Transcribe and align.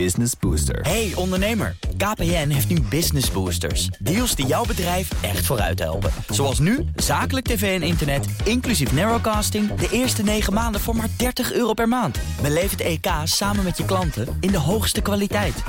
Business 0.00 0.32
Booster. 0.40 0.80
Hey 0.80 1.12
ondernemer, 1.14 1.76
KPN 1.96 2.48
heeft 2.48 2.68
nu 2.68 2.80
Business 2.80 3.30
Boosters. 3.30 3.86
Deals 3.86 4.34
die 4.34 4.46
jouw 4.46 4.64
bedrijf 4.64 5.22
echt 5.22 5.46
vooruit 5.46 5.78
helpen. 5.78 6.10
Zoals 6.28 6.58
nu, 6.58 6.84
zakelijk 6.96 7.46
tv 7.46 7.80
en 7.80 7.86
internet, 7.86 8.26
inclusief 8.44 8.92
narrowcasting... 8.92 9.74
de 9.74 9.88
eerste 9.90 10.22
9 10.22 10.52
maanden 10.52 10.80
voor 10.80 10.96
maar 10.96 11.08
30 11.16 11.52
euro 11.52 11.72
per 11.72 11.88
maand. 11.88 12.18
Beleef 12.42 12.70
het 12.70 12.80
EK 12.80 13.06
samen 13.24 13.64
met 13.64 13.76
je 13.76 13.84
klanten 13.84 14.36
in 14.40 14.50
de 14.50 14.58
hoogste 14.58 15.00
kwaliteit. 15.00 15.62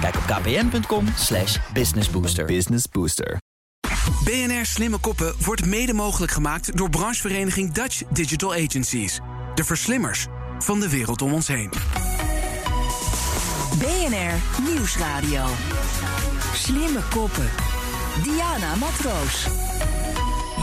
Kijk 0.00 0.16
op 0.16 0.22
kpn.com 0.22 1.06
slash 1.16 1.58
businessbooster. 1.72 2.44
Business 2.44 2.84
Booster. 2.88 3.38
BNR 4.24 4.66
Slimme 4.66 4.98
Koppen 4.98 5.34
wordt 5.44 5.66
mede 5.66 5.92
mogelijk 5.92 6.32
gemaakt 6.32 6.76
door 6.76 6.90
branchevereniging 6.90 7.72
Dutch 7.72 8.02
Digital 8.10 8.52
Agencies. 8.52 9.20
De 9.54 9.64
verslimmers 9.64 10.26
van 10.58 10.80
de 10.80 10.88
wereld 10.88 11.22
om 11.22 11.32
ons 11.32 11.48
heen. 11.48 11.70
BNR 13.78 14.62
Nieuwsradio. 14.70 15.44
Slimme 16.54 17.00
koppen. 17.10 17.50
Diana 18.22 18.74
Matroos. 18.74 19.46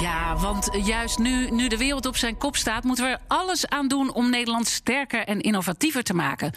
Ja, 0.02 0.38
want 0.38 0.70
juist 0.84 1.18
nu, 1.18 1.50
nu 1.50 1.68
de 1.68 1.78
wereld 1.78 2.06
op 2.06 2.18
zijn 2.18 2.38
kop 2.38 2.56
staat, 2.56 2.84
moeten 2.84 3.06
we 3.06 3.12
er 3.12 3.22
alles 3.28 3.68
aan 3.68 3.88
doen 3.88 4.14
om 4.14 4.30
Nederland 4.30 4.68
sterker 4.68 5.26
en 5.26 5.42
innovatiever 5.42 6.04
te 6.04 6.14
maken. 6.14 6.52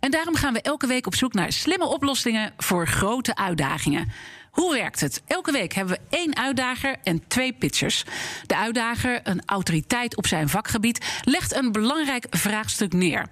En 0.00 0.10
daarom 0.10 0.34
gaan 0.34 0.52
we 0.52 0.60
elke 0.60 0.86
week 0.86 1.06
op 1.06 1.14
zoek 1.14 1.32
naar 1.32 1.52
slimme 1.52 1.86
oplossingen 1.86 2.52
voor 2.56 2.86
grote 2.86 3.34
uitdagingen. 3.34 4.12
Hoe 4.50 4.74
werkt 4.74 5.00
het? 5.00 5.22
Elke 5.26 5.52
week 5.52 5.72
hebben 5.72 5.94
we 5.94 6.16
één 6.16 6.36
uitdager 6.36 6.96
en 7.02 7.28
twee 7.28 7.52
pitchers. 7.52 8.04
De 8.46 8.56
uitdager, 8.56 9.20
een 9.22 9.42
autoriteit 9.46 10.16
op 10.16 10.26
zijn 10.26 10.48
vakgebied, 10.48 11.20
legt 11.24 11.54
een 11.54 11.72
belangrijk 11.72 12.26
vraagstuk 12.30 12.92
neer. 12.92 13.26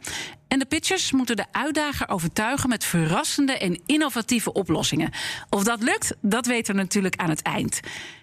En 0.54 0.60
de 0.60 0.66
pitchers 0.66 1.12
moeten 1.12 1.36
de 1.36 1.44
uitdager 1.52 2.08
overtuigen 2.08 2.68
met 2.68 2.84
verrassende 2.84 3.58
en 3.58 3.80
innovatieve 3.86 4.52
oplossingen. 4.52 5.10
Of 5.48 5.64
dat 5.64 5.82
lukt, 5.82 6.14
dat 6.20 6.46
weten 6.46 6.74
we 6.74 6.80
natuurlijk 6.80 7.16
aan 7.16 7.28
het 7.28 7.42
eind. 7.42 7.80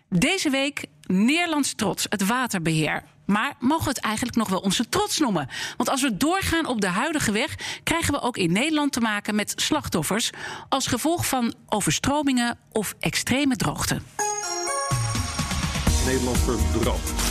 Deze 0.09 0.49
week 0.49 0.85
Nederlands 1.05 1.73
trots, 1.73 2.05
het 2.09 2.25
waterbeheer. 2.25 3.03
Maar 3.25 3.53
mogen 3.59 3.83
we 3.83 3.89
het 3.89 3.99
eigenlijk 3.99 4.35
nog 4.35 4.49
wel 4.49 4.59
onze 4.59 4.89
trots 4.89 5.19
noemen? 5.19 5.49
Want 5.77 5.89
als 5.89 6.01
we 6.01 6.17
doorgaan 6.17 6.65
op 6.65 6.81
de 6.81 6.87
huidige 6.87 7.31
weg, 7.31 7.55
krijgen 7.83 8.13
we 8.13 8.21
ook 8.21 8.37
in 8.37 8.51
Nederland 8.51 8.91
te 8.91 8.99
maken 8.99 9.35
met 9.35 9.53
slachtoffers 9.55 10.29
als 10.69 10.87
gevolg 10.87 11.25
van 11.25 11.53
overstromingen 11.69 12.57
of 12.71 12.95
extreme 12.99 13.55
droogte. 13.55 14.01
Nederland 16.05 16.37
verdroogt. 16.37 17.30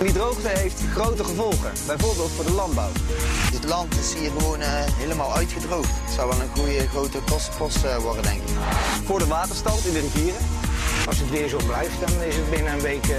Die 0.00 0.12
droogte 0.12 0.48
heeft 0.48 0.82
grote 0.92 1.24
gevolgen, 1.24 1.72
bijvoorbeeld 1.86 2.30
voor 2.30 2.44
de 2.44 2.52
landbouw. 2.52 2.90
Het 3.52 3.64
land 3.64 3.98
is 3.98 4.14
hier 4.14 4.30
gewoon 4.30 4.60
uh, 4.60 4.66
helemaal 4.70 5.34
uitgedroogd. 5.34 5.88
Het 6.04 6.14
zou 6.14 6.28
wel 6.28 6.40
een 6.40 6.56
goede 6.56 6.88
grote 6.88 7.18
kostenpost 7.30 7.84
uh, 7.84 7.96
worden, 7.96 8.22
denk 8.22 8.42
ik. 8.42 8.54
Voor 9.04 9.18
de 9.18 9.26
waterstand 9.26 9.86
in 9.86 9.92
de 9.92 10.00
rivieren. 10.00 10.40
Als 11.06 11.18
het 11.18 11.30
weer 11.30 11.48
zo 11.48 11.58
blijft, 11.66 12.00
dan 12.00 12.22
is 12.22 12.36
het 12.36 12.50
binnen 12.50 12.72
een 12.72 12.80
week 12.80 13.06
uh, 13.06 13.16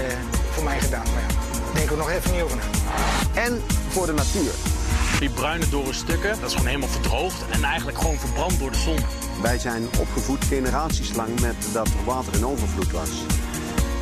voor 0.50 0.64
mij 0.64 0.80
gedaan. 0.80 1.06
Maar 1.12 1.24
ja, 1.28 1.74
denk 1.74 1.90
er 1.90 1.96
nog 1.96 2.10
even 2.10 2.32
niet 2.32 2.42
over 2.42 2.56
na. 2.56 2.62
En 3.40 3.62
voor 3.88 4.06
de 4.06 4.12
natuur. 4.12 4.52
Die 5.20 5.30
bruine 5.30 5.68
dorre 5.68 5.92
stukken, 5.92 6.30
dat 6.40 6.48
is 6.48 6.52
gewoon 6.52 6.66
helemaal 6.66 6.88
verdroogd 6.88 7.48
en 7.50 7.64
eigenlijk 7.64 7.98
gewoon 7.98 8.18
verbrand 8.18 8.58
door 8.58 8.70
de 8.70 8.78
zon. 8.78 8.98
Wij 9.42 9.58
zijn 9.58 9.88
opgevoed 9.98 10.44
generaties 10.44 11.14
lang 11.14 11.40
met 11.40 11.56
dat 11.72 11.86
er 11.86 12.04
water 12.04 12.34
in 12.34 12.46
overvloed 12.46 12.90
was. 12.90 13.10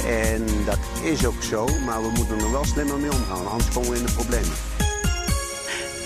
En 0.06 0.44
dat 0.64 0.78
is 1.02 1.26
ook 1.26 1.42
zo, 1.42 1.66
maar 1.84 2.02
we 2.02 2.10
moeten 2.16 2.38
er 2.38 2.50
wel 2.50 2.64
slimmer 2.64 2.98
mee 2.98 3.12
omgaan, 3.12 3.46
anders 3.46 3.70
komen 3.70 3.90
we 3.90 3.96
in 3.96 4.06
de 4.06 4.12
problemen. 4.12 4.52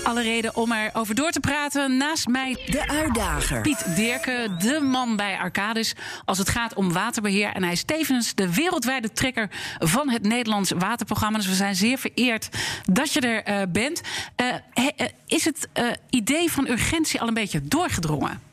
Alle 0.03 0.23
reden 0.23 0.57
om 0.57 0.73
erover 0.73 1.15
door 1.15 1.31
te 1.31 1.41
praten. 1.41 1.97
Naast 1.97 2.27
mij 2.27 2.63
de 2.67 2.89
uitdager. 2.89 3.61
Piet 3.61 3.97
Dirken, 3.97 4.59
de 4.59 4.81
man 4.81 5.17
bij 5.17 5.39
Arcadis 5.39 5.95
als 6.25 6.39
het 6.39 6.49
gaat 6.49 6.75
om 6.75 6.93
waterbeheer. 6.93 7.53
En 7.53 7.63
hij 7.63 7.73
is 7.73 7.85
tevens 7.85 8.35
de 8.35 8.55
wereldwijde 8.55 9.13
trekker 9.13 9.51
van 9.79 10.11
het 10.11 10.23
Nederlands 10.23 10.71
Waterprogramma. 10.71 11.39
Dus 11.39 11.47
we 11.47 11.55
zijn 11.55 11.75
zeer 11.75 11.99
vereerd 11.99 12.49
dat 12.93 13.13
je 13.13 13.21
er 13.21 13.61
uh, 13.61 13.63
bent. 13.69 14.01
Uh, 14.37 14.47
he, 14.71 14.91
uh, 14.97 15.07
is 15.27 15.45
het 15.45 15.69
idee 16.11 16.53
van 16.53 16.69
urgentie 16.69 17.21
al 17.21 17.29
een 17.29 17.35
beetje 17.35 17.61
doorgedrongen? 17.63 18.50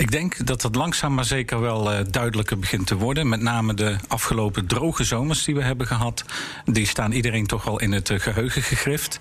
Ik 0.00 0.10
denk 0.10 0.46
dat 0.46 0.60
dat 0.60 0.74
langzaam 0.74 1.14
maar 1.14 1.24
zeker 1.24 1.60
wel 1.60 1.92
uh, 1.92 1.98
duidelijker 2.10 2.58
begint 2.58 2.86
te 2.86 2.96
worden. 2.96 3.28
Met 3.28 3.40
name 3.40 3.74
de 3.74 3.96
afgelopen 4.08 4.66
droge 4.66 5.04
zomers 5.04 5.44
die 5.44 5.54
we 5.54 5.62
hebben 5.62 5.86
gehad. 5.86 6.24
Die 6.64 6.86
staan 6.86 7.12
iedereen 7.12 7.46
toch 7.46 7.64
wel 7.64 7.80
in 7.80 7.92
het 7.92 8.08
uh, 8.08 8.18
geheugen 8.18 8.62
gegrift. 8.62 9.20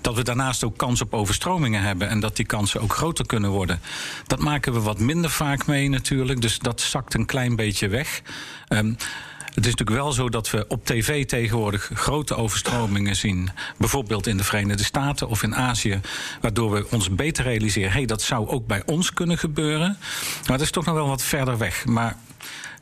Dat 0.00 0.14
we 0.14 0.22
daarnaast 0.22 0.64
ook 0.64 0.76
kans 0.76 1.00
op 1.00 1.14
overstromingen 1.14 1.82
hebben. 1.82 2.08
En 2.08 2.20
dat 2.20 2.36
die 2.36 2.46
kansen 2.46 2.80
ook 2.80 2.94
groter 2.94 3.26
kunnen 3.26 3.50
worden. 3.50 3.80
Dat 4.26 4.38
maken 4.38 4.72
we 4.72 4.80
wat 4.80 4.98
minder 4.98 5.30
vaak 5.30 5.66
mee 5.66 5.88
natuurlijk. 5.88 6.40
Dus 6.40 6.58
dat 6.58 6.80
zakt 6.80 7.14
een 7.14 7.26
klein 7.26 7.56
beetje 7.56 7.88
weg. 7.88 8.22
Um, 8.68 8.96
het 9.54 9.66
is 9.66 9.70
natuurlijk 9.70 10.02
wel 10.02 10.12
zo 10.12 10.28
dat 10.28 10.50
we 10.50 10.64
op 10.68 10.86
tv 10.86 11.26
tegenwoordig 11.26 11.90
grote 11.94 12.34
overstromingen 12.34 13.16
zien. 13.16 13.50
Bijvoorbeeld 13.76 14.26
in 14.26 14.36
de 14.36 14.44
Verenigde 14.44 14.84
Staten 14.84 15.28
of 15.28 15.42
in 15.42 15.56
Azië. 15.56 16.00
Waardoor 16.40 16.70
we 16.70 16.86
ons 16.90 17.10
beter 17.10 17.44
realiseren: 17.44 17.90
hé, 17.90 17.96
hey, 17.96 18.06
dat 18.06 18.22
zou 18.22 18.48
ook 18.48 18.66
bij 18.66 18.82
ons 18.86 19.12
kunnen 19.12 19.38
gebeuren. 19.38 19.96
Maar 20.46 20.56
dat 20.56 20.60
is 20.60 20.70
toch 20.70 20.84
nog 20.84 20.94
wel 20.94 21.08
wat 21.08 21.22
verder 21.22 21.58
weg. 21.58 21.84
Maar 21.86 22.16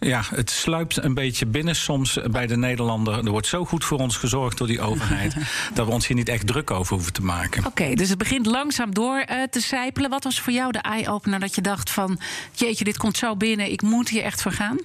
ja, 0.00 0.22
het 0.34 0.50
sluipt 0.50 1.04
een 1.04 1.14
beetje 1.14 1.46
binnen 1.46 1.76
soms 1.76 2.18
bij 2.30 2.46
de 2.46 2.56
Nederlander. 2.56 3.24
Er 3.24 3.30
wordt 3.30 3.46
zo 3.46 3.64
goed 3.64 3.84
voor 3.84 3.98
ons 3.98 4.16
gezorgd 4.16 4.58
door 4.58 4.66
die 4.66 4.80
overheid... 4.80 5.34
dat 5.74 5.86
we 5.86 5.92
ons 5.92 6.06
hier 6.06 6.16
niet 6.16 6.28
echt 6.28 6.46
druk 6.46 6.70
over 6.70 6.94
hoeven 6.94 7.12
te 7.12 7.22
maken. 7.22 7.58
Oké, 7.58 7.68
okay, 7.68 7.94
dus 7.94 8.08
het 8.08 8.18
begint 8.18 8.46
langzaam 8.46 8.94
door 8.94 9.24
uh, 9.30 9.42
te 9.50 9.60
sijpelen. 9.60 10.10
Wat 10.10 10.24
was 10.24 10.40
voor 10.40 10.52
jou 10.52 10.72
de 10.72 10.78
eye-opener 10.78 11.40
dat 11.40 11.54
je 11.54 11.60
dacht 11.60 11.90
van... 11.90 12.20
jeetje, 12.52 12.84
dit 12.84 12.96
komt 12.96 13.16
zo 13.16 13.36
binnen, 13.36 13.72
ik 13.72 13.82
moet 13.82 14.08
hier 14.08 14.22
echt 14.22 14.42
voor 14.42 14.52
gaan? 14.52 14.78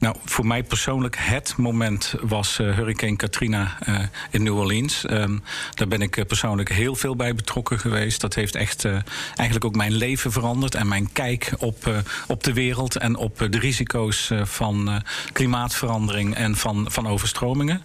Nou, 0.00 0.16
voor 0.24 0.46
mij 0.46 0.62
persoonlijk 0.62 1.16
het 1.18 1.54
moment 1.56 2.14
was 2.20 2.58
uh, 2.58 2.74
Hurricane 2.74 3.16
Katrina 3.16 3.78
uh, 3.88 3.98
in 4.30 4.42
New 4.42 4.56
Orleans. 4.56 5.04
Um, 5.10 5.42
daar 5.74 5.88
ben 5.88 6.02
ik 6.02 6.16
uh, 6.16 6.24
persoonlijk 6.24 6.72
heel 6.72 6.94
veel 6.94 7.16
bij 7.16 7.34
betrokken 7.34 7.78
geweest. 7.78 8.20
Dat 8.20 8.34
heeft 8.34 8.54
echt 8.54 8.84
eigenlijk 9.34 9.64
ook 9.64 9.74
mijn 9.74 9.92
leven 9.92 10.32
veranderd 10.32 10.74
en 10.74 10.88
mijn 10.88 11.12
kijk 11.12 11.52
op, 11.58 12.04
op 12.26 12.44
de 12.44 12.52
wereld 12.52 12.96
en 12.96 13.16
op 13.16 13.38
de 13.38 13.58
risico's 13.58 14.30
van 14.42 15.02
klimaatverandering 15.32 16.34
en 16.34 16.56
van, 16.56 16.86
van 16.90 17.08
overstromingen. 17.08 17.82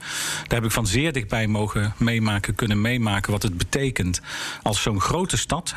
Daar 0.47 0.59
heb 0.59 0.65
ik 0.65 0.71
van 0.71 0.87
zeer 0.87 1.13
dichtbij 1.13 1.47
mogen 1.47 1.93
meemaken, 1.97 2.55
kunnen 2.55 2.81
meemaken 2.81 3.31
wat 3.31 3.43
het 3.43 3.57
betekent 3.57 4.21
als 4.61 4.81
zo'n 4.81 5.01
grote 5.01 5.37
stad, 5.37 5.73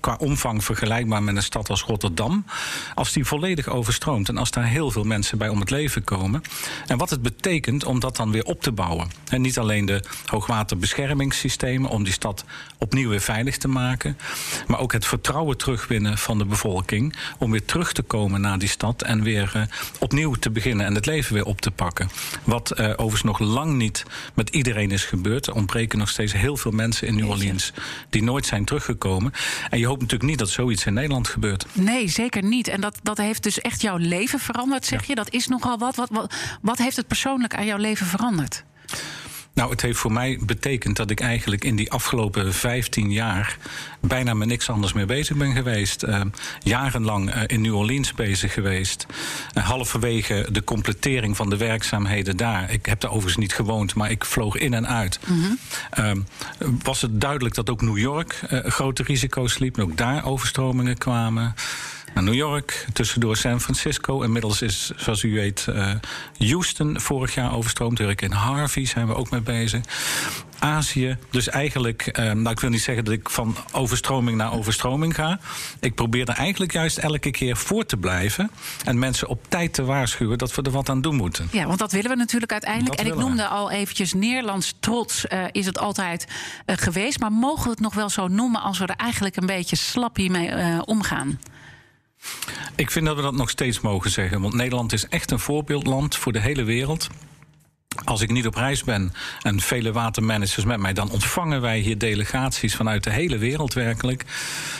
qua 0.00 0.16
omvang 0.18 0.64
vergelijkbaar 0.64 1.22
met 1.22 1.36
een 1.36 1.42
stad 1.42 1.70
als 1.70 1.82
Rotterdam, 1.82 2.44
als 2.94 3.12
die 3.12 3.24
volledig 3.24 3.68
overstroomt 3.68 4.28
en 4.28 4.36
als 4.36 4.50
daar 4.50 4.66
heel 4.66 4.90
veel 4.90 5.04
mensen 5.04 5.38
bij 5.38 5.48
om 5.48 5.60
het 5.60 5.70
leven 5.70 5.74
komen. 6.04 6.42
En 6.86 6.98
wat 6.98 7.10
het 7.10 7.22
betekent 7.22 7.84
om 7.84 8.00
dat 8.00 8.16
dan 8.16 8.30
weer 8.30 8.44
op 8.44 8.62
te 8.62 8.72
bouwen. 8.72 9.10
En 9.28 9.40
niet 9.40 9.58
alleen 9.58 9.86
de 9.86 10.02
hoogwaterbeschermingssystemen 10.26 11.90
om 11.90 12.04
die 12.04 12.12
stad 12.12 12.44
opnieuw 12.78 13.08
weer 13.08 13.20
veilig 13.20 13.56
te 13.56 13.68
maken, 13.68 14.18
maar 14.66 14.78
ook 14.78 14.92
het 14.92 15.06
vertrouwen 15.06 15.56
terugwinnen 15.56 16.18
van 16.18 16.38
de 16.38 16.44
bevolking 16.44 17.16
om 17.38 17.50
weer 17.50 17.64
terug 17.64 17.92
te 17.92 18.02
komen 18.02 18.40
naar 18.40 18.58
die 18.58 18.68
stad 18.68 19.02
en 19.02 19.22
weer 19.22 19.52
uh, 19.56 19.62
opnieuw 19.98 20.34
te 20.34 20.50
beginnen 20.50 20.86
en 20.86 20.94
het 20.94 21.06
leven 21.06 21.34
weer 21.34 21.44
op 21.44 21.60
te 21.60 21.70
pakken. 21.70 22.10
Wat 22.44 22.72
uh, 22.80 22.90
overigens 22.90 23.22
nog 23.22 23.38
lang 23.38 23.74
niet 23.74 24.04
met 24.34 24.50
iedereen 24.50 24.90
is 24.90 25.04
gebeurd. 25.04 25.46
Er 25.46 25.54
ontbreken 25.54 25.98
nog 25.98 26.08
steeds 26.08 26.32
heel 26.32 26.56
veel 26.56 26.70
mensen 26.70 27.06
in 27.06 27.14
New 27.14 27.28
Orleans 27.28 27.72
die 28.10 28.22
nooit 28.22 28.46
zijn 28.46 28.64
teruggekomen. 28.64 29.32
En 29.70 29.78
je 29.78 29.86
hoopt 29.86 30.00
natuurlijk 30.00 30.30
niet 30.30 30.38
dat 30.38 30.48
zoiets 30.48 30.86
in 30.86 30.94
Nederland 30.94 31.28
gebeurt. 31.28 31.66
Nee, 31.72 32.08
zeker 32.08 32.42
niet. 32.42 32.68
En 32.68 32.80
dat, 32.80 32.98
dat 33.02 33.16
heeft 33.16 33.42
dus 33.42 33.60
echt 33.60 33.80
jouw 33.80 33.96
leven 33.96 34.38
veranderd, 34.38 34.84
zeg 34.86 35.00
ja. 35.00 35.06
je. 35.08 35.14
Dat 35.14 35.32
is 35.32 35.46
nogal 35.66 35.78
wat. 35.78 35.96
Wat, 35.96 36.08
wat. 36.10 36.34
wat 36.62 36.78
heeft 36.78 36.96
het 36.96 37.06
persoonlijk 37.06 37.54
aan 37.54 37.66
jouw 37.66 37.78
leven 37.78 38.06
veranderd? 38.06 38.64
Nou, 39.54 39.70
het 39.70 39.82
heeft 39.82 39.98
voor 39.98 40.12
mij 40.12 40.38
betekend 40.40 40.96
dat 40.96 41.10
ik 41.10 41.20
eigenlijk 41.20 41.64
in 41.64 41.76
die 41.76 41.92
afgelopen 41.92 42.54
15 42.54 43.12
jaar 43.12 43.56
bijna 44.00 44.34
met 44.34 44.48
niks 44.48 44.70
anders 44.70 44.92
meer 44.92 45.06
bezig 45.06 45.36
ben 45.36 45.52
geweest. 45.52 46.02
Uh, 46.02 46.20
jarenlang 46.58 47.34
uh, 47.34 47.42
in 47.46 47.60
New 47.60 47.76
Orleans 47.76 48.14
bezig 48.14 48.52
geweest. 48.52 49.06
Uh, 49.54 49.68
halverwege 49.68 50.48
de 50.52 50.64
completering 50.64 51.36
van 51.36 51.50
de 51.50 51.56
werkzaamheden 51.56 52.36
daar. 52.36 52.70
Ik 52.70 52.86
heb 52.86 53.00
daar 53.00 53.10
overigens 53.10 53.36
niet 53.36 53.54
gewoond, 53.54 53.94
maar 53.94 54.10
ik 54.10 54.24
vloog 54.24 54.56
in 54.56 54.74
en 54.74 54.88
uit. 54.88 55.18
Mm 55.26 55.58
-hmm. 55.92 56.26
was 56.82 57.02
het 57.02 57.20
duidelijk 57.20 57.54
dat 57.54 57.70
ook 57.70 57.82
New 57.82 57.98
York 57.98 58.40
grote 58.50 59.02
risico's 59.02 59.58
liep. 59.58 59.76
En 59.76 59.82
ook 59.82 59.96
daar 59.96 60.24
overstromingen 60.24 60.98
kwamen. 60.98 61.54
Naar 62.16 62.24
New 62.24 62.34
York, 62.34 62.86
tussendoor 62.92 63.36
San 63.36 63.60
Francisco. 63.60 64.22
Inmiddels 64.22 64.62
is, 64.62 64.90
zoals 64.96 65.22
u 65.22 65.34
weet, 65.34 65.66
uh, 65.68 65.90
Houston 66.38 67.00
vorig 67.00 67.34
jaar 67.34 67.56
overstroomd. 67.56 68.00
in 68.00 68.32
Harvey 68.32 68.86
zijn 68.86 69.06
we 69.06 69.14
ook 69.14 69.30
mee 69.30 69.40
bezig. 69.40 69.82
Azië. 70.58 71.16
Dus 71.30 71.48
eigenlijk, 71.48 72.06
eh, 72.06 72.24
nou, 72.24 72.50
ik 72.50 72.60
wil 72.60 72.70
niet 72.70 72.82
zeggen 72.82 73.04
dat 73.04 73.14
ik 73.14 73.30
van 73.30 73.56
overstroming 73.72 74.36
naar 74.36 74.52
overstroming 74.52 75.14
ga. 75.14 75.40
Ik 75.80 75.94
probeer 75.94 76.28
er 76.28 76.34
eigenlijk 76.34 76.72
juist 76.72 76.98
elke 76.98 77.30
keer 77.30 77.56
voor 77.56 77.86
te 77.86 77.96
blijven. 77.96 78.50
En 78.84 78.98
mensen 78.98 79.28
op 79.28 79.44
tijd 79.48 79.74
te 79.74 79.84
waarschuwen 79.84 80.38
dat 80.38 80.54
we 80.54 80.62
er 80.62 80.70
wat 80.70 80.88
aan 80.88 81.00
doen 81.00 81.16
moeten. 81.16 81.48
Ja, 81.52 81.66
want 81.66 81.78
dat 81.78 81.92
willen 81.92 82.10
we 82.10 82.16
natuurlijk 82.16 82.52
uiteindelijk. 82.52 82.96
Dat 82.96 83.06
en 83.06 83.12
ik 83.12 83.18
we. 83.18 83.24
noemde 83.24 83.46
al 83.46 83.70
eventjes 83.70 84.12
Nederlands 84.12 84.74
trots 84.80 85.26
eh, 85.26 85.44
is 85.50 85.66
het 85.66 85.78
altijd 85.78 86.26
eh, 86.66 86.76
geweest. 86.76 87.20
Maar 87.20 87.32
mogen 87.32 87.64
we 87.64 87.70
het 87.70 87.80
nog 87.80 87.94
wel 87.94 88.08
zo 88.08 88.28
noemen 88.28 88.60
als 88.60 88.78
we 88.78 88.86
er 88.86 88.96
eigenlijk 88.96 89.36
een 89.36 89.46
beetje 89.46 89.76
slappie 89.76 90.30
mee 90.30 90.48
eh, 90.48 90.78
omgaan? 90.84 91.38
Ik 92.76 92.90
vind 92.90 93.06
dat 93.06 93.16
we 93.16 93.22
dat 93.22 93.34
nog 93.34 93.50
steeds 93.50 93.80
mogen 93.80 94.10
zeggen. 94.10 94.40
Want 94.40 94.54
Nederland 94.54 94.92
is 94.92 95.08
echt 95.08 95.30
een 95.30 95.38
voorbeeldland 95.38 96.16
voor 96.16 96.32
de 96.32 96.40
hele 96.40 96.62
wereld. 96.62 97.08
Als 98.04 98.20
ik 98.20 98.30
niet 98.30 98.46
op 98.46 98.54
reis 98.54 98.84
ben 98.84 99.12
en 99.42 99.60
vele 99.60 99.92
watermanagers 99.92 100.64
met 100.64 100.80
mij, 100.80 100.92
dan 100.92 101.10
ontvangen 101.10 101.60
wij 101.60 101.78
hier 101.78 101.98
delegaties 101.98 102.76
vanuit 102.76 103.04
de 103.04 103.10
hele 103.10 103.38
wereld 103.38 103.74
werkelijk. 103.74 104.24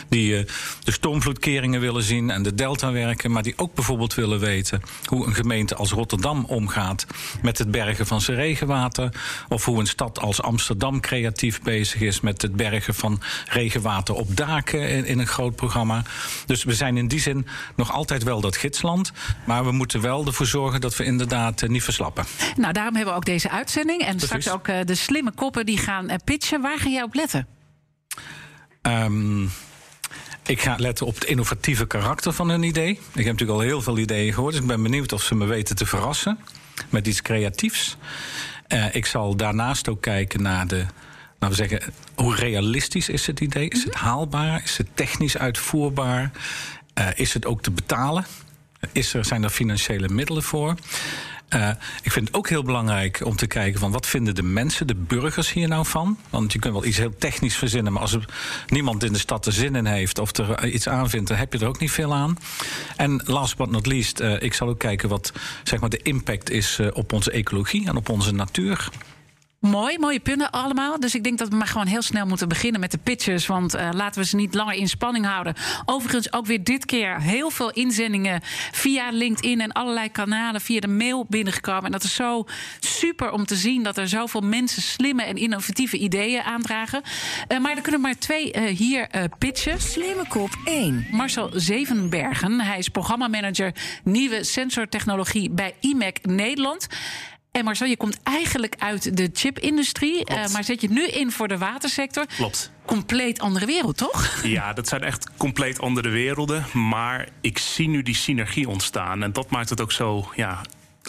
Die 0.08 0.38
uh, 0.38 0.46
de 0.84 0.92
stormvloedkeringen 0.92 1.80
willen 1.80 2.02
zien 2.02 2.30
en 2.30 2.42
de 2.42 2.54
delta 2.54 2.92
werken, 2.92 3.30
maar 3.30 3.42
die 3.42 3.58
ook 3.58 3.74
bijvoorbeeld 3.74 4.14
willen 4.14 4.38
weten 4.38 4.82
hoe 5.04 5.26
een 5.26 5.34
gemeente 5.34 5.74
als 5.74 5.90
Rotterdam 5.90 6.44
omgaat 6.44 7.06
met 7.42 7.58
het 7.58 7.70
bergen 7.70 8.06
van 8.06 8.20
zijn 8.20 8.36
regenwater. 8.36 9.12
Of 9.48 9.64
hoe 9.64 9.80
een 9.80 9.86
stad 9.86 10.20
als 10.20 10.42
Amsterdam 10.42 11.00
creatief 11.00 11.62
bezig 11.62 12.00
is 12.00 12.20
met 12.20 12.42
het 12.42 12.56
bergen 12.56 12.94
van 12.94 13.20
regenwater 13.48 14.14
op 14.14 14.36
daken 14.36 15.06
in, 15.06 15.18
een 15.18 15.26
groot 15.26 15.56
programma. 15.56 16.02
Dus 16.46 16.64
we 16.64 16.74
zijn 16.74 16.96
in 16.96 17.08
die 17.08 17.20
zin 17.20 17.46
nog 17.76 17.92
altijd 17.92 18.22
wel 18.22 18.40
dat 18.40 18.56
gidsland. 18.56 19.12
Maar 19.44 19.64
we 19.64 19.72
moeten 19.72 20.00
wel 20.00 20.26
ervoor 20.26 20.46
zorgen 20.46 20.80
dat 20.80 20.96
we 20.96 21.04
inderdaad 21.04 21.62
uh, 21.62 21.68
niet 21.70 21.82
verslappen. 21.82 22.24
Nou, 22.56 22.72
daarom 22.72 22.94
hebben 22.94 23.05
we 23.06 23.12
ook 23.16 23.24
deze 23.24 23.50
uitzending. 23.50 24.00
En 24.00 24.16
Precies. 24.16 24.26
straks 24.26 24.50
ook 24.50 24.68
uh, 24.68 24.80
de 24.84 24.94
slimme 24.94 25.32
koppen 25.32 25.66
die 25.66 25.78
gaan 25.78 26.10
uh, 26.10 26.16
pitchen. 26.24 26.60
Waar 26.60 26.78
ga 26.78 26.88
jij 26.88 27.02
op 27.02 27.14
letten? 27.14 27.46
Um, 28.82 29.50
ik 30.46 30.60
ga 30.60 30.74
letten 30.78 31.06
op 31.06 31.14
het 31.14 31.24
innovatieve 31.24 31.86
karakter 31.86 32.32
van 32.32 32.48
een 32.48 32.62
idee. 32.62 32.90
Ik 32.90 33.00
heb 33.14 33.24
natuurlijk 33.24 33.50
al 33.50 33.60
heel 33.60 33.82
veel 33.82 33.98
ideeën 33.98 34.32
gehoord. 34.32 34.52
Dus 34.52 34.62
ik 34.62 34.68
ben 34.68 34.82
benieuwd 34.82 35.12
of 35.12 35.22
ze 35.22 35.34
me 35.34 35.46
weten 35.46 35.76
te 35.76 35.86
verrassen 35.86 36.38
met 36.88 37.06
iets 37.06 37.22
creatiefs. 37.22 37.96
Uh, 38.68 38.94
ik 38.94 39.06
zal 39.06 39.36
daarnaast 39.36 39.88
ook 39.88 40.00
kijken 40.02 40.42
naar 40.42 40.66
de. 40.66 40.86
Laten 41.38 41.58
we 41.58 41.68
zeggen, 41.68 41.94
hoe 42.14 42.34
realistisch 42.34 43.08
is 43.08 43.26
het 43.26 43.40
idee? 43.40 43.68
Is 43.68 43.84
het 43.84 43.94
haalbaar? 43.94 44.62
Is 44.62 44.76
het 44.76 44.86
technisch 44.94 45.38
uitvoerbaar? 45.38 46.30
Uh, 46.98 47.08
is 47.14 47.34
het 47.34 47.46
ook 47.46 47.62
te 47.62 47.70
betalen? 47.70 48.26
Is 48.92 49.14
er, 49.14 49.24
zijn 49.24 49.42
er 49.42 49.50
financiële 49.50 50.08
middelen 50.08 50.42
voor? 50.42 50.74
Uh, 51.54 51.70
ik 52.02 52.12
vind 52.12 52.26
het 52.26 52.36
ook 52.36 52.48
heel 52.48 52.62
belangrijk 52.62 53.20
om 53.24 53.36
te 53.36 53.46
kijken 53.46 53.80
van 53.80 53.92
wat 53.92 54.06
vinden 54.06 54.34
de 54.34 54.42
mensen, 54.42 54.86
de 54.86 54.94
burgers 54.94 55.52
hier 55.52 55.68
nou 55.68 55.86
van? 55.86 56.18
Want 56.30 56.52
je 56.52 56.58
kunt 56.58 56.74
wel 56.74 56.84
iets 56.84 56.96
heel 56.96 57.14
technisch 57.18 57.56
verzinnen, 57.56 57.92
maar 57.92 58.02
als 58.02 58.12
er 58.12 58.28
niemand 58.66 59.04
in 59.04 59.12
de 59.12 59.18
stad 59.18 59.46
er 59.46 59.52
zin 59.52 59.74
in 59.74 59.86
heeft 59.86 60.18
of 60.18 60.36
er 60.36 60.66
iets 60.68 60.88
aan 60.88 61.10
vindt, 61.10 61.28
dan 61.28 61.36
heb 61.36 61.52
je 61.52 61.58
er 61.58 61.66
ook 61.66 61.78
niet 61.78 61.90
veel 61.90 62.14
aan. 62.14 62.38
En 62.96 63.22
last 63.24 63.56
but 63.56 63.70
not 63.70 63.86
least, 63.86 64.20
uh, 64.20 64.42
ik 64.42 64.54
zal 64.54 64.68
ook 64.68 64.78
kijken 64.78 65.08
wat 65.08 65.32
zeg 65.62 65.80
maar, 65.80 65.90
de 65.90 66.02
impact 66.02 66.50
is 66.50 66.80
op 66.92 67.12
onze 67.12 67.30
ecologie 67.30 67.88
en 67.88 67.96
op 67.96 68.08
onze 68.08 68.32
natuur. 68.32 68.88
Mooi, 69.70 69.98
mooie 69.98 70.20
punten 70.20 70.50
allemaal. 70.50 71.00
Dus 71.00 71.14
ik 71.14 71.24
denk 71.24 71.38
dat 71.38 71.48
we 71.48 71.56
maar 71.56 71.66
gewoon 71.66 71.86
heel 71.86 72.02
snel 72.02 72.26
moeten 72.26 72.48
beginnen 72.48 72.80
met 72.80 72.90
de 72.90 72.98
pitches. 72.98 73.46
Want 73.46 73.74
uh, 73.74 73.88
laten 73.92 74.20
we 74.20 74.26
ze 74.26 74.36
niet 74.36 74.54
langer 74.54 74.74
in 74.74 74.88
spanning 74.88 75.26
houden. 75.26 75.54
Overigens 75.84 76.32
ook 76.32 76.46
weer 76.46 76.64
dit 76.64 76.84
keer 76.84 77.20
heel 77.20 77.50
veel 77.50 77.70
inzendingen 77.70 78.40
via 78.72 79.10
LinkedIn 79.10 79.60
en 79.60 79.72
allerlei 79.72 80.10
kanalen 80.10 80.60
via 80.60 80.80
de 80.80 80.88
mail 80.88 81.26
binnengekomen. 81.28 81.84
En 81.84 81.92
dat 81.92 82.02
is 82.02 82.14
zo 82.14 82.44
super 82.80 83.30
om 83.30 83.46
te 83.46 83.54
zien 83.54 83.82
dat 83.82 83.96
er 83.96 84.08
zoveel 84.08 84.40
mensen 84.40 84.82
slimme 84.82 85.22
en 85.22 85.36
innovatieve 85.36 85.98
ideeën 85.98 86.42
aandragen. 86.42 87.02
Uh, 87.48 87.58
maar 87.58 87.76
er 87.76 87.82
kunnen 87.82 88.00
maar 88.00 88.18
twee 88.18 88.52
uh, 88.52 88.76
hier 88.76 89.08
pitchen. 89.38 89.80
Slimme 89.80 90.26
kop 90.28 90.50
1. 90.64 91.06
Marcel 91.10 91.50
Zevenbergen. 91.54 92.60
Hij 92.60 92.78
is 92.78 92.88
programmamanager 92.88 93.74
nieuwe 94.04 94.44
sensortechnologie 94.44 95.50
bij 95.50 95.74
IMEC 95.80 96.18
Nederland. 96.22 96.86
En 97.56 97.64
Marcel, 97.64 97.86
je 97.86 97.96
komt 97.96 98.18
eigenlijk 98.22 98.74
uit 98.78 99.16
de 99.16 99.30
chipindustrie, 99.32 100.30
uh, 100.30 100.48
maar 100.48 100.64
zet 100.64 100.80
je 100.80 100.90
nu 100.90 101.06
in 101.06 101.30
voor 101.30 101.48
de 101.48 101.58
watersector. 101.58 102.26
Klopt. 102.36 102.70
Compleet 102.84 103.40
andere 103.40 103.66
wereld, 103.66 103.96
toch? 103.96 104.24
Ja, 104.42 104.72
dat 104.72 104.88
zijn 104.88 105.02
echt 105.02 105.30
compleet 105.36 105.80
andere 105.80 106.08
werelden. 106.08 106.66
Maar 106.72 107.28
ik 107.40 107.58
zie 107.58 107.88
nu 107.88 108.02
die 108.02 108.14
synergie 108.14 108.68
ontstaan. 108.68 109.22
En 109.22 109.32
dat 109.32 109.50
maakt 109.50 109.70
het 109.70 109.80
ook 109.80 109.92
zo 109.92 110.28
ja, 110.34 110.60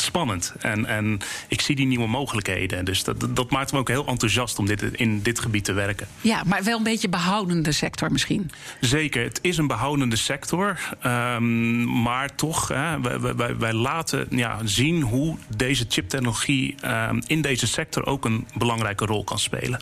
spannend. 0.01 0.53
En, 0.59 0.85
en 0.85 1.19
ik 1.47 1.61
zie 1.61 1.75
die 1.75 1.85
nieuwe 1.85 2.07
mogelijkheden. 2.07 2.85
Dus 2.85 3.03
dat, 3.03 3.27
dat 3.29 3.51
maakt 3.51 3.71
me 3.71 3.79
ook 3.79 3.88
heel 3.88 4.05
enthousiast 4.07 4.59
om 4.59 4.65
dit, 4.65 4.81
in 4.81 5.21
dit 5.21 5.39
gebied 5.39 5.63
te 5.63 5.73
werken. 5.73 6.07
Ja, 6.21 6.44
maar 6.45 6.63
wel 6.63 6.77
een 6.77 6.83
beetje 6.83 7.09
behoudende 7.09 7.71
sector 7.71 8.11
misschien. 8.11 8.51
Zeker, 8.79 9.23
het 9.23 9.39
is 9.41 9.57
een 9.57 9.67
behoudende 9.67 10.15
sector. 10.15 10.79
Um, 11.05 12.01
maar 12.01 12.35
toch, 12.35 12.67
hè, 12.67 13.01
wij, 13.01 13.35
wij, 13.35 13.57
wij, 13.57 13.73
laten 13.73 14.27
ja, 14.29 14.59
zien 14.63 15.01
hoe 15.01 15.38
deze 15.55 15.85
chiptechnologie 15.89 16.75
um, 16.85 17.21
in 17.27 17.41
deze 17.41 17.67
sector 17.67 18.05
ook 18.05 18.25
een 18.25 18.47
belangrijke 18.53 19.05
rol 19.05 19.23
kan 19.23 19.39
spelen. 19.39 19.79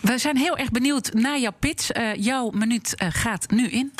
We 0.00 0.18
zijn 0.18 0.36
heel 0.36 0.56
erg 0.56 0.70
benieuwd 0.70 1.12
naar 1.12 1.40
jouw 1.40 1.54
pitch. 1.58 1.96
Uh, 1.96 2.14
jouw 2.14 2.50
minuut 2.50 2.94
uh, 3.02 3.08
gaat 3.10 3.50
nu 3.50 3.68
in. 3.68 3.92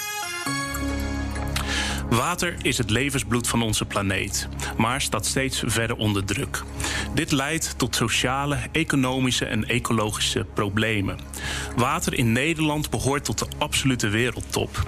Water 2.11 2.57
is 2.63 2.79
het 2.79 2.91
levensbloed 2.91 3.49
van 3.49 3.63
onze 3.63 3.85
planeet, 3.85 4.49
maar 4.77 5.01
staat 5.01 5.27
steeds 5.27 5.63
verder 5.67 5.97
onder 5.97 6.25
druk. 6.25 6.63
Dit 7.15 7.33
leidt 7.33 7.79
tot 7.79 7.97
sociale, 7.97 8.59
economische 8.73 9.45
en 9.45 9.69
ecologische 9.69 10.47
problemen. 10.55 11.19
Water 11.77 12.15
in 12.15 12.33
Nederland 12.33 12.91
behoort 12.91 13.25
tot 13.25 13.39
de 13.39 13.47
absolute 13.59 14.09
wereldtop. 14.09 14.87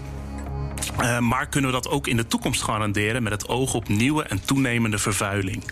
Uh, 1.00 1.18
maar 1.18 1.48
kunnen 1.48 1.70
we 1.70 1.76
dat 1.76 1.88
ook 1.88 2.06
in 2.06 2.16
de 2.16 2.26
toekomst 2.26 2.62
garanderen 2.62 3.22
met 3.22 3.32
het 3.32 3.48
oog 3.48 3.74
op 3.74 3.88
nieuwe 3.88 4.22
en 4.22 4.44
toenemende 4.44 4.98
vervuiling? 4.98 5.64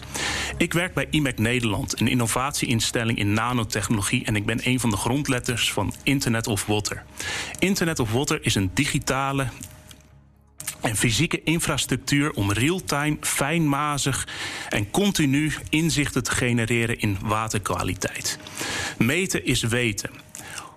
Ik 0.57 0.73
werk 0.73 0.95
bij 0.95 1.07
IMEC 1.11 1.39
Nederland, 1.39 2.01
een 2.01 2.09
innovatieinstelling 2.09 3.19
in 3.19 3.33
nanotechnologie, 3.33 4.25
en 4.25 4.37
ik 4.37 4.47
ben 4.47 4.61
een 4.63 4.81
van 4.81 4.91
de 4.91 4.97
grondletters 4.97 5.73
van 5.73 5.95
Internet 6.03 6.47
of 6.47 6.67
Water. 6.67 7.05
Internet 7.59 7.99
of 7.99 8.13
Water 8.13 8.39
is 8.43 8.55
een 8.55 8.71
digitale 8.75 9.47
en 10.81 10.97
fysieke 10.97 11.41
infrastructuur 11.45 12.31
om 12.31 12.53
real-time, 12.53 13.17
fijnmazig 13.21 14.29
en 14.69 14.91
continu 14.91 15.53
inzichten 15.69 16.23
te 16.23 16.31
genereren 16.31 16.99
in 16.99 17.19
waterkwaliteit. 17.23 18.39
Meten 18.99 19.45
is 19.45 19.63
weten. 19.63 20.11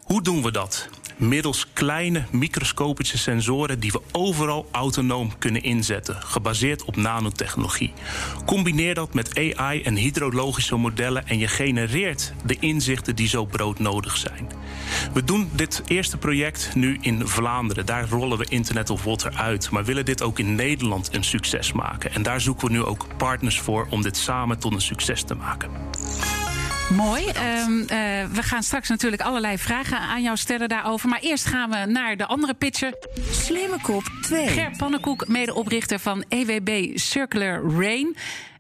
Hoe 0.03 0.21
doen 0.21 0.43
we 0.43 0.51
dat? 0.51 0.89
Middels 1.19 1.67
kleine 1.73 2.23
microscopische 2.31 3.17
sensoren 3.17 3.79
die 3.79 3.91
we 3.91 4.01
overal 4.11 4.67
autonoom 4.71 5.37
kunnen 5.37 5.63
inzetten, 5.63 6.15
gebaseerd 6.15 6.83
op 6.83 6.95
nanotechnologie. 6.95 7.93
Combineer 8.45 8.93
dat 8.93 9.13
met 9.13 9.55
AI 9.55 9.81
en 9.81 9.95
hydrologische 9.95 10.75
modellen 10.75 11.27
en 11.27 11.37
je 11.37 11.47
genereert 11.47 12.33
de 12.45 12.57
inzichten 12.59 13.15
die 13.15 13.27
zo 13.27 13.45
broodnodig 13.45 14.17
zijn. 14.17 14.49
We 15.13 15.23
doen 15.23 15.49
dit 15.53 15.81
eerste 15.87 16.17
project 16.17 16.71
nu 16.75 16.97
in 17.01 17.27
Vlaanderen. 17.27 17.85
Daar 17.85 18.09
rollen 18.09 18.37
we 18.37 18.45
Internet 18.49 18.89
of 18.89 19.03
Water 19.03 19.33
uit, 19.35 19.69
maar 19.69 19.85
willen 19.85 20.05
dit 20.05 20.21
ook 20.21 20.39
in 20.39 20.55
Nederland 20.55 21.15
een 21.15 21.23
succes 21.23 21.71
maken. 21.71 22.13
En 22.13 22.23
daar 22.23 22.41
zoeken 22.41 22.67
we 22.67 22.73
nu 22.73 22.83
ook 22.83 23.07
partners 23.17 23.59
voor 23.59 23.87
om 23.89 24.01
dit 24.01 24.17
samen 24.17 24.59
tot 24.59 24.73
een 24.73 24.81
succes 24.81 25.23
te 25.23 25.35
maken. 25.35 25.69
Mooi. 26.95 27.23
Um, 27.27 27.79
uh, 27.79 27.87
we 28.33 28.43
gaan 28.43 28.63
straks 28.63 28.89
natuurlijk 28.89 29.21
allerlei 29.21 29.57
vragen 29.57 29.99
aan 29.99 30.21
jou 30.21 30.37
stellen 30.37 30.69
daarover. 30.69 31.09
Maar 31.09 31.19
eerst 31.19 31.45
gaan 31.45 31.69
we 31.69 31.85
naar 31.85 32.17
de 32.17 32.25
andere 32.25 32.53
pitcher. 32.53 32.93
Slimme 33.31 33.81
kop 33.81 34.03
2. 34.21 34.47
Ger 34.47 34.71
Pannenkoek, 34.77 35.27
medeoprichter 35.27 35.99
van 35.99 36.23
EWB 36.27 36.97
Circular 36.97 37.61
Rain. 37.61 38.15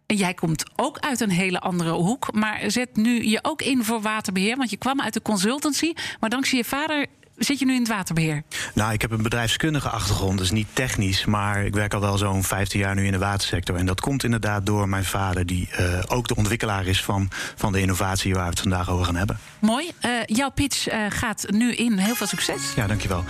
En 0.05 0.15
jij 0.15 0.33
komt 0.33 0.63
ook 0.75 0.99
uit 0.99 1.19
een 1.19 1.29
hele 1.29 1.59
andere 1.59 1.91
hoek. 1.91 2.33
Maar 2.33 2.61
zet 2.67 2.95
nu 2.95 3.23
je 3.23 3.39
ook 3.41 3.61
in 3.61 3.83
voor 3.83 4.01
waterbeheer. 4.01 4.57
Want 4.57 4.69
je 4.69 4.77
kwam 4.77 5.01
uit 5.01 5.13
de 5.13 5.21
consultancy. 5.21 5.93
Maar 6.19 6.29
dankzij 6.29 6.57
je 6.57 6.65
vader 6.65 7.05
zit 7.39 7.59
je 7.59 7.65
nu 7.65 7.73
in 7.73 7.79
het 7.79 7.89
waterbeheer? 7.89 8.43
Nou, 8.73 8.93
ik 8.93 9.01
heb 9.01 9.11
een 9.11 9.21
bedrijfskundige 9.21 9.89
achtergrond, 9.89 10.37
dus 10.37 10.51
niet 10.51 10.67
technisch. 10.73 11.25
Maar 11.25 11.65
ik 11.65 11.73
werk 11.73 11.93
al 11.93 11.99
wel 11.99 12.17
zo'n 12.17 12.43
15 12.43 12.79
jaar 12.79 12.95
nu 12.95 13.05
in 13.05 13.11
de 13.11 13.17
watersector. 13.17 13.75
En 13.75 13.85
dat 13.85 14.01
komt 14.01 14.23
inderdaad 14.23 14.65
door 14.65 14.89
mijn 14.89 15.05
vader, 15.05 15.45
die 15.45 15.69
uh, 15.79 15.99
ook 16.07 16.27
de 16.27 16.35
ontwikkelaar 16.35 16.85
is 16.85 17.03
van, 17.03 17.29
van 17.55 17.71
de 17.71 17.81
innovatie 17.81 18.33
waar 18.33 18.43
we 18.43 18.49
het 18.49 18.59
vandaag 18.59 18.89
over 18.89 19.05
gaan 19.05 19.15
hebben. 19.15 19.39
Mooi. 19.59 19.91
Uh, 20.05 20.11
jouw 20.25 20.49
pitch 20.49 20.91
uh, 20.91 21.05
gaat 21.09 21.45
nu 21.49 21.73
in. 21.73 21.97
Heel 21.97 22.15
veel 22.15 22.27
succes. 22.27 22.73
Ja, 22.75 22.87
dankjewel. 22.87 23.23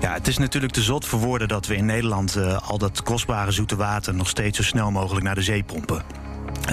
Ja, 0.00 0.12
het 0.12 0.28
is 0.28 0.38
natuurlijk 0.38 0.72
te 0.72 0.82
zot 0.82 1.04
voor 1.04 1.18
woorden 1.18 1.48
dat 1.48 1.66
we 1.66 1.76
in 1.76 1.86
Nederland 1.86 2.36
al 2.62 2.78
dat 2.78 3.02
kostbare 3.02 3.50
zoete 3.50 3.76
water 3.76 4.14
nog 4.14 4.28
steeds 4.28 4.56
zo 4.56 4.62
snel 4.62 4.90
mogelijk 4.90 5.24
naar 5.24 5.34
de 5.34 5.42
zee 5.42 5.62
pompen. 5.62 6.04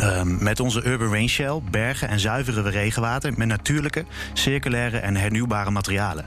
Um, 0.01 0.37
met 0.43 0.59
onze 0.59 0.85
Urban 0.85 1.09
Rain 1.09 1.29
Shell 1.29 1.61
bergen 1.71 2.07
en 2.07 2.19
zuiveren 2.19 2.63
we 2.63 2.69
regenwater 2.69 3.33
met 3.37 3.47
natuurlijke, 3.47 4.05
circulaire 4.33 4.97
en 4.97 5.15
hernieuwbare 5.15 5.71
materialen. 5.71 6.25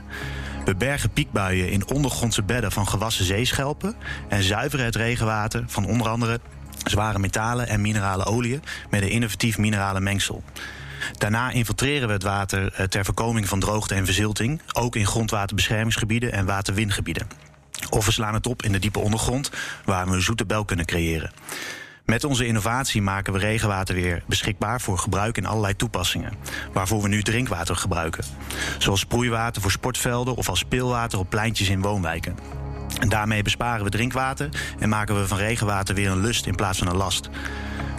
We 0.67 0.75
bergen 0.75 1.09
piekbuien 1.09 1.69
in 1.69 1.87
ondergrondse 1.87 2.43
bedden 2.43 2.71
van 2.71 2.87
gewassen 2.87 3.25
zeeschelpen 3.25 3.95
en 4.29 4.43
zuiveren 4.43 4.85
het 4.85 4.95
regenwater 4.95 5.63
van 5.67 5.85
onder 5.85 6.09
andere 6.09 6.39
zware 6.83 7.19
metalen 7.19 7.67
en 7.67 7.81
minerale 7.81 8.25
oliën 8.25 8.63
met 8.89 9.01
een 9.01 9.09
innovatief 9.09 9.57
minerale 9.57 9.99
mengsel. 9.99 10.43
Daarna 11.17 11.51
infiltreren 11.51 12.07
we 12.07 12.13
het 12.13 12.23
water 12.23 12.73
eh, 12.73 12.85
ter 12.85 13.05
voorkoming 13.05 13.47
van 13.47 13.59
droogte 13.59 13.95
en 13.95 14.05
verzilting, 14.05 14.61
ook 14.73 14.95
in 14.95 15.05
grondwaterbeschermingsgebieden 15.05 16.31
en 16.31 16.45
waterwindgebieden. 16.45 17.27
Of 17.89 18.05
we 18.05 18.11
slaan 18.11 18.33
het 18.33 18.47
op 18.47 18.63
in 18.63 18.71
de 18.71 18.79
diepe 18.79 18.99
ondergrond, 18.99 19.51
waar 19.85 20.07
we 20.07 20.15
een 20.15 20.21
zoete 20.21 20.45
bel 20.45 20.65
kunnen 20.65 20.85
creëren. 20.85 21.31
Met 22.07 22.23
onze 22.23 22.45
innovatie 22.45 23.01
maken 23.01 23.33
we 23.33 23.39
regenwater 23.39 23.95
weer 23.95 24.23
beschikbaar 24.27 24.81
voor 24.81 24.97
gebruik 24.97 25.37
in 25.37 25.45
allerlei 25.45 25.75
toepassingen, 25.75 26.33
waarvoor 26.73 27.01
we 27.01 27.07
nu 27.07 27.21
drinkwater 27.21 27.75
gebruiken. 27.75 28.23
Zoals 28.77 28.99
sproeiwater 28.99 29.61
voor 29.61 29.71
sportvelden 29.71 30.35
of 30.35 30.49
als 30.49 30.59
speelwater 30.59 31.19
op 31.19 31.29
pleintjes 31.29 31.69
in 31.69 31.81
woonwijken. 31.81 32.37
En 32.99 33.09
daarmee 33.09 33.43
besparen 33.43 33.83
we 33.83 33.89
drinkwater 33.89 34.49
en 34.79 34.89
maken 34.89 35.19
we 35.19 35.27
van 35.27 35.37
regenwater 35.37 35.95
weer 35.95 36.11
een 36.11 36.21
lust 36.21 36.45
in 36.45 36.55
plaats 36.55 36.77
van 36.77 36.87
een 36.87 36.97
last. 36.97 37.29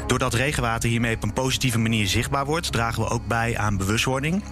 Doordat 0.07 0.35
regenwater 0.35 0.89
hiermee 0.89 1.15
op 1.15 1.23
een 1.23 1.33
positieve 1.33 1.79
manier 1.79 2.07
zichtbaar 2.07 2.45
wordt, 2.45 2.73
dragen 2.73 3.03
we 3.03 3.09
ook 3.09 3.27
bij 3.27 3.59
aan 3.59 3.77
bewustwording 3.77 4.43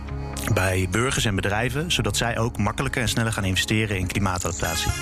bij 0.53 0.87
burgers 0.91 1.25
en 1.25 1.35
bedrijven, 1.35 1.93
zodat 1.93 2.17
zij 2.17 2.39
ook 2.39 2.59
makkelijker 2.59 3.03
en 3.03 3.09
sneller 3.09 3.33
gaan 3.33 3.45
investeren 3.45 3.99
in 3.99 4.07
klimaatadaptatie. 4.07 4.93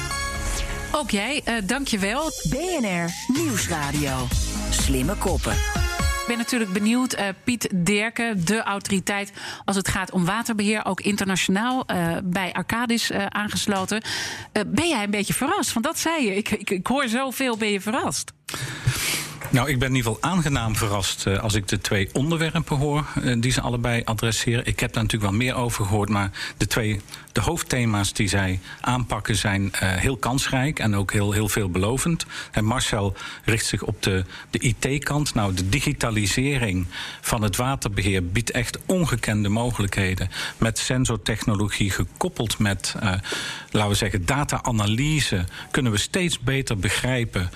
Ook 0.97 1.11
jij, 1.11 1.43
uh, 1.49 1.55
dank 1.65 1.89
je 1.89 1.99
wel. 1.99 2.31
BNR 2.51 3.11
Nieuwsradio. 3.27 4.27
Slimme 4.71 5.15
koppen. 5.15 5.53
Ik 5.53 6.25
ben 6.27 6.39
natuurlijk 6.39 6.73
benieuwd, 6.73 7.19
uh, 7.19 7.29
Piet 7.45 7.87
Derken, 7.87 8.45
de 8.45 8.63
autoriteit 8.63 9.33
als 9.65 9.77
het 9.77 9.89
gaat 9.89 10.11
om 10.11 10.25
waterbeheer, 10.25 10.85
ook 10.85 11.01
internationaal 11.01 11.85
uh, 11.87 12.17
bij 12.25 12.53
Arcadis 12.53 13.11
uh, 13.11 13.27
aangesloten. 13.27 14.03
ben 14.67 14.89
jij 14.89 15.03
een 15.03 15.11
beetje 15.11 15.35
verrast? 15.35 15.73
Want 15.73 15.87
dat 15.87 15.99
zei 15.99 16.25
je. 16.25 16.37
Ik, 16.37 16.51
ik, 16.51 16.71
ik 16.71 16.87
hoor 16.87 17.09
zoveel, 17.09 17.57
ben 17.57 17.71
je 17.71 17.81
verrast? 17.81 18.33
Nou, 19.51 19.69
ik 19.69 19.79
ben 19.79 19.89
in 19.89 19.95
ieder 19.95 20.13
geval 20.13 20.31
aangenaam 20.31 20.77
verrast 20.77 21.27
uh, 21.27 21.39
als 21.39 21.55
ik 21.55 21.69
de 21.69 21.79
twee 21.79 22.09
onderwerpen 22.13 22.77
hoor 22.77 23.07
uh, 23.23 23.41
die 23.41 23.53
ze 23.53 23.61
allebei 23.61 24.03
adresseren. 24.05 24.67
Ik 24.67 24.81
heb 24.81 24.93
daar 24.93 25.03
natuurlijk 25.03 25.31
wel 25.31 25.41
meer 25.41 25.55
over 25.55 25.85
gehoord, 25.85 26.09
maar 26.09 26.31
de 26.57 26.67
twee 26.67 27.01
de 27.33 27.41
hoofdthema's 27.41 28.13
die 28.13 28.29
zij 28.29 28.61
aanpakken 28.81 29.37
zijn 29.37 29.63
uh, 29.63 29.71
heel 29.81 30.17
kansrijk 30.17 30.79
en 30.79 30.97
ook 30.97 31.13
heel, 31.13 31.33
heel 31.33 31.49
veelbelovend. 31.49 32.27
En 32.51 32.65
Marcel 32.65 33.17
richt 33.45 33.67
zich 33.67 33.83
op 33.83 34.03
de, 34.03 34.25
de 34.51 34.59
IT-kant. 34.59 35.35
Nou, 35.35 35.55
de 35.55 35.69
digitalisering 35.69 36.87
van 37.21 37.43
het 37.43 37.57
waterbeheer 37.57 38.27
biedt 38.27 38.51
echt 38.51 38.79
ongekende 38.87 39.49
mogelijkheden. 39.49 40.31
Met 40.59 40.79
sensortechnologie 40.79 41.91
gekoppeld 41.91 42.59
met, 42.59 42.95
laten 43.71 43.91
we 43.91 43.95
zeggen, 43.95 44.27
data-analyse 44.27 45.45
kunnen 45.71 45.93
we 45.93 45.99
steeds 45.99 46.39
beter 46.41 46.79
begrijpen 46.79 47.51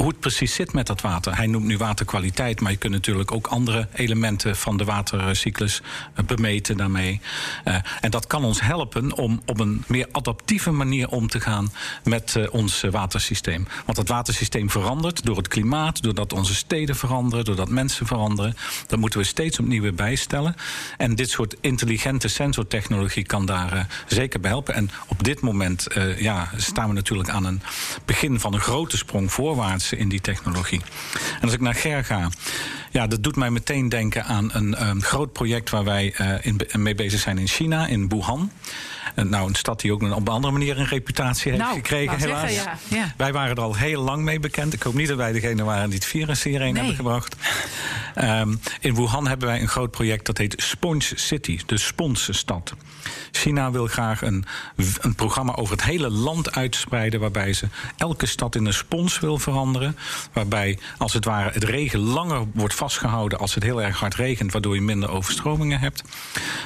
hoe 0.00 0.08
het 0.08 0.20
precies 0.20 0.54
zit 0.54 0.72
met 0.72 0.86
dat 0.86 1.00
water. 1.00 1.36
Hij 1.36 1.46
noemt 1.46 1.64
nu 1.64 1.76
waterkwaliteit, 1.76 2.60
maar 2.60 2.70
je 2.70 2.76
kunt 2.76 2.92
natuurlijk 2.92 3.32
ook 3.32 3.46
andere 3.46 3.88
elementen 3.92 4.56
van 4.56 4.76
de 4.76 4.84
watercyclus 4.84 5.82
eh, 6.14 6.24
bemeten 6.24 6.76
daarmee. 6.76 7.20
Uh, 7.64 7.74
en 8.00 8.10
dat 8.10 8.26
kan 8.26 8.44
ons 8.44 8.60
helpen 8.60 9.16
om 9.16 9.40
op 9.46 9.60
een 9.60 9.84
meer 9.86 10.08
adaptieve 10.12 10.70
manier 10.70 11.08
om 11.08 11.28
te 11.28 11.40
gaan 11.40 11.72
met 12.04 12.34
uh, 12.38 12.46
ons 12.50 12.80
watersysteem. 12.90 13.66
Want 13.84 13.96
dat 13.96 14.08
watersysteem 14.08 14.70
verandert 14.70 15.24
door 15.24 15.36
het 15.36 15.48
klimaat, 15.48 16.02
doordat 16.02 16.32
onze 16.32 16.54
steden 16.54 16.96
veranderen, 16.96 17.44
doordat 17.44 17.68
mensen 17.68 18.06
veranderen. 18.06 18.56
Dat 18.86 18.98
moeten 18.98 19.20
we 19.20 19.26
steeds 19.26 19.58
opnieuw 19.58 19.92
bijstellen. 19.92 20.56
En 20.96 21.14
dit 21.14 21.30
soort 21.30 21.56
intelligente 21.60 22.28
sensortechnologie 22.28 23.24
kan 23.24 23.46
daar 23.46 23.86
zeker 24.06 24.40
bij 24.40 24.50
helpen. 24.50 24.74
En 24.74 24.90
op 25.06 25.24
dit 25.24 25.40
moment 25.40 25.86
ja, 26.18 26.50
staan 26.56 26.88
we 26.88 26.94
natuurlijk 26.94 27.28
aan 27.28 27.44
een 27.44 27.62
begin 28.04 28.40
van 28.40 28.54
een 28.54 28.60
grote 28.60 28.96
sprong 28.96 29.32
voorwaarts 29.32 29.89
in 29.98 30.08
die 30.08 30.20
technologie. 30.20 30.80
En 31.34 31.42
als 31.42 31.52
ik 31.52 31.60
naar 31.60 31.74
Ger 31.74 32.04
ga, 32.04 32.28
ja, 32.90 33.06
dat 33.06 33.22
doet 33.22 33.36
mij 33.36 33.50
meteen 33.50 33.88
denken 33.88 34.24
aan 34.24 34.50
een 34.52 34.88
um, 34.88 35.02
groot 35.02 35.32
project 35.32 35.70
waar 35.70 35.84
wij 35.84 36.14
uh, 36.20 36.34
in, 36.40 36.60
mee 36.78 36.94
bezig 36.94 37.20
zijn 37.20 37.38
in 37.38 37.48
China, 37.48 37.86
in 37.86 38.08
Wuhan. 38.08 38.50
Nou, 39.14 39.48
een 39.48 39.54
stad 39.54 39.80
die 39.80 39.92
ook 39.92 40.02
op 40.02 40.28
een 40.28 40.34
andere 40.34 40.52
manier 40.52 40.78
een 40.78 40.86
reputatie 40.86 41.50
heeft 41.50 41.62
nou, 41.62 41.74
gekregen, 41.74 42.18
helaas. 42.18 42.52
Zeggen, 42.52 42.78
ja. 42.88 42.96
Ja. 42.96 43.14
Wij 43.16 43.32
waren 43.32 43.56
er 43.56 43.62
al 43.62 43.74
heel 43.74 44.02
lang 44.02 44.22
mee 44.22 44.40
bekend. 44.40 44.72
Ik 44.72 44.82
hoop 44.82 44.94
niet 44.94 45.08
dat 45.08 45.16
wij 45.16 45.32
degene 45.32 45.64
waren 45.64 45.90
die 45.90 45.98
het 45.98 46.08
virus 46.08 46.42
hierheen 46.42 46.72
nee. 46.72 46.76
hebben 46.76 46.96
gebracht. 46.96 47.36
Um, 48.18 48.60
in 48.80 48.94
Wuhan 48.94 49.26
hebben 49.26 49.48
wij 49.48 49.60
een 49.60 49.68
groot 49.68 49.90
project 49.90 50.26
dat 50.26 50.38
heet 50.38 50.54
Sponge 50.56 51.12
City, 51.14 51.60
de 51.66 51.78
sponsstad. 51.78 52.74
China 53.30 53.70
wil 53.70 53.86
graag 53.86 54.22
een, 54.22 54.44
een 55.00 55.14
programma 55.14 55.54
over 55.54 55.72
het 55.72 55.84
hele 55.84 56.10
land 56.10 56.54
uitspreiden, 56.54 57.20
waarbij 57.20 57.52
ze 57.52 57.66
elke 57.96 58.26
stad 58.26 58.54
in 58.54 58.66
een 58.66 58.74
spons 58.74 59.20
wil 59.20 59.38
veranderen. 59.38 59.96
Waarbij, 60.32 60.78
als 60.98 61.12
het 61.12 61.24
ware, 61.24 61.50
het 61.52 61.64
regen 61.64 62.00
langer 62.00 62.44
wordt 62.54 62.74
vastgehouden 62.74 63.38
als 63.38 63.54
het 63.54 63.62
heel 63.62 63.82
erg 63.82 63.98
hard 63.98 64.14
regent, 64.14 64.52
waardoor 64.52 64.74
je 64.74 64.80
minder 64.80 65.10
overstromingen 65.10 65.80
hebt. 65.80 66.02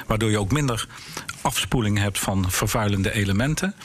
Waardoor 0.07 0.29
je 0.29 0.39
ook 0.39 0.51
minder 0.51 0.87
afspoeling 1.41 1.97
hebt 1.97 2.19
van 2.19 2.34
vervuilende 2.47 3.13
elementen. 3.13 3.75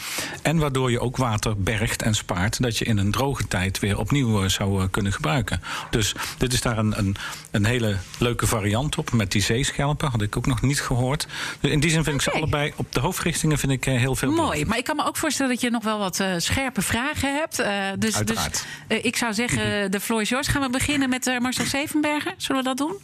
En 0.42 0.58
waardoor 0.58 0.90
je 0.90 1.00
ook 1.00 1.16
water 1.16 1.62
bergt 1.62 2.02
en 2.02 2.14
spaart, 2.14 2.62
dat 2.62 2.78
je 2.78 2.84
in 2.84 2.98
een 2.98 3.10
droge 3.10 3.48
tijd 3.48 3.78
weer 3.78 3.98
opnieuw 3.98 4.48
zou 4.48 4.88
kunnen 4.88 5.12
gebruiken. 5.12 5.62
Dus 5.90 6.14
dit 6.38 6.52
is 6.52 6.60
daar 6.60 6.78
een, 6.78 6.98
een, 6.98 7.16
een 7.50 7.64
hele 7.64 7.96
leuke 8.18 8.46
variant 8.46 8.98
op. 8.98 9.12
Met 9.12 9.32
die 9.32 9.42
zeeschelpen 9.42 10.10
had 10.10 10.22
ik 10.22 10.36
ook 10.36 10.46
nog 10.46 10.62
niet 10.62 10.80
gehoord. 10.80 11.26
Dus 11.60 11.70
in 11.70 11.80
die 11.80 11.90
zin 11.90 12.04
vind 12.04 12.16
ik 12.16 12.22
ze 12.22 12.30
allebei 12.30 12.72
op 12.76 12.92
de 12.92 13.00
hoofdrichtingen 13.00 13.58
vind 13.58 13.72
ik 13.72 13.84
heel 13.84 14.14
veel. 14.14 14.28
Mooi, 14.28 14.40
belangrijk. 14.40 14.68
maar 14.68 14.78
ik 14.78 14.84
kan 14.84 14.96
me 14.96 15.04
ook 15.04 15.16
voorstellen 15.16 15.52
dat 15.52 15.60
je 15.60 15.70
nog 15.70 15.84
wel 15.84 15.98
wat 15.98 16.20
uh, 16.20 16.34
scherpe 16.36 16.82
vragen 16.82 17.34
hebt. 17.34 17.60
Uh, 17.60 17.66
dus 17.98 18.14
dus 18.14 18.64
uh, 18.88 19.04
ik 19.04 19.16
zou 19.16 19.34
zeggen, 19.34 19.90
de 19.90 20.00
floor 20.00 20.20
is 20.20 20.28
yours. 20.28 20.46
Gaan 20.46 20.62
we 20.62 20.70
beginnen 20.70 21.08
met 21.08 21.38
Marcel 21.40 21.66
Zevenberger? 21.66 22.34
Zullen 22.36 22.62
we 22.62 22.68
dat 22.68 22.76
doen? 22.76 22.98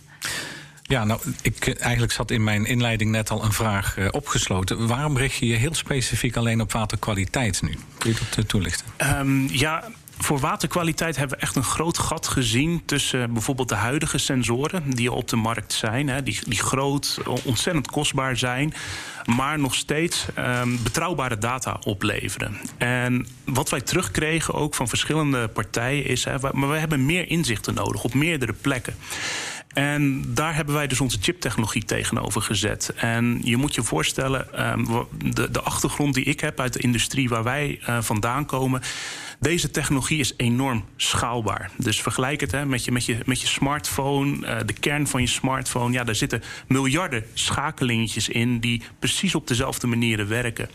Ja, 0.89 1.05
nou, 1.05 1.21
ik, 1.43 1.69
eigenlijk 1.69 2.13
zat 2.13 2.31
in 2.31 2.45
mijn 2.45 2.65
inleiding 2.65 3.11
net 3.11 3.31
al 3.31 3.45
een 3.45 3.53
vraag 3.53 3.97
uh, 3.99 4.09
opgesloten. 4.11 4.87
Waarom 4.87 5.17
richt 5.17 5.37
je 5.37 5.47
je 5.47 5.57
heel 5.57 5.75
specifiek 5.75 6.37
alleen 6.37 6.61
op 6.61 6.73
waterkwaliteit 6.73 7.63
nu? 7.63 7.79
Kun 7.99 8.11
je 8.11 8.17
dat 8.29 8.39
uh, 8.39 8.45
toelichten? 8.45 8.87
Um, 9.19 9.49
ja, 9.51 9.85
voor 10.19 10.39
waterkwaliteit 10.39 11.17
hebben 11.17 11.37
we 11.37 11.43
echt 11.43 11.57
een 11.57 11.65
groot 11.65 11.99
gat 11.99 12.29
gezien 12.29 12.83
tussen 12.85 13.33
bijvoorbeeld 13.33 13.69
de 13.69 13.75
huidige 13.75 14.19
sensoren 14.19 14.91
die 14.91 15.13
op 15.13 15.29
de 15.29 15.37
markt 15.37 15.73
zijn, 15.73 16.09
hè, 16.09 16.23
die, 16.23 16.39
die 16.47 16.59
groot, 16.59 17.19
ontzettend 17.45 17.91
kostbaar 17.91 18.37
zijn, 18.37 18.75
maar 19.25 19.59
nog 19.59 19.75
steeds 19.75 20.27
um, 20.39 20.83
betrouwbare 20.83 21.39
data 21.39 21.77
opleveren. 21.83 22.57
En 22.79 23.27
wat 23.45 23.71
wij 23.71 23.81
terugkregen 23.81 24.55
ook 24.55 24.75
van 24.75 24.89
verschillende 24.89 25.49
partijen 25.49 26.07
is, 26.07 26.25
hè, 26.25 26.37
maar 26.53 26.71
we 26.71 26.79
hebben 26.79 27.07
meer 27.07 27.29
inzichten 27.29 27.75
nodig 27.75 28.05
op 28.05 28.15
meerdere 28.15 28.53
plekken. 28.53 28.97
En 29.77 30.25
daar 30.35 30.55
hebben 30.55 30.75
wij 30.75 30.87
dus 30.87 31.01
onze 31.01 31.19
chiptechnologie 31.21 31.85
tegenover 31.85 32.43
gezet. 32.43 32.93
En 32.97 33.41
je 33.43 33.57
moet 33.57 33.75
je 33.75 33.83
voorstellen, 33.83 34.69
um, 34.73 35.07
de, 35.35 35.61
achtergrond 35.61 36.15
die 36.15 36.25
ik 36.25 36.41
heb 36.41 36.61
uit 36.61 36.73
de 36.73 36.79
industrie 36.79 37.29
waar 37.29 37.43
wij 37.43 37.81
uh, 37.81 38.03
vandaan 38.03 38.47
komen. 38.47 38.83
Deze 39.41 39.71
technologie 39.71 40.19
is 40.19 40.35
enorm 40.37 40.85
schaalbaar. 40.97 41.71
Dus 41.77 42.01
vergelijk 42.01 42.41
het 42.41 42.53
hè, 42.53 42.67
met, 42.67 42.85
je, 42.85 42.93
met, 42.93 43.05
je, 43.05 43.19
met 43.25 43.41
je 43.41 43.47
smartphone, 43.47 44.37
uh, 44.37 44.57
de 44.67 44.73
kern 44.73 45.07
van 45.07 45.21
je 45.21 45.27
smartphone. 45.27 45.93
Ja, 45.93 46.05
daar 46.05 46.15
zitten 46.15 46.43
miljarden 46.69 47.25
schakelingetjes 47.35 48.29
in 48.29 48.59
die 48.59 48.83
precies 48.99 49.35
op 49.35 49.47
dezelfde 49.47 49.87
manieren 49.87 50.29
werken. 50.29 50.69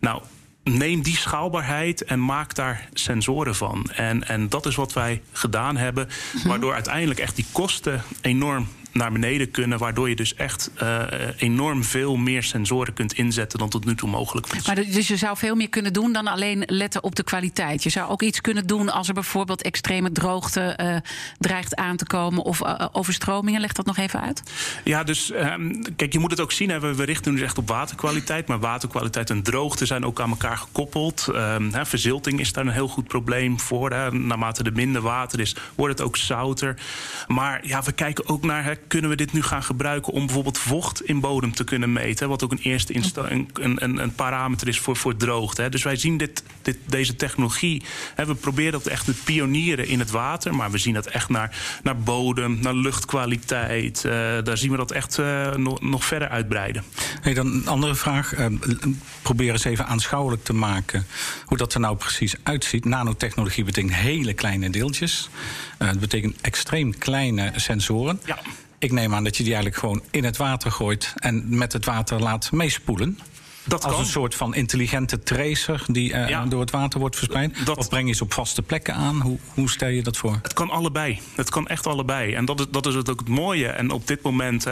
Nou, 0.00 0.22
neem 0.64 1.02
die 1.02 1.16
schaalbaarheid 1.16 2.04
en 2.04 2.24
maak 2.24 2.54
daar 2.54 2.88
sensoren 2.92 3.54
van. 3.54 3.90
En, 3.94 4.28
en 4.28 4.48
dat 4.48 4.66
is 4.66 4.74
wat 4.74 4.92
wij 4.92 5.22
gedaan 5.32 5.76
hebben, 5.76 6.08
waardoor 6.44 6.74
uiteindelijk 6.74 7.20
echt 7.20 7.36
die 7.36 7.46
kosten 7.52 8.02
enorm 8.20 8.68
naar 8.92 9.12
beneden 9.12 9.50
kunnen. 9.50 9.78
Waardoor 9.78 10.08
je 10.08 10.16
dus 10.16 10.34
echt 10.34 10.70
uh, 10.82 11.02
enorm 11.36 11.84
veel 11.84 12.16
meer 12.16 12.42
sensoren 12.42 12.94
kunt 12.94 13.12
inzetten 13.12 13.58
dan 13.58 13.68
tot 13.68 13.84
nu 13.84 13.94
toe 13.94 14.08
mogelijk 14.08 14.46
was. 14.46 14.66
Maar 14.66 14.74
dus 14.74 15.08
je 15.08 15.16
zou 15.16 15.36
veel 15.36 15.54
meer 15.54 15.68
kunnen 15.68 15.92
doen 15.92 16.12
dan 16.12 16.26
alleen 16.26 16.62
letten 16.66 17.02
op 17.02 17.14
de 17.14 17.24
kwaliteit. 17.24 17.82
Je 17.82 17.90
zou 17.90 18.10
ook 18.10 18.22
iets 18.22 18.40
kunnen 18.40 18.66
doen 18.66 18.88
als 18.88 19.08
er 19.08 19.14
bijvoorbeeld 19.14 19.62
extreme 19.62 20.12
droogte 20.12 20.78
uh, 20.80 20.96
dreigt 21.38 21.76
aan 21.76 21.96
te 21.96 22.06
komen 22.06 22.42
of 22.42 22.62
uh, 22.62 22.86
overstromingen. 22.92 23.60
Leg 23.60 23.72
dat 23.72 23.86
nog 23.86 23.96
even 23.96 24.20
uit. 24.20 24.42
Ja, 24.84 25.04
dus 25.04 25.32
um, 25.32 25.96
kijk, 25.96 26.12
je 26.12 26.18
moet 26.18 26.30
het 26.30 26.40
ook 26.40 26.52
zien. 26.52 26.70
Hè. 26.70 26.94
We, 26.94 27.04
richten 27.04 27.32
dus 27.32 27.42
echt 27.42 27.58
op 27.58 27.68
waterkwaliteit. 27.68 28.46
Maar 28.46 28.58
waterkwaliteit 28.58 29.30
en 29.30 29.42
droogte 29.42 29.86
zijn 29.86 30.04
ook 30.04 30.20
aan 30.20 30.30
elkaar 30.30 30.56
gekoppeld. 30.56 31.26
Um, 31.28 31.72
hè, 31.72 31.86
verzilting 31.86 32.40
is 32.40 32.52
daar 32.52 32.66
een 32.66 32.72
heel 32.72 32.88
goed 32.88 33.08
probleem 33.08 33.60
voor. 33.60 33.90
Hè. 33.90 34.12
Naarmate 34.12 34.62
er 34.62 34.72
minder 34.72 35.02
water 35.02 35.40
is, 35.40 35.56
wordt 35.74 35.98
het 35.98 36.06
ook 36.06 36.16
zouter. 36.16 36.76
Maar 37.26 37.66
ja, 37.66 37.82
we 37.82 37.92
kijken 37.92 38.28
ook 38.28 38.42
naar 38.42 38.64
hè, 38.64 38.72
kunnen 38.86 39.10
we 39.10 39.16
dit 39.16 39.32
nu 39.32 39.42
gaan 39.42 39.62
gebruiken 39.62 40.12
om 40.12 40.26
bijvoorbeeld 40.26 40.58
vocht 40.58 41.02
in 41.02 41.20
bodem 41.20 41.54
te 41.54 41.64
kunnen 41.64 41.92
meten. 41.92 42.28
Wat 42.28 42.44
ook 42.44 42.52
een 42.52 42.58
eerste 42.62 42.94
een, 43.14 43.48
een, 43.52 44.02
een, 44.02 44.14
parameter 44.14 44.68
is 44.68 44.78
voor, 44.78 44.96
voor 44.96 45.16
droogte. 45.16 45.62
Hè. 45.62 45.68
Dus 45.68 45.82
wij 45.82 45.96
zien 45.96 46.16
dit, 46.16 46.42
dit, 46.62 46.76
deze 46.86 47.16
technologie. 47.16 47.82
Hè, 48.14 48.26
we 48.26 48.34
proberen 48.34 48.72
dat 48.72 48.86
echt 48.86 49.04
te 49.04 49.14
pionieren 49.24 49.86
in 49.86 49.98
het 49.98 50.10
water. 50.10 50.54
Maar 50.54 50.70
we 50.70 50.78
zien 50.78 50.94
dat 50.94 51.06
echt 51.06 51.28
naar, 51.28 51.56
naar 51.82 51.96
bodem, 51.96 52.58
naar 52.60 52.74
luchtkwaliteit. 52.74 54.02
Uh, 54.06 54.12
daar 54.42 54.58
zien 54.58 54.70
we 54.70 54.76
dat 54.76 54.90
echt 54.90 55.18
uh, 55.18 55.54
nog, 55.54 55.80
nog 55.80 56.04
verder 56.04 56.28
uitbreiden. 56.28 56.84
Hey, 57.20 57.34
dan 57.34 57.46
een 57.46 57.68
andere 57.68 57.94
vraag. 57.94 58.38
Uh, 58.38 58.46
probeer 59.22 59.52
eens 59.52 59.64
even 59.64 59.86
aanschouwelijk 59.86 60.44
te 60.44 60.52
maken 60.52 61.06
hoe 61.44 61.56
dat 61.56 61.74
er 61.74 61.80
nou 61.80 61.96
precies 61.96 62.34
uitziet. 62.42 62.84
Nanotechnologie 62.84 63.64
betekent 63.64 63.94
hele 63.94 64.32
kleine 64.32 64.70
deeltjes. 64.70 65.28
Het 65.78 66.00
betekent 66.00 66.40
extreem 66.40 66.98
kleine 66.98 67.52
sensoren. 67.56 68.20
Ja. 68.24 68.38
Ik 68.82 68.92
neem 68.92 69.14
aan 69.14 69.24
dat 69.24 69.36
je 69.36 69.42
die 69.42 69.54
eigenlijk 69.54 69.82
gewoon 69.82 70.02
in 70.10 70.24
het 70.24 70.36
water 70.36 70.70
gooit 70.70 71.12
en 71.16 71.56
met 71.56 71.72
het 71.72 71.84
water 71.84 72.20
laat 72.20 72.52
meespoelen. 72.52 73.18
Dat 73.64 73.84
Als 73.84 73.98
een 73.98 74.06
soort 74.06 74.34
van 74.34 74.54
intelligente 74.54 75.22
tracer 75.22 75.84
die 75.86 76.12
uh, 76.12 76.42
door 76.48 76.60
het 76.60 76.70
water 76.70 77.00
wordt 77.00 77.16
verspreid? 77.16 77.66
Dat, 77.66 77.76
of 77.76 77.88
breng 77.88 78.08
je 78.08 78.14
ze 78.14 78.22
op 78.22 78.32
vaste 78.32 78.62
plekken 78.62 78.94
aan? 78.94 79.20
Hoe, 79.20 79.38
hoe, 79.54 79.70
stel 79.70 79.88
je 79.88 80.02
dat 80.02 80.16
voor? 80.16 80.38
Het 80.42 80.52
kan 80.52 80.70
allebei. 80.70 81.20
Het 81.34 81.50
kan 81.50 81.66
echt 81.66 81.86
allebei. 81.86 82.34
En 82.34 82.44
dat 82.44 82.60
is, 82.60 82.66
dat 82.70 82.86
is 82.86 82.94
het 82.94 83.10
ook 83.10 83.18
het 83.18 83.28
mooie. 83.28 83.66
En 83.66 83.90
op 83.90 84.06
dit 84.06 84.22
moment 84.22 84.64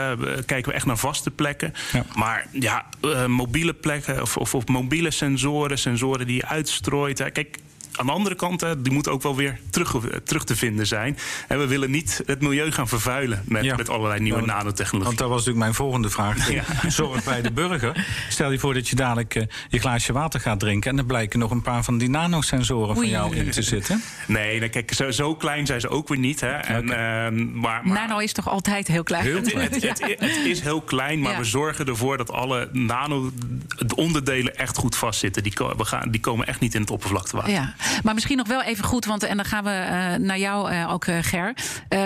kijken 0.46 0.64
we 0.64 0.72
echt 0.72 0.86
naar 0.86 0.98
vaste 0.98 1.30
plekken. 1.30 1.72
Ja. 1.92 2.04
Maar 2.16 2.46
ja, 2.52 2.86
uh, 3.04 3.26
mobiele 3.26 3.74
plekken 3.74 4.22
of, 4.22 4.36
of, 4.36 4.54
of, 4.54 4.66
mobiele 4.66 5.10
sensoren, 5.10 5.78
sensoren 5.78 6.26
die 6.26 6.36
je 6.36 6.46
uitstrooit. 6.46 7.18
Hè. 7.18 7.30
Kijk, 7.30 7.58
aan 7.94 8.06
de 8.06 8.12
andere 8.12 8.34
kant, 8.34 8.64
die 8.78 8.92
moet 8.92 9.08
ook 9.08 9.22
wel 9.22 9.36
weer 9.36 9.60
terug, 9.70 9.96
terug 10.24 10.44
te 10.44 10.56
vinden 10.56 10.86
zijn. 10.86 11.18
En 11.48 11.58
we 11.58 11.66
willen 11.66 11.90
niet 11.90 12.22
het 12.26 12.40
milieu 12.40 12.72
gaan 12.72 12.88
vervuilen 12.88 13.42
met, 13.46 13.76
met 13.76 13.88
allerlei 13.88 14.20
nieuwe 14.20 14.40
nanotechnologie. 14.40 15.06
Want 15.06 15.18
dat 15.18 15.28
was 15.28 15.38
natuurlijk 15.38 15.64
mijn 15.64 15.74
volgende 15.74 16.10
vraag. 16.10 16.38
Ja. 16.50 16.64
Zorg 16.88 17.24
bij 17.24 17.42
de 17.42 17.52
burger. 17.52 18.06
Stel 18.28 18.50
je 18.50 18.58
voor 18.58 18.74
dat 18.74 18.88
je 18.88 18.96
dadelijk 18.96 19.34
uh, 19.34 19.42
je 19.68 19.78
glaasje 19.78 20.12
water 20.12 20.40
gaat 20.40 20.60
drinken... 20.60 20.90
en 20.90 20.98
er 20.98 21.04
blijken 21.04 21.38
nog 21.38 21.50
een 21.50 21.62
paar 21.62 21.84
van 21.84 21.98
die 21.98 22.10
nanosensoren 22.10 22.94
van 22.94 23.08
jou 23.08 23.36
in 23.36 23.50
te 23.50 23.62
zitten. 23.62 24.02
Nee, 24.26 24.58
nou, 24.58 24.70
kijk, 24.70 24.92
zo, 24.92 25.10
zo, 25.10 25.34
klein 25.34 25.66
zijn 25.66 25.80
ze 25.80 25.88
ook 25.88 26.08
weer 26.08 26.18
niet. 26.18 26.40
Hè. 26.40 26.50
En, 26.50 26.84
uh, 26.84 26.90
maar, 26.90 27.30
maar, 27.62 27.82
Nano 27.84 28.18
is 28.18 28.32
toch 28.32 28.48
altijd 28.48 28.86
heel 28.86 29.02
klein? 29.02 29.24
Heel, 29.24 29.36
het, 29.36 29.52
het, 29.52 29.82
het, 29.82 30.00
het, 30.20 30.36
is 30.44 30.60
heel 30.60 30.80
klein, 30.80 31.20
maar 31.20 31.36
we 31.36 31.44
zorgen 31.44 31.86
ervoor 31.86 32.16
dat 32.16 32.30
alle 32.32 32.68
nano-onderdelen 32.72 34.56
echt 34.56 34.76
goed 34.76 34.96
vastzitten. 34.96 35.42
Die, 35.42 35.52
we 35.76 35.84
gaan, 35.84 36.10
die 36.10 36.20
komen 36.20 36.46
echt 36.46 36.60
niet 36.60 36.74
in 36.74 36.80
het 36.80 36.90
oppervlaktewater. 36.90 37.52
Ja. 37.52 37.74
Maar 38.02 38.14
misschien 38.14 38.36
nog 38.36 38.48
wel 38.48 38.62
even 38.62 38.84
goed, 38.84 39.04
want 39.04 39.22
en 39.22 39.36
dan 39.36 39.44
gaan 39.44 39.64
we 39.64 39.70
uh, 39.70 40.26
naar 40.26 40.38
jou 40.38 40.72
uh, 40.72 40.92
ook, 40.92 41.06
uh, 41.06 41.18
Ger. 41.20 41.54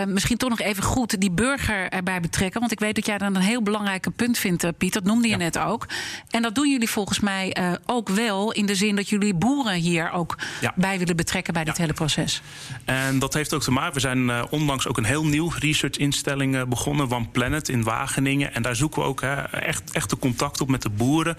misschien 0.06 0.36
toch 0.36 0.50
nog 0.50 0.60
even 0.60 0.82
goed 0.82 1.20
die 1.20 1.30
burger 1.30 1.88
erbij 1.88 2.20
betrekken. 2.20 2.60
Want 2.60 2.72
ik 2.72 2.80
weet 2.80 2.94
dat 2.94 3.06
jij 3.06 3.18
dan 3.18 3.34
een 3.34 3.42
heel 3.42 3.62
belangrijk 3.62 4.06
punt 4.16 4.38
vindt, 4.38 4.78
Piet. 4.78 4.92
Dat 4.92 5.04
noemde 5.04 5.28
je 5.28 5.36
net 5.36 5.58
ook. 5.58 5.86
En 6.30 6.42
dat 6.42 6.54
doen 6.54 6.70
jullie 6.70 6.90
volgens 6.90 7.20
mij 7.20 7.56
ook 7.86 8.08
wel 8.08 8.52
in 8.52 8.66
de 8.66 8.74
zin 8.74 8.96
dat 8.96 9.08
jullie 9.08 9.34
boeren 9.34 9.74
hier 9.74 10.10
ook 10.10 10.38
ja. 10.60 10.72
bij 10.76 10.98
willen 10.98 11.16
betrekken 11.16 11.54
bij 11.54 11.64
dit 11.64 11.76
hele 11.76 11.92
proces. 11.92 12.42
En 12.84 13.18
dat 13.18 13.34
heeft 13.34 13.54
ook 13.54 13.62
te 13.62 13.70
maken. 13.70 13.94
We 13.94 14.00
zijn 14.00 14.50
onlangs 14.50 14.86
ook 14.86 14.96
een 14.96 15.04
heel 15.04 15.26
nieuw 15.26 15.50
research-instelling 15.58 16.68
begonnen, 16.68 17.10
One 17.10 17.28
Planet 17.32 17.68
in 17.68 17.82
Wageningen. 17.82 18.54
En 18.54 18.62
daar 18.62 18.76
zoeken 18.76 19.02
we 19.02 19.08
ook 19.08 19.20
echt, 19.20 19.90
echt 19.92 20.10
de 20.10 20.18
contact 20.18 20.60
op 20.60 20.68
met 20.68 20.82
de 20.82 20.90
boeren 20.90 21.36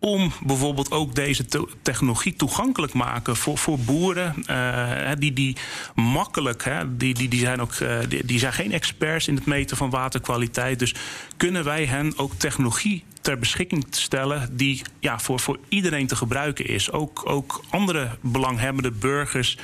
om 0.00 0.32
bijvoorbeeld 0.44 0.90
ook 0.90 1.14
deze 1.14 1.44
technologie 1.82 2.34
toegankelijk 2.34 2.92
maken 2.92 3.36
voor, 3.36 3.58
voor 3.58 3.78
boeren. 3.78 4.34
Uh, 4.50 5.10
die, 5.18 5.32
die 5.32 5.56
makkelijk, 5.94 6.64
hè, 6.64 6.96
die, 6.96 7.14
die, 7.14 7.28
die, 7.28 7.40
zijn 7.40 7.60
ook, 7.60 7.74
uh, 7.74 7.98
die, 8.24 8.38
zijn 8.38 8.52
geen 8.52 8.72
experts 8.72 9.28
in 9.28 9.34
het 9.34 9.46
meten 9.46 9.76
van 9.76 9.90
waterkwaliteit. 9.90 10.78
Dus 10.78 10.94
kunnen 11.36 11.64
wij 11.64 11.84
hen 11.84 12.12
ook 12.18 12.34
technologie 12.34 13.04
ter 13.20 13.38
beschikking 13.38 13.86
stellen 13.90 14.56
die 14.56 14.82
ja, 15.00 15.18
voor, 15.18 15.40
voor 15.40 15.58
iedereen 15.68 16.06
te 16.06 16.16
gebruiken 16.16 16.66
is. 16.66 16.92
Ook, 16.92 17.22
ook 17.24 17.64
andere 17.70 18.08
belanghebbende 18.20 18.90
burgers. 18.90 19.58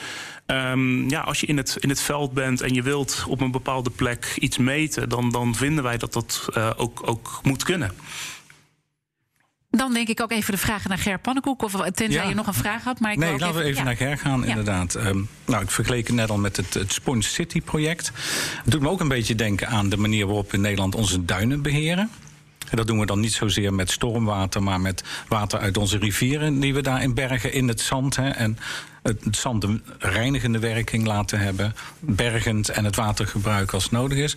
Um, 0.47 1.11
ja, 1.11 1.21
als 1.21 1.41
je 1.41 1.47
in 1.47 1.57
het, 1.57 1.77
in 1.81 1.89
het 1.89 2.01
veld 2.01 2.33
bent 2.33 2.61
en 2.61 2.75
je 2.75 2.83
wilt 2.83 3.25
op 3.29 3.41
een 3.41 3.51
bepaalde 3.51 3.91
plek 3.91 4.37
iets 4.39 4.59
meten, 4.59 5.09
dan, 5.09 5.31
dan 5.31 5.55
vinden 5.55 5.85
wij 5.85 5.99
dat 5.99 6.13
dat 6.13 6.49
uh, 6.57 6.71
ook, 6.77 7.03
ook 7.05 7.41
moet 7.43 7.63
kunnen. 7.63 7.93
Dan 9.77 9.93
denk 9.93 10.09
ik 10.09 10.21
ook 10.21 10.31
even 10.31 10.53
de 10.53 10.59
vraag 10.59 10.89
naar 10.89 10.99
Ger 10.99 11.19
Pannenkoek. 11.19 11.63
Of 11.63 11.73
tenzij 11.73 12.29
je 12.29 12.35
nog 12.35 12.47
een 12.47 12.55
vraag 12.55 12.85
had. 12.85 13.01
Maar 13.01 13.13
ik 13.13 13.19
nee, 13.19 13.39
laten 13.39 13.61
we 13.61 13.63
even 13.63 13.85
naar 13.85 13.97
Ger 13.97 14.19
gaan, 14.19 14.45
inderdaad. 14.45 14.95
Um, 14.95 15.29
nou, 15.45 15.63
ik 15.63 15.71
vergeleek 15.71 16.07
het 16.07 16.17
net 16.17 16.31
al 16.31 16.39
met 16.39 16.57
het, 16.57 16.75
het 16.75 16.93
Sponge 16.93 17.23
City-project. 17.23 18.13
Het 18.63 18.73
doet 18.73 18.81
me 18.81 18.89
ook 18.89 19.01
een 19.01 19.09
beetje 19.09 19.35
denken 19.35 19.69
aan 19.69 19.89
de 19.89 19.97
manier 19.97 20.27
waarop 20.27 20.51
we 20.51 20.57
in 20.57 20.63
Nederland 20.63 20.95
onze 20.95 21.25
duinen 21.25 21.63
beheren. 21.63 22.11
En 22.71 22.77
dat 22.77 22.87
doen 22.87 23.01
we 23.01 23.07
dan 23.07 23.21
niet 23.21 23.33
zozeer 23.33 23.75
met 23.75 23.91
stormwater, 23.91 24.63
maar 24.63 24.81
met 24.81 25.05
water 25.29 25.59
uit 25.59 25.77
onze 25.77 25.99
rivieren 25.99 26.61
die 26.61 26.75
we 26.75 26.83
daar 26.83 27.03
in 27.03 27.15
bergen 27.15 27.53
in 27.53 27.69
het 27.69 27.81
zand. 27.81 28.17
Hè, 28.17 28.29
en 28.29 28.59
het 29.03 29.37
zand 29.37 29.65
een 29.65 29.83
reinigende 29.99 30.59
werking 30.59 31.07
laten 31.07 31.39
hebben, 31.39 31.75
bergend 31.99 32.69
en 32.69 32.85
het 32.85 32.97
water 32.97 33.27
gebruiken 33.27 33.75
als 33.75 33.91
nodig 33.91 34.19
is. 34.19 34.37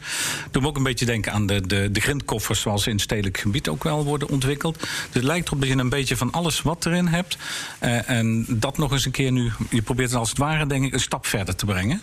Doe 0.51 0.61
me 0.61 0.67
ook 0.67 0.77
een 0.77 0.83
beetje 0.83 1.05
denken 1.05 1.31
aan 1.31 1.45
de, 1.45 1.67
de, 1.67 1.91
de 1.91 1.99
grindkoffers 1.99 2.61
zoals 2.61 2.83
ze 2.83 2.89
in 2.89 2.99
stedelijk 2.99 3.37
gebied 3.37 3.67
ook 3.67 3.83
wel 3.83 4.03
worden 4.03 4.29
ontwikkeld. 4.29 4.79
Dus 4.79 4.89
het 5.11 5.23
lijkt 5.23 5.47
erop 5.47 5.59
dat 5.59 5.69
je 5.69 5.75
een 5.75 5.89
beetje 5.89 6.17
van 6.17 6.31
alles 6.31 6.61
wat 6.61 6.85
erin 6.85 7.07
hebt. 7.07 7.37
Uh, 7.83 8.09
en 8.09 8.45
dat 8.49 8.77
nog 8.77 8.91
eens 8.91 9.05
een 9.05 9.11
keer 9.11 9.31
nu, 9.31 9.51
je 9.69 9.81
probeert 9.81 10.09
het 10.09 10.19
als 10.19 10.29
het 10.29 10.37
ware 10.37 10.67
denk 10.67 10.85
ik 10.85 10.93
een 10.93 10.99
stap 10.99 11.25
verder 11.25 11.55
te 11.55 11.65
brengen. 11.65 12.01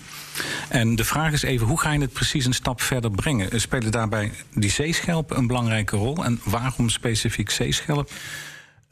En 0.69 0.97
de 0.97 1.05
vraag 1.05 1.33
is 1.33 1.43
even, 1.43 1.67
hoe 1.67 1.81
ga 1.81 1.93
je 1.93 2.01
het 2.01 2.13
precies 2.13 2.45
een 2.45 2.55
stap 2.55 2.81
verder 2.81 3.11
brengen? 3.11 3.61
Spelen 3.61 3.91
daarbij 3.93 4.33
die 4.55 4.71
zeeschelpen 4.71 5.37
een 5.37 5.47
belangrijke 5.47 5.97
rol? 5.97 6.25
En 6.25 6.41
waarom 6.45 6.89
specifiek 6.89 7.51
zeeschelp? 7.51 8.11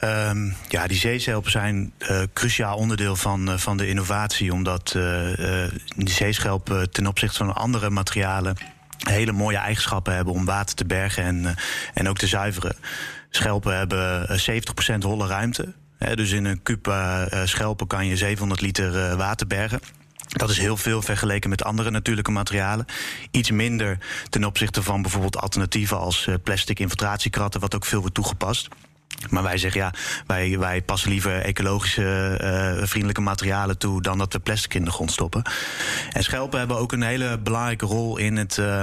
Um, 0.03 0.55
ja, 0.67 0.87
die 0.87 0.97
zeeschelpen 0.97 1.51
zijn 1.51 1.93
uh, 1.99 2.21
cruciaal 2.33 2.77
onderdeel 2.77 3.15
van, 3.15 3.49
uh, 3.49 3.57
van 3.57 3.77
de 3.77 3.87
innovatie, 3.87 4.53
omdat 4.53 4.93
uh, 4.97 5.67
die 5.95 6.09
zeeschelpen 6.09 6.91
ten 6.91 7.07
opzichte 7.07 7.37
van 7.37 7.55
andere 7.55 7.89
materialen 7.89 8.55
hele 8.97 9.31
mooie 9.31 9.57
eigenschappen 9.57 10.15
hebben 10.15 10.33
om 10.33 10.45
water 10.45 10.75
te 10.75 10.85
bergen 10.85 11.23
en, 11.23 11.55
en 11.93 12.09
ook 12.09 12.17
te 12.17 12.27
zuiveren. 12.27 12.75
Schelpen 13.29 13.77
hebben 13.77 14.39
70% 14.39 14.97
holle 14.99 15.27
ruimte. 15.27 15.73
Hè, 15.97 16.15
dus 16.15 16.31
in 16.31 16.45
een 16.45 16.63
kuub 16.63 16.93
schelpen 17.43 17.87
kan 17.87 18.05
je 18.05 18.17
700 18.17 18.61
liter 18.61 19.17
water 19.17 19.47
bergen. 19.47 19.79
Dat 20.27 20.49
is 20.49 20.57
heel 20.57 20.77
veel 20.77 21.01
vergeleken 21.01 21.49
met 21.49 21.63
andere 21.63 21.91
natuurlijke 21.91 22.31
materialen. 22.31 22.85
Iets 23.31 23.51
minder 23.51 23.97
ten 24.29 24.43
opzichte 24.43 24.83
van 24.83 25.01
bijvoorbeeld 25.01 25.37
alternatieven 25.37 25.99
als 25.99 26.27
plastic 26.43 26.79
infiltratiekratten, 26.79 27.61
wat 27.61 27.75
ook 27.75 27.85
veel 27.85 27.99
wordt 27.99 28.15
toegepast. 28.15 28.67
Maar 29.29 29.43
wij 29.43 29.57
zeggen 29.57 29.81
ja, 29.81 29.93
wij, 30.27 30.59
wij 30.59 30.81
passen 30.81 31.09
liever 31.09 31.41
ecologische 31.41 32.39
uh, 32.79 32.87
vriendelijke 32.87 33.21
materialen 33.21 33.77
toe 33.77 34.01
dan 34.01 34.17
dat 34.17 34.33
we 34.33 34.39
plastic 34.39 34.73
in 34.73 34.85
de 34.85 34.91
grond 34.91 35.11
stoppen. 35.11 35.43
En 36.11 36.23
schelpen 36.23 36.59
hebben 36.59 36.77
ook 36.77 36.91
een 36.91 37.01
hele 37.01 37.37
belangrijke 37.37 37.85
rol 37.85 38.17
in 38.17 38.37
het. 38.37 38.57
Uh, 38.57 38.81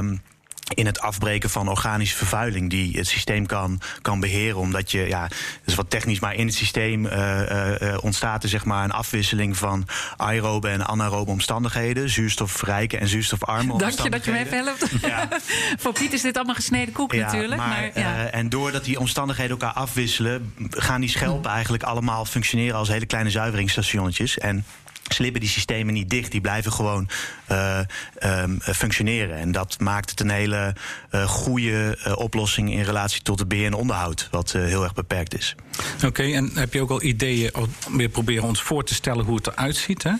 in 0.75 0.87
het 0.87 1.01
afbreken 1.01 1.51
van 1.51 1.69
organische 1.69 2.17
vervuiling 2.17 2.71
die 2.71 2.97
het 2.97 3.07
systeem 3.07 3.47
kan, 3.47 3.81
kan 4.03 4.21
beheren. 4.21 4.59
Omdat 4.59 4.91
je, 4.91 5.07
ja, 5.07 5.23
dat 5.29 5.39
is 5.65 5.75
wat 5.75 5.91
technisch, 5.91 6.21
maar 6.21 6.35
in 6.35 6.47
het 6.47 6.55
systeem 6.55 7.07
uh, 7.07 7.41
uh, 7.81 7.99
ontstaat 8.01 8.43
er 8.43 8.49
zeg 8.49 8.65
maar 8.65 8.85
een 8.85 8.91
afwisseling 8.91 9.57
van 9.57 9.87
aerobe 10.17 10.69
en 10.69 10.87
anaerobe 10.87 11.31
omstandigheden. 11.31 12.11
Zuurstofrijke 12.11 12.99
en 12.99 13.09
zuurstofarme 13.09 13.79
Dank 13.79 14.01
je 14.01 14.11
dat 14.11 14.25
je 14.25 14.31
me 14.31 14.39
even 14.39 14.65
helpt. 14.65 14.87
Ja. 15.01 15.29
Voor 15.83 15.93
Piet 15.93 16.13
is 16.13 16.23
dit 16.23 16.37
allemaal 16.37 16.55
gesneden 16.55 16.95
koek 16.95 17.13
ja, 17.13 17.25
natuurlijk. 17.25 17.57
Maar, 17.57 17.69
maar 17.69 17.91
ja. 17.95 18.27
en 18.27 18.49
doordat 18.49 18.85
die 18.85 18.99
omstandigheden 18.99 19.51
elkaar 19.51 19.73
afwisselen, 19.73 20.55
gaan 20.71 21.01
die 21.01 21.11
schelpen 21.11 21.51
eigenlijk 21.51 21.83
allemaal 21.83 22.25
functioneren 22.25 22.77
als 22.77 22.89
hele 22.89 23.07
kleine 23.07 23.31
zuiveringsstationnetjes. 23.31 24.39
En 24.39 24.65
slippen 25.09 25.41
die 25.41 25.51
systemen 25.51 25.95
niet 25.95 26.11
dicht. 26.11 26.31
Die 26.31 26.41
blijven 26.41 26.73
gewoon 26.73 27.09
uh, 27.51 27.79
um, 28.25 28.61
functioneren. 28.61 29.37
En 29.37 29.53
dat 29.53 29.81
maakt 29.81 30.11
het 30.11 30.21
een 30.21 30.31
hele 30.31 30.75
uh, 31.11 31.29
goede 31.29 31.99
uh, 32.07 32.17
oplossing 32.17 32.73
in 32.73 32.83
relatie 32.83 33.23
tot 33.23 33.39
het 33.39 33.49
beheer 33.49 33.67
en 33.67 33.75
onderhoud, 33.75 34.29
wat 34.31 34.53
heel 34.53 34.83
erg 34.83 34.95
beperkt 34.95 35.39
is. 35.39 35.55
Oké, 35.97 36.07
okay, 36.07 36.35
en 36.35 36.51
heb 36.55 36.73
je 36.73 36.81
ook 36.81 36.91
al 36.91 37.03
ideeën 37.03 37.55
om 37.55 37.97
weer 37.97 38.09
proberen 38.09 38.45
ons 38.45 38.63
voor 38.63 38.85
te 38.85 38.95
stellen 38.95 39.25
hoe 39.25 39.37
het 39.37 39.47
eruit 39.47 39.77
ziet? 39.77 40.03
Hè? 40.03 40.13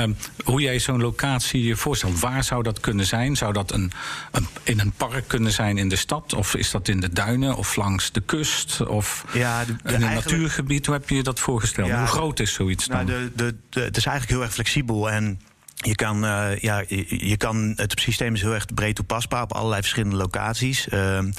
Um, 0.00 0.16
hoe 0.44 0.60
jij 0.60 0.78
zo'n 0.78 1.00
locatie 1.00 1.64
je 1.64 1.76
voorstelt, 1.76 2.20
waar 2.20 2.44
zou 2.44 2.62
dat 2.62 2.80
kunnen 2.80 3.06
zijn? 3.06 3.36
Zou 3.36 3.52
dat 3.52 3.72
een, 3.72 3.92
een, 4.30 4.46
in 4.62 4.80
een 4.80 4.92
park 4.92 5.28
kunnen 5.28 5.52
zijn 5.52 5.78
in 5.78 5.88
de 5.88 5.96
stad? 5.96 6.34
Of 6.34 6.54
is 6.54 6.70
dat 6.70 6.88
in 6.88 7.00
de 7.00 7.12
duinen 7.12 7.56
of 7.56 7.76
langs 7.76 8.12
de 8.12 8.20
kust? 8.20 8.86
Of 8.86 9.24
ja, 9.32 9.64
de, 9.64 9.76
de 9.82 9.92
in 9.92 10.02
een 10.02 10.14
natuurgebied? 10.14 10.86
Hoe 10.86 10.94
heb 10.94 11.08
je 11.08 11.14
je 11.14 11.22
dat 11.22 11.40
voorgesteld? 11.40 11.88
Ja, 11.88 11.98
hoe 11.98 12.06
groot 12.06 12.40
is 12.40 12.52
zoiets 12.52 12.86
dan? 12.86 13.06
Nou, 13.06 13.30
de, 13.34 13.54
de, 13.68 13.88
is 13.92 14.06
eigenlijk 14.12 14.30
heel 14.30 14.42
erg 14.42 14.54
flexibel 14.54 15.10
en 15.10 15.40
je 15.74 15.94
kan, 15.94 16.24
uh, 16.24 16.58
ja, 16.58 16.84
je, 17.08 17.36
kan, 17.36 17.72
het 17.76 18.00
systeem 18.00 18.34
is 18.34 18.42
heel 18.42 18.54
erg 18.54 18.66
breed 18.74 18.94
toepasbaar 18.94 19.42
op 19.42 19.52
allerlei 19.52 19.80
verschillende 19.80 20.16
locaties. 20.16 20.86
Uh, 20.86 21.18
uh, 21.18 21.32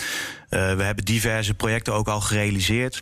we 0.50 0.84
hebben 0.84 1.06
diverse 1.06 1.54
projecten 1.54 1.94
ook 1.94 2.08
al 2.08 2.22
gerealiseerd. 2.22 3.02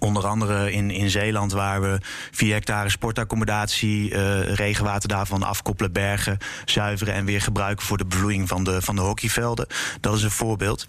Onder 0.00 0.26
andere 0.26 0.72
in, 0.72 0.90
in 0.90 1.10
Zeeland, 1.10 1.52
waar 1.52 1.80
we 1.80 1.98
4 2.30 2.52
hectare 2.52 2.88
sportaccommodatie, 2.88 4.10
uh, 4.10 4.54
regenwater 4.54 5.08
daarvan 5.08 5.42
afkoppelen, 5.42 5.92
bergen, 5.92 6.38
zuiveren 6.64 7.14
en 7.14 7.24
weer 7.24 7.40
gebruiken 7.40 7.86
voor 7.86 7.96
de 7.96 8.06
bevloeiing 8.06 8.48
van 8.48 8.64
de, 8.64 8.82
van 8.82 8.96
de 8.96 9.02
hockeyvelden. 9.02 9.66
Dat 10.00 10.16
is 10.16 10.22
een 10.22 10.30
voorbeeld. 10.30 10.88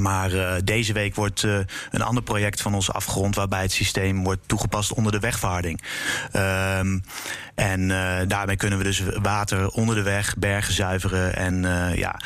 Maar 0.00 0.32
uh, 0.32 0.52
deze 0.64 0.92
week 0.92 1.14
wordt 1.14 1.42
uh, 1.42 1.58
een 1.90 2.02
ander 2.02 2.22
project 2.22 2.60
van 2.60 2.74
ons 2.74 2.92
afgerond... 2.92 3.34
waarbij 3.34 3.62
het 3.62 3.72
systeem 3.72 4.24
wordt 4.24 4.40
toegepast 4.46 4.92
onder 4.92 5.12
de 5.12 5.18
wegverharding. 5.18 5.82
Um, 6.36 7.02
en 7.54 7.80
uh, 7.80 8.16
daarmee 8.26 8.56
kunnen 8.56 8.78
we 8.78 8.84
dus 8.84 9.02
water 9.22 9.68
onder 9.68 9.94
de 9.94 10.02
weg, 10.02 10.36
bergen 10.36 10.74
zuiveren... 10.74 11.36
en 11.36 11.62
ja, 11.96 12.20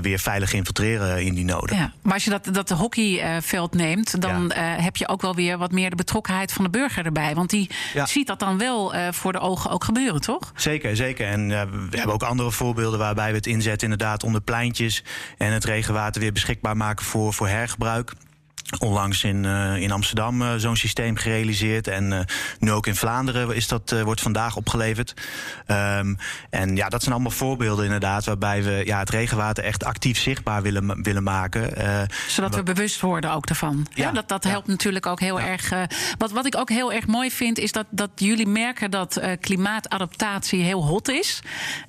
weer 0.00 0.18
veilig 0.18 0.52
infiltreren 0.52 1.24
in 1.24 1.34
die 1.34 1.44
noden. 1.44 1.76
Ja, 1.76 1.92
maar 2.02 2.12
als 2.12 2.24
je 2.24 2.30
dat, 2.30 2.48
dat 2.52 2.70
hockeyveld 2.70 3.74
neemt... 3.74 4.20
dan 4.20 4.52
ja. 4.54 4.62
heb 4.62 4.96
je 4.96 5.08
ook 5.08 5.22
wel 5.22 5.34
weer 5.34 5.58
wat 5.58 5.72
meer 5.72 5.90
de 5.90 5.96
betrokkenheid 5.96 6.52
van 6.52 6.64
de 6.64 6.70
burger 6.70 7.04
erbij. 7.04 7.34
Want 7.34 7.50
die 7.50 7.70
ja. 7.94 8.06
ziet 8.06 8.26
dat 8.26 8.38
dan 8.38 8.58
wel 8.58 8.94
voor 9.10 9.32
de 9.32 9.40
ogen 9.40 9.70
ook 9.70 9.84
gebeuren, 9.84 10.20
toch? 10.20 10.52
Zeker, 10.56 10.96
zeker. 10.96 11.26
En 11.26 11.48
we 11.90 11.96
hebben 11.96 12.14
ook 12.14 12.22
andere 12.22 12.50
voorbeelden 12.50 12.98
waarbij 12.98 13.30
we 13.30 13.36
het 13.36 13.46
inzetten... 13.46 13.90
inderdaad 13.90 14.22
onder 14.22 14.40
pleintjes 14.40 15.04
en 15.38 15.52
het 15.52 15.64
regenwater 15.64 16.20
weer 16.20 16.32
beschikbaar 16.32 16.76
maken 16.76 17.03
voor, 17.04 17.32
voor 17.32 17.48
hergebruik. 17.48 18.12
Onlangs 18.80 19.24
in, 19.24 19.44
uh, 19.44 19.76
in 19.76 19.90
Amsterdam 19.90 20.42
uh, 20.42 20.54
zo'n 20.56 20.76
systeem 20.76 21.16
gerealiseerd. 21.16 21.88
En 21.88 22.12
uh, 22.12 22.20
nu 22.58 22.72
ook 22.72 22.86
in 22.86 22.96
Vlaanderen 22.96 23.54
is 23.54 23.68
dat, 23.68 23.94
wordt 24.04 24.20
vandaag 24.20 24.56
opgeleverd. 24.56 25.14
Um, 25.66 26.18
en 26.50 26.76
ja, 26.76 26.88
dat 26.88 27.02
zijn 27.02 27.14
allemaal 27.14 27.32
voorbeelden 27.32 27.84
inderdaad... 27.84 28.24
waarbij 28.24 28.62
we 28.62 28.82
ja, 28.84 28.98
het 28.98 29.10
regenwater 29.10 29.64
echt 29.64 29.84
actief 29.84 30.18
zichtbaar 30.18 30.62
willen, 30.62 31.02
willen 31.02 31.22
maken. 31.22 31.72
Zodat 32.26 32.54
we 32.54 32.62
bewust 32.62 33.00
worden 33.00 33.32
ook 33.32 33.46
ervan. 33.46 33.86
Ja, 33.94 34.04
ja 34.04 34.12
dat 34.12 34.28
dat 34.28 34.44
helpt 34.44 34.66
natuurlijk 34.66 35.06
ook 35.06 35.20
heel 35.20 35.40
erg. 35.40 35.72
wat, 36.18 36.30
wat 36.30 36.46
ik 36.46 36.56
ook 36.56 36.68
heel 36.68 36.92
erg 36.92 37.06
mooi 37.06 37.30
vind... 37.30 37.58
is 37.58 37.72
dat, 37.72 37.86
dat 37.90 38.10
jullie 38.14 38.46
merken 38.46 38.90
dat 38.90 39.20
klimaatadaptatie 39.40 40.62
heel 40.62 40.84
hot 40.84 41.08
is. 41.08 41.40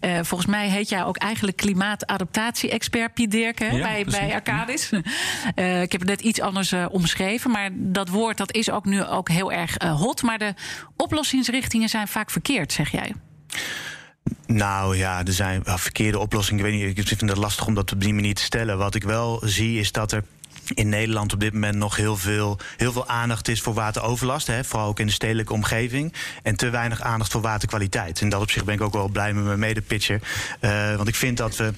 volgens 0.02 0.46
mij 0.46 0.70
heet 0.70 0.90
jij 0.90 1.04
ook 1.04 1.18
eigenlijk 1.18 1.58
klimaatadaptatie-expert, 1.58 3.14
Piet 3.14 3.32
Dirken... 3.32 3.82
bij, 3.82 4.06
bij 4.10 4.34
Arcadis. 4.34 4.90
ik 5.56 5.92
heb 5.92 6.00
het 6.00 6.06
net 6.06 6.22
iets 6.22 6.42
anders 6.42 6.74
uh, 6.76 6.86
omschreven. 6.90 7.52
Maar 7.52 7.70
dat 7.74 8.10
woord 8.10 8.38
dat 8.38 8.54
is 8.54 8.70
ook 8.70 8.86
nu 8.86 9.04
ook 9.04 9.30
heel 9.30 9.52
erg 9.52 9.82
uh, 9.84 10.02
hot. 10.02 10.22
Maar 10.22 10.38
de 10.38 10.54
oplossingsrichtingen 10.96 11.90
zijn 11.90 12.08
vaak 12.08 12.30
verkeerd, 12.32 12.74
zeg 12.74 12.92
jij. 12.92 13.14
Nou 14.48 14.98
ja, 14.98 15.26
er 15.26 15.34
zijn 15.34 15.62
verkeerde 15.66 16.20
oplossingen. 16.20 16.66
Ik 16.66 16.72
weet 16.72 16.88
niet, 16.88 16.98
ik 16.98 17.18
vind 17.18 17.30
het 17.30 17.38
lastig 17.38 17.68
om 17.68 17.74
dat 17.74 17.92
op 17.92 18.02
die 18.02 18.14
manier 18.14 18.36
te 18.36 18.44
stellen. 18.44 18.78
Wat 18.78 18.96
ik 18.96 19.04
wel 19.04 19.42
zie 19.44 19.80
is 19.80 19.92
dat 19.92 20.12
er 20.12 20.24
in 20.74 20.90
Nederland 20.90 21.34
op 21.34 21.40
dit 21.40 21.54
moment 21.54 21.76
nog 21.76 21.96
heel 21.96 22.18
veel, 22.18 22.60
heel 22.78 22.92
veel 22.92 23.08
aandacht 23.08 23.48
is 23.48 23.62
voor 23.62 23.74
wateroverlast. 23.74 24.48
Hè, 24.48 24.64
vooral 24.64 24.88
ook 24.88 25.00
in 25.00 25.06
de 25.06 25.12
stedelijke 25.12 25.54
omgeving. 25.54 26.14
En 26.44 26.56
te 26.56 26.70
weinig 26.70 27.02
aandacht 27.02 27.32
voor 27.32 27.42
waterkwaliteit. 27.42 28.22
En 28.22 28.30
dat 28.30 28.42
op 28.42 28.52
zich 28.52 28.64
ben 28.64 28.74
ik 28.74 28.82
ook 28.82 28.94
wel 28.94 29.08
blij 29.08 29.34
met 29.34 29.44
mijn 29.44 29.60
medepitcher. 29.60 30.22
Uh, 30.62 30.96
want 30.96 31.08
ik 31.08 31.16
vind 31.16 31.38
dat 31.38 31.56
we. 31.56 31.74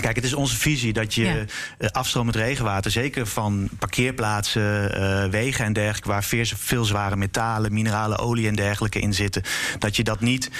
Kijk, 0.00 0.16
het 0.16 0.24
is 0.24 0.34
onze 0.34 0.56
visie 0.56 0.92
dat 0.92 1.14
je 1.14 1.22
ja. 1.22 1.34
uh, 1.78 1.88
afstroom 1.90 2.26
met 2.26 2.36
regenwater, 2.36 2.90
zeker 2.90 3.26
van 3.26 3.68
parkeerplaatsen, 3.78 5.00
uh, 5.00 5.24
wegen 5.30 5.64
en 5.64 5.72
dergelijke, 5.72 6.08
waar 6.08 6.24
veel, 6.24 6.44
veel 6.44 6.84
zware 6.84 7.16
metalen, 7.16 7.72
mineralen, 7.72 8.18
olie 8.18 8.48
en 8.48 8.54
dergelijke 8.54 9.00
in 9.00 9.14
zitten, 9.14 9.42
dat 9.78 9.96
je 9.96 10.04
dat 10.04 10.20
niet 10.20 10.50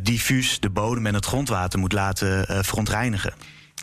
diffuus 0.00 0.60
de 0.60 0.70
bodem 0.70 1.06
en 1.06 1.14
het 1.14 1.26
grondwater 1.26 1.78
moet 1.78 1.92
laten 1.92 2.64
verontreinigen. 2.64 3.32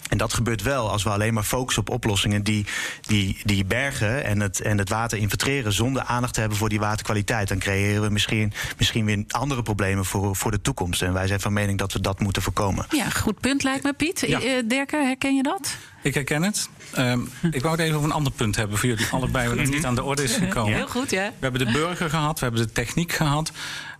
En 0.10 0.18
dat 0.18 0.34
gebeurt 0.34 0.62
wel 0.62 0.91
als 0.91 1.04
we 1.04 1.10
alleen 1.10 1.34
maar 1.34 1.44
focussen 1.44 1.82
op 1.82 1.89
oplossingen 1.89 2.44
die, 2.44 2.65
die, 3.02 3.38
die 3.44 3.65
bergen 3.65 4.24
en 4.24 4.39
het, 4.39 4.62
en 4.62 4.78
het 4.78 4.89
water 4.89 5.18
infiltreren 5.18 5.74
zonder 5.74 6.04
aandacht 6.04 6.34
te 6.34 6.39
hebben 6.39 6.58
voor 6.58 6.70
die 6.70 6.80
waterkwaliteit. 6.80 7.48
Dan 7.48 7.60
creëren 7.60 8.02
we 8.02 8.10
misschien, 8.10 8.54
misschien 8.78 9.06
weer 9.06 9.24
andere 9.28 9.62
problemen 9.62 10.06
voor, 10.06 10.36
voor 10.36 10.52
de 10.52 10.62
toekomst. 10.62 11.02
En 11.02 11.13
wij 11.13 11.28
zijn 11.28 11.39
van 11.39 11.54
mening 11.54 11.78
dat 11.78 11.94
we 11.94 12.00
dat 12.00 12.20
moeten 12.20 12.41
voorkomen. 12.41 12.86
Ja, 12.89 13.10
goed 13.10 13.39
punt 13.39 13.63
lijkt 13.63 13.84
me, 13.84 13.94
Piet. 13.94 14.24
Ja. 14.28 14.39
Dirke, 14.65 14.96
herken 14.96 15.36
je 15.36 15.44
dat? 15.44 15.78
Ik 16.06 16.13
herken 16.13 16.44
het. 16.44 16.70
Um, 16.98 17.30
ik 17.52 17.62
wou 17.62 17.76
het 17.76 17.84
even 17.84 17.96
over 17.96 18.10
een 18.10 18.15
ander 18.15 18.32
punt 18.32 18.56
hebben 18.56 18.78
voor 18.78 18.89
jullie 18.89 19.08
allebei, 19.12 19.56
wat 19.56 19.68
niet 19.68 19.86
aan 19.86 19.96
de 19.96 20.04
orde 20.04 20.24
is 20.24 20.36
gekomen. 20.36 20.74
Heel 20.74 20.88
goed, 20.88 21.12
ja. 21.12 21.28
We 21.28 21.34
hebben 21.39 21.65
de 21.65 21.72
burger 21.72 22.10
gehad, 22.10 22.39
we 22.39 22.46
hebben 22.46 22.65
de 22.65 22.72
techniek 22.72 23.12
gehad. 23.12 23.52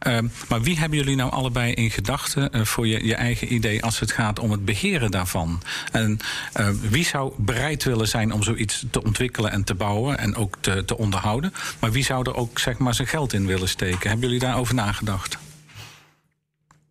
Um, 0.08 0.32
maar 0.50 0.62
wie 0.62 0.80
hebben 0.80 0.98
jullie 0.98 1.15
nou 1.15 1.32
allebei 1.32 1.74
in 1.74 1.91
gedachten 1.91 2.50
uh, 2.52 2.65
voor 2.65 2.88
je, 2.88 3.06
je 3.06 3.15
eigen 3.15 3.54
idee 3.54 3.84
als 3.84 4.00
het 4.00 4.12
gaat 4.12 4.39
om 4.39 4.52
het 4.52 4.65
beheren 4.65 5.12
daarvan? 5.12 5.62
En 5.91 6.20
uh, 6.60 6.70
wie 6.89 7.06
zou 7.06 7.34
bereid 7.38 7.84
willen 7.84 8.08
zijn 8.08 8.32
om 8.32 8.44
zoiets 8.44 8.86
te 8.91 9.04
ontwikkelen 9.04 9.52
en 9.52 9.63
te 9.63 9.76
bouwen 9.76 10.18
en 10.18 10.36
ook 10.36 10.58
te, 10.60 10.86
te 10.86 10.98
onderhouden? 10.98 11.54
Maar 11.80 11.91
wie 11.91 12.04
zou 12.04 12.30
er 12.30 12.36
ook 12.36 12.60
zeg 12.60 12.78
maar, 12.78 12.94
zijn 12.94 13.08
geld 13.08 13.34
in 13.34 13.46
willen 13.46 13.70
steken? 13.70 14.10
Hebben 14.10 14.28
jullie 14.28 14.44
daarover 14.44 14.76
nagedacht? 14.76 15.38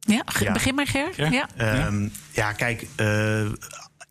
Ja, 0.01 0.25
ja. 0.41 0.53
begin 0.53 0.75
maar 0.75 0.87
Ger. 0.87 1.13
Ja, 1.17 1.49
ja. 1.57 1.87
Um, 1.87 2.13
ja 2.31 2.53
kijk, 2.53 2.87
uh, 3.01 3.43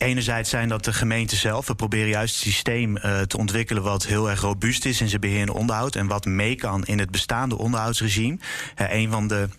Enerzijds 0.03 0.49
zijn 0.49 0.69
dat 0.69 0.83
de 0.83 0.93
gemeenten 0.93 1.37
zelf. 1.37 1.67
We 1.67 1.75
proberen 1.75 2.07
juist 2.07 2.35
het 2.35 2.43
systeem 2.43 2.97
uh, 2.97 3.21
te 3.21 3.37
ontwikkelen 3.37 3.83
wat 3.83 4.05
heel 4.05 4.29
erg 4.29 4.41
robuust 4.41 4.85
is 4.85 5.01
in 5.01 5.07
zijn 5.07 5.21
beheer 5.21 5.41
en 5.41 5.49
onderhoud. 5.49 5.95
En 5.95 6.07
wat 6.07 6.25
mee 6.25 6.55
kan 6.55 6.83
in 6.83 6.99
het 6.99 7.11
bestaande 7.11 7.57
onderhoudsregime. 7.57 8.37
Uh, 8.81 8.93
een 8.93 9.11
van 9.11 9.27
de 9.27 9.49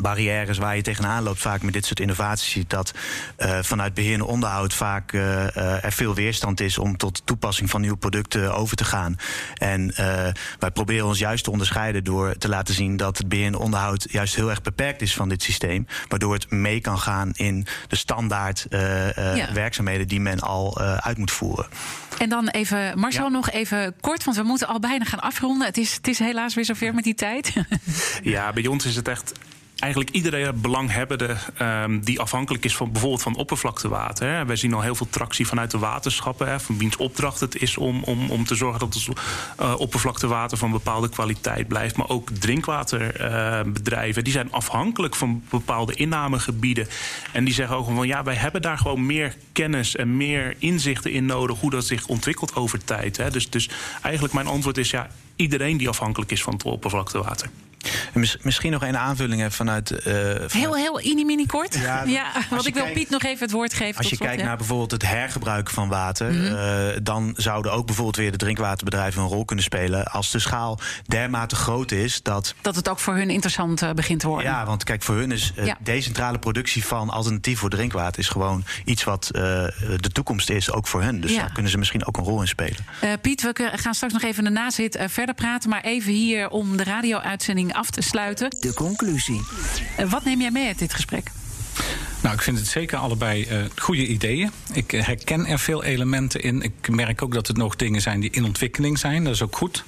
barrières 0.00 0.58
waar 0.58 0.76
je 0.76 0.82
tegenaan 0.82 1.22
loopt 1.22 1.40
vaak 1.40 1.62
met 1.62 1.72
dit 1.72 1.86
soort 1.86 2.00
innovaties 2.00 2.50
ziet 2.50 2.70
dat 2.70 2.92
uh, 3.38 3.58
vanuit 3.62 3.94
beheer 3.94 4.14
en 4.14 4.22
onderhoud 4.22 4.74
vaak 4.74 5.12
uh, 5.12 5.22
uh, 5.22 5.84
er 5.84 5.92
veel 5.92 6.14
weerstand 6.14 6.60
is 6.60 6.78
om 6.78 6.96
tot 6.96 7.22
toepassing 7.24 7.70
van 7.70 7.80
nieuwe 7.80 7.96
producten 7.96 8.54
over 8.54 8.76
te 8.76 8.84
gaan. 8.84 9.16
En 9.54 9.94
wij 10.58 10.70
proberen 10.72 11.06
ons 11.06 11.18
juist 11.18 11.44
te 11.44 11.50
onderscheiden 11.50 12.04
door 12.04 12.36
te 12.36 12.48
laten 12.48 12.74
zien 12.74 12.96
dat 12.96 13.18
het 13.18 13.28
beheer 13.28 13.46
en 13.46 13.54
onderhoud 13.54 14.06
juist 14.10 14.34
heel 14.34 14.50
erg 14.50 14.62
beperkt 14.62 15.02
is 15.02 15.14
van 15.14 15.28
dit 15.28 15.42
systeem, 15.42 15.86
waardoor 16.08 16.32
het 16.32 16.50
mee 16.50 16.80
kan 16.80 16.98
gaan 16.98 17.30
in 17.34 17.66
de 17.88 17.96
standaard 17.96 18.66
ja. 18.70 19.52
werkzaamheden 19.52 20.08
die 20.08 20.20
men 20.20 20.40
al 20.40 20.80
uit 20.80 21.18
moet 21.18 21.30
voeren. 21.30 21.66
En 22.18 22.28
dan 22.28 22.48
even, 22.48 22.98
Marcel, 22.98 23.24
ja. 23.24 23.30
nog 23.30 23.50
even 23.50 23.94
kort, 24.00 24.24
want 24.24 24.36
we 24.36 24.42
moeten 24.42 24.68
al 24.68 24.80
bijna 24.80 25.04
gaan 25.04 25.20
afronden. 25.20 25.66
Het 25.66 25.76
is, 25.76 25.94
het 25.94 26.08
is 26.08 26.18
helaas 26.18 26.54
weer 26.54 26.64
zover 26.64 26.94
met 26.94 27.04
die 27.04 27.14
tijd. 27.14 27.52
Ja, 28.22 28.52
bij 28.52 28.66
ons 28.66 28.86
is 28.86 28.96
het 28.96 29.08
echt 29.08 29.32
eigenlijk 29.76 30.10
iedere 30.10 30.52
belanghebbende 30.52 31.36
um, 31.62 32.04
die 32.04 32.20
afhankelijk 32.20 32.64
is 32.64 32.76
van 32.76 32.92
bijvoorbeeld 32.92 33.22
van 33.22 33.36
oppervlaktewater. 33.36 34.28
Hè. 34.28 34.44
Wij 34.44 34.56
zien 34.56 34.74
al 34.74 34.80
heel 34.80 34.94
veel 34.94 35.08
tractie 35.10 35.46
vanuit 35.46 35.70
de 35.70 35.78
waterschappen, 35.78 36.48
hè, 36.48 36.60
van 36.60 36.78
wiens 36.78 36.96
opdracht 36.96 37.40
het 37.40 37.56
is 37.56 37.76
om, 37.76 38.02
om, 38.02 38.30
om 38.30 38.44
te 38.44 38.54
zorgen 38.54 38.80
dat 38.80 38.94
het 38.94 39.08
uh, 39.60 39.74
oppervlaktewater 39.78 40.58
van 40.58 40.70
bepaalde 40.70 41.08
kwaliteit 41.08 41.68
blijft. 41.68 41.96
Maar 41.96 42.08
ook 42.08 42.30
drinkwaterbedrijven, 42.30 44.18
uh, 44.18 44.24
die 44.24 44.32
zijn 44.32 44.52
afhankelijk 44.52 45.16
van 45.16 45.42
bepaalde 45.50 45.94
innamegebieden. 45.94 46.88
En 47.32 47.44
die 47.44 47.54
zeggen 47.54 47.76
ook 47.76 47.86
van 47.86 48.06
ja, 48.06 48.22
wij 48.22 48.34
hebben 48.34 48.62
daar 48.62 48.78
gewoon 48.78 49.06
meer 49.06 49.36
kennis 49.52 49.96
en 49.96 50.16
meer 50.16 50.54
inzichten 50.58 51.12
in 51.12 51.26
nodig 51.26 51.60
hoe 51.60 51.70
dat 51.70 51.84
zich 51.84 52.06
ontwikkelt 52.06 52.54
over 52.54 52.84
tijd. 52.84 53.16
Hè. 53.16 53.30
Dus, 53.30 53.50
dus 53.50 53.70
eigenlijk 54.02 54.34
mijn 54.34 54.46
antwoord 54.46 54.78
is 54.78 54.90
ja, 54.90 55.08
iedereen 55.36 55.76
die 55.76 55.88
afhankelijk 55.88 56.30
is 56.30 56.42
van 56.42 56.52
het 56.52 56.62
oppervlaktewater. 56.62 57.50
Mis, 58.12 58.36
misschien 58.42 58.72
nog 58.72 58.82
een 58.82 58.96
aanvulling 58.96 59.54
vanuit, 59.54 59.90
uh, 59.90 59.98
vanuit. 60.04 60.52
Heel, 60.52 60.76
heel 60.76 61.00
mini-mini 61.16 61.46
kort. 61.46 61.74
Ja, 61.74 62.02
ja 62.18 62.32
want 62.50 62.66
ik 62.66 62.74
wil 62.74 62.92
Piet 62.92 63.10
nog 63.10 63.22
even 63.22 63.44
het 63.44 63.50
woord 63.50 63.74
geven. 63.74 63.96
Als 63.96 64.08
je 64.08 64.16
kijkt 64.16 64.40
ja. 64.40 64.46
naar 64.46 64.56
bijvoorbeeld 64.56 64.90
het 64.90 65.06
hergebruik 65.06 65.70
van 65.70 65.88
water, 65.88 66.32
mm 66.32 66.46
-hmm. 66.46 66.54
uh, 66.54 66.96
dan 67.02 67.34
zouden 67.36 67.72
ook 67.72 67.86
bijvoorbeeld 67.86 68.16
weer 68.16 68.30
de 68.30 68.36
drinkwaterbedrijven 68.36 69.22
een 69.22 69.28
rol 69.28 69.44
kunnen 69.44 69.64
spelen. 69.64 70.04
Als 70.04 70.30
de 70.30 70.38
schaal 70.38 70.78
dermate 71.06 71.56
groot 71.56 71.90
is 71.90 72.22
dat. 72.22 72.54
Dat 72.60 72.76
het 72.76 72.88
ook 72.88 72.98
voor 72.98 73.14
hun 73.14 73.30
interessant 73.30 73.82
uh, 73.82 73.90
begint 73.90 74.20
te 74.20 74.26
worden. 74.26 74.50
Ja, 74.50 74.66
want 74.66 74.84
kijk, 74.84 75.02
voor 75.02 75.14
hun 75.14 75.32
is 75.32 75.52
ja. 75.56 75.76
decentrale 75.80 76.38
productie 76.38 76.84
van 76.84 77.10
alternatief 77.10 77.58
voor 77.58 77.70
drinkwater 77.70 78.20
is 78.20 78.28
gewoon 78.28 78.64
iets 78.84 79.04
wat 79.04 79.28
de 79.32 80.10
toekomst 80.12 80.50
is, 80.50 80.72
ook 80.72 80.86
voor 80.86 81.02
hun. 81.02 81.20
Dus 81.20 81.32
ja. 81.32 81.40
daar 81.40 81.52
kunnen 81.52 81.70
ze 81.70 81.78
misschien 81.78 82.06
ook 82.06 82.16
een 82.16 82.24
rol 82.24 82.40
in 82.40 82.48
spelen. 82.48 82.86
Piet, 83.20 83.42
we 83.42 83.70
gaan 83.74 83.94
straks 83.94 84.12
nog 84.12 84.22
even 84.22 84.44
daarna 84.44 84.70
zit 84.70 84.98
verder 85.06 85.34
praten. 85.34 85.70
Maar 85.70 85.82
even 85.82 86.12
hier 86.12 86.48
om 86.48 86.76
de 86.76 86.84
radio-uitzending 86.84 87.74
af 87.76 87.90
te 87.90 88.02
sluiten. 88.02 88.56
De 88.60 88.74
conclusie. 88.74 89.40
Uh, 90.00 90.10
wat 90.10 90.24
neem 90.24 90.40
jij 90.40 90.50
mee 90.50 90.66
uit 90.66 90.78
dit 90.78 90.94
gesprek? 90.94 91.30
Nou, 92.22 92.34
ik 92.34 92.42
vind 92.42 92.58
het 92.58 92.66
zeker 92.66 92.98
allebei 92.98 93.46
uh, 93.50 93.64
goede 93.76 94.06
ideeën. 94.06 94.50
Ik 94.72 94.92
uh, 94.92 95.04
herken 95.04 95.46
er 95.46 95.58
veel 95.58 95.84
elementen 95.84 96.40
in. 96.42 96.62
Ik 96.62 96.88
merk 96.88 97.22
ook 97.22 97.34
dat 97.34 97.46
het 97.46 97.56
nog 97.56 97.76
dingen 97.76 98.00
zijn 98.00 98.20
die 98.20 98.30
in 98.30 98.44
ontwikkeling 98.44 98.98
zijn. 98.98 99.24
Dat 99.24 99.34
is 99.34 99.42
ook 99.42 99.56
goed. 99.56 99.84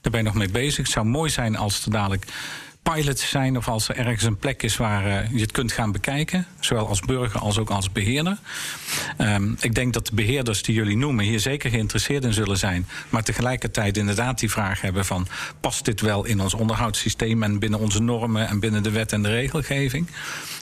Daar 0.00 0.12
ben 0.12 0.20
je 0.20 0.26
nog 0.26 0.34
mee 0.34 0.48
bezig. 0.48 0.76
Het 0.76 0.92
zou 0.92 1.06
mooi 1.06 1.30
zijn 1.30 1.56
als 1.56 1.84
er 1.84 1.90
dadelijk 1.90 2.26
pilots 2.82 3.28
zijn 3.28 3.56
of 3.56 3.68
als 3.68 3.88
er 3.88 3.96
ergens 3.96 4.22
een 4.22 4.36
plek 4.36 4.62
is 4.62 4.76
waar 4.76 5.06
uh, 5.06 5.30
je 5.30 5.40
het 5.40 5.52
kunt 5.52 5.72
gaan 5.72 5.92
bekijken, 5.92 6.46
zowel 6.60 6.88
als 6.88 7.00
burger 7.00 7.40
als 7.40 7.58
ook 7.58 7.70
als 7.70 7.92
beheerder. 7.92 8.38
Um, 9.18 9.56
ik 9.60 9.74
denk 9.74 9.92
dat 9.92 10.06
de 10.06 10.14
beheerders 10.14 10.62
die 10.62 10.74
jullie 10.74 10.96
noemen 10.96 11.24
hier 11.24 11.40
zeker 11.40 11.70
geïnteresseerd 11.70 12.24
in 12.24 12.32
zullen 12.32 12.58
zijn, 12.58 12.86
maar 13.08 13.22
tegelijkertijd 13.22 13.96
inderdaad 13.96 14.38
die 14.38 14.50
vraag 14.50 14.80
hebben 14.80 15.04
van 15.04 15.26
past 15.60 15.84
dit 15.84 16.00
wel 16.00 16.24
in 16.24 16.40
ons 16.40 16.54
onderhoudssysteem 16.54 17.42
en 17.42 17.58
binnen 17.58 17.78
onze 17.78 18.02
normen 18.02 18.48
en 18.48 18.60
binnen 18.60 18.82
de 18.82 18.90
wet 18.90 19.12
en 19.12 19.22
de 19.22 19.30
regelgeving? 19.30 20.08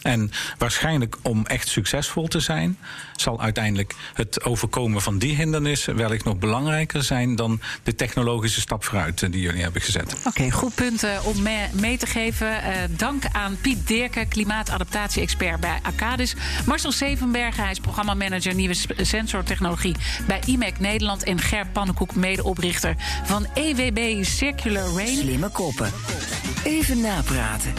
En 0.03 0.31
waarschijnlijk 0.59 1.17
om 1.23 1.47
echt 1.47 1.69
succesvol 1.69 2.29
te 2.29 2.41
zijn, 2.41 2.79
zal 3.17 3.41
uiteindelijk 3.41 3.95
het 4.15 4.45
overkomen 4.45 5.03
van 5.03 5.19
die 5.19 5.35
hindernissen 5.35 5.97
wellicht 5.97 6.25
nog 6.25 6.39
belangrijker 6.39 7.03
zijn 7.03 7.37
dan 7.37 7.61
de 7.83 7.95
technologische 7.95 8.61
stap 8.61 8.85
vooruit 8.85 9.23
eh, 9.23 9.31
die 9.31 9.41
jullie 9.41 9.63
hebben 9.63 9.83
gezet. 9.83 10.17
Oké, 10.25 10.51
goed 10.51 10.75
punt 10.75 11.05
uh, 11.05 11.27
om 11.27 11.43
mee, 11.73 11.99
te 11.99 12.07
geven. 12.11 12.49
Uh, 12.49 12.73
dank 12.91 13.23
aan 13.33 13.57
Piet 13.61 13.87
Dirken, 13.87 14.29
klimaatadaptatie-expert 14.29 15.61
bij 15.61 15.79
Arcadis. 15.83 16.35
Marcel 16.67 16.93
Zevenbergen, 16.93 17.63
hij 17.63 17.73
is 17.73 17.81
programmamanager 17.81 18.55
nieuwe 18.55 18.75
sensortechnologie 18.97 19.95
bij 20.27 20.41
IMEC 20.47 20.79
Nederland. 20.79 21.25
En 21.25 21.39
Ger 21.39 21.67
Pannenkoek, 21.67 22.15
medeoprichter 22.15 22.97
van 23.25 23.47
EWB 23.55 24.25
Circular 24.25 24.89
Rain. 24.95 25.17
Slimme 25.17 25.49
koppen. 25.49 25.91
Even 26.65 27.01
napraten. 27.01 27.73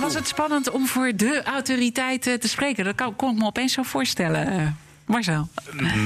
Was 0.00 0.14
het 0.14 0.28
spannend 0.28 0.70
om 0.70 0.86
voor 0.86 1.12
de 1.16 1.42
autoriteiten 1.44 2.40
te 2.40 2.48
spreken? 2.48 2.84
Dat 2.84 3.12
kon 3.16 3.32
ik 3.32 3.38
me 3.38 3.46
opeens 3.46 3.72
zo 3.72 3.82
voorstellen. 3.82 4.76
Marcel? 5.06 5.48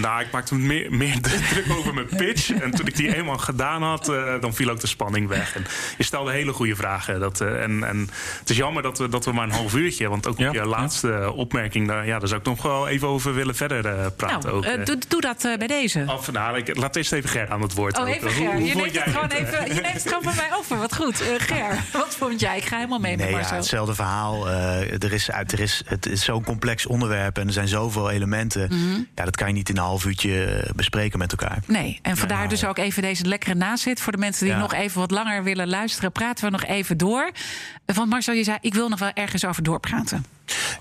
Nou, 0.01 0.21
ik 0.21 0.31
maakte 0.31 0.55
meer, 0.55 0.93
meer 0.93 1.21
druk 1.51 1.65
over 1.79 1.95
mijn 1.95 2.07
pitch. 2.07 2.51
En 2.51 2.71
toen 2.71 2.87
ik 2.87 2.97
die 2.97 3.17
eenmaal 3.17 3.39
gedaan 3.39 3.83
had, 3.83 4.09
uh, 4.09 4.41
dan 4.41 4.55
viel 4.55 4.71
ook 4.71 4.81
de 4.81 4.87
spanning 4.87 5.29
weg. 5.29 5.55
En 5.55 5.65
je 5.97 6.05
stelde 6.05 6.33
hele 6.33 6.53
goede 6.53 6.77
vragen. 6.77 7.21
Dat, 7.21 7.41
uh, 7.41 7.63
en, 7.63 7.85
en 7.85 8.09
het 8.39 8.51
is 8.51 8.57
jammer 8.57 8.83
dat 8.83 8.99
we, 8.99 9.09
dat 9.09 9.25
we 9.25 9.33
maar 9.33 9.45
een 9.45 9.53
half 9.53 9.75
uurtje... 9.75 10.09
want 10.09 10.27
ook 10.27 10.39
ja, 10.39 10.53
je 10.53 10.65
laatste 10.65 11.09
ja. 11.09 11.29
opmerking, 11.29 11.89
daar, 11.89 12.07
ja, 12.07 12.19
daar 12.19 12.29
zou 12.29 12.41
ik 12.41 12.47
nog 12.47 12.63
wel 12.63 12.89
even 12.89 13.09
over 13.09 13.35
willen 13.35 13.55
verder 13.55 13.85
uh, 13.85 14.07
praten. 14.17 14.51
Nou, 14.51 14.79
ook, 14.79 14.87
doe, 14.87 14.99
doe, 15.09 15.21
dat 15.21 15.43
bij 15.59 15.67
deze. 15.67 16.05
Af, 16.07 16.33
nou, 16.33 16.57
ik, 16.57 16.77
laat 16.77 16.97
eerst 16.97 17.13
even 17.13 17.31
Ger 17.31 17.51
aan 17.51 17.63
het 17.63 17.75
woord. 17.75 17.99
Oh, 17.99 18.09
even 18.09 18.31
Ger. 18.31 18.45
Hoe, 18.45 18.55
hoe 18.55 18.65
je, 18.65 18.75
neemt 18.75 19.05
het 19.05 19.15
gewoon 19.15 19.31
even, 19.31 19.75
je 19.75 19.81
neemt 19.81 20.03
het 20.03 20.09
gewoon 20.09 20.23
van 20.23 20.37
mij 20.37 20.57
over. 20.57 20.77
Wat 20.77 20.97
goed. 20.97 21.17
Ger, 21.39 21.85
wat 21.93 22.17
vond 22.17 22.41
jij? 22.41 22.57
Ik 22.57 22.65
ga 22.65 22.77
helemaal 22.77 22.99
mee 22.99 23.17
nee, 23.17 23.27
met 23.27 23.35
Marcel. 23.35 23.53
Ja, 23.53 23.61
hetzelfde 23.61 23.95
verhaal. 23.95 24.49
er 24.49 25.13
is, 25.13 25.29
er 25.29 25.61
is, 25.61 25.83
het 25.87 26.07
is 26.07 26.25
zo'n 26.25 26.45
complex 26.45 26.87
onderwerp 26.87 27.39
en 27.39 27.47
er 27.47 27.53
zijn 27.53 27.69
zoveel 27.69 28.11
elementen. 28.11 28.69
Mm 28.71 28.79
-hmm. 28.79 28.88
Ja, 29.15 29.25
dat 29.25 29.37
kan 29.37 29.49
je 29.49 29.55
niet 29.55 29.69
in 29.69 29.77
een 29.77 29.83
half 29.83 30.05
uurtje 30.05 30.65
bespreken 30.77 31.19
met 31.19 31.31
elkaar. 31.31 31.59
Nee, 31.67 31.99
en 32.03 32.17
vandaar 32.17 32.43
ja, 32.43 32.49
dus 32.49 32.65
ook 32.65 32.79
even 32.79 33.03
deze 33.03 33.25
lekkere 33.25 33.55
nazit. 33.55 34.01
Voor 34.01 34.13
de 34.13 34.19
mensen 34.19 34.45
die 34.45 34.55
ja. 34.55 34.61
nog 34.61 34.73
even 34.73 35.01
wat 35.01 35.11
langer 35.11 35.43
willen 35.43 35.69
luisteren, 35.69 36.13
praten 36.13 36.45
we 36.45 36.51
nog 36.51 36.65
even 36.65 36.97
door. 36.97 37.31
Want 37.85 38.11
Marcel, 38.11 38.35
je 38.35 38.45
zei, 38.45 38.59
ik 38.61 38.75
wil 38.75 38.89
nog 38.89 38.99
wel 38.99 39.13
ergens 39.15 39.45
over 39.45 39.63
doorpraten. 39.63 40.25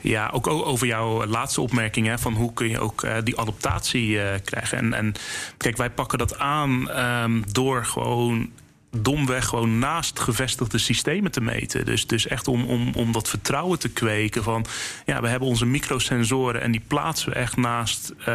Ja, 0.02 0.30
ook 0.34 0.48
over 0.48 0.88
jouw 0.88 1.26
laatste 1.26 1.62
opmerking. 1.62 2.08
Hè, 2.08 2.20
van 2.20 2.34
hoe 2.34 2.54
kun 2.54 2.70
je 2.70 2.80
ook 2.80 3.04
uh, 3.04 3.16
die 3.24 3.40
adaptatie 3.40 4.08
uh, 4.08 4.24
krijgen. 4.44 4.78
En, 4.78 4.94
en 4.94 5.14
kijk, 5.58 5.78
wij 5.78 5.90
pakken 5.90 6.18
dat 6.18 6.40
aan 6.40 7.00
um, 7.00 7.44
door 7.52 7.86
gewoon 7.86 8.50
domweg 8.92 9.46
gewoon 9.46 9.80
naast 9.80 10.20
gevestigde 10.20 10.78
systemen 10.78 11.32
te 11.32 11.42
meten. 11.42 11.86
Dus, 11.86 12.08
dus 12.08 12.28
echt 12.28 12.48
om, 12.48 12.66
om, 12.66 12.94
om 12.96 13.12
dat 13.12 13.30
vertrouwen 13.30 13.80
te 13.80 13.90
kweken 13.90 14.44
van... 14.44 14.66
ja, 15.06 15.22
we 15.22 15.28
hebben 15.28 15.50
onze 15.50 15.66
microsensoren 15.66 16.62
en 16.62 16.72
die 16.72 16.84
plaatsen 16.88 17.30
we 17.30 17.36
echt 17.36 17.58
naast 17.58 18.14
uh, 18.20 18.26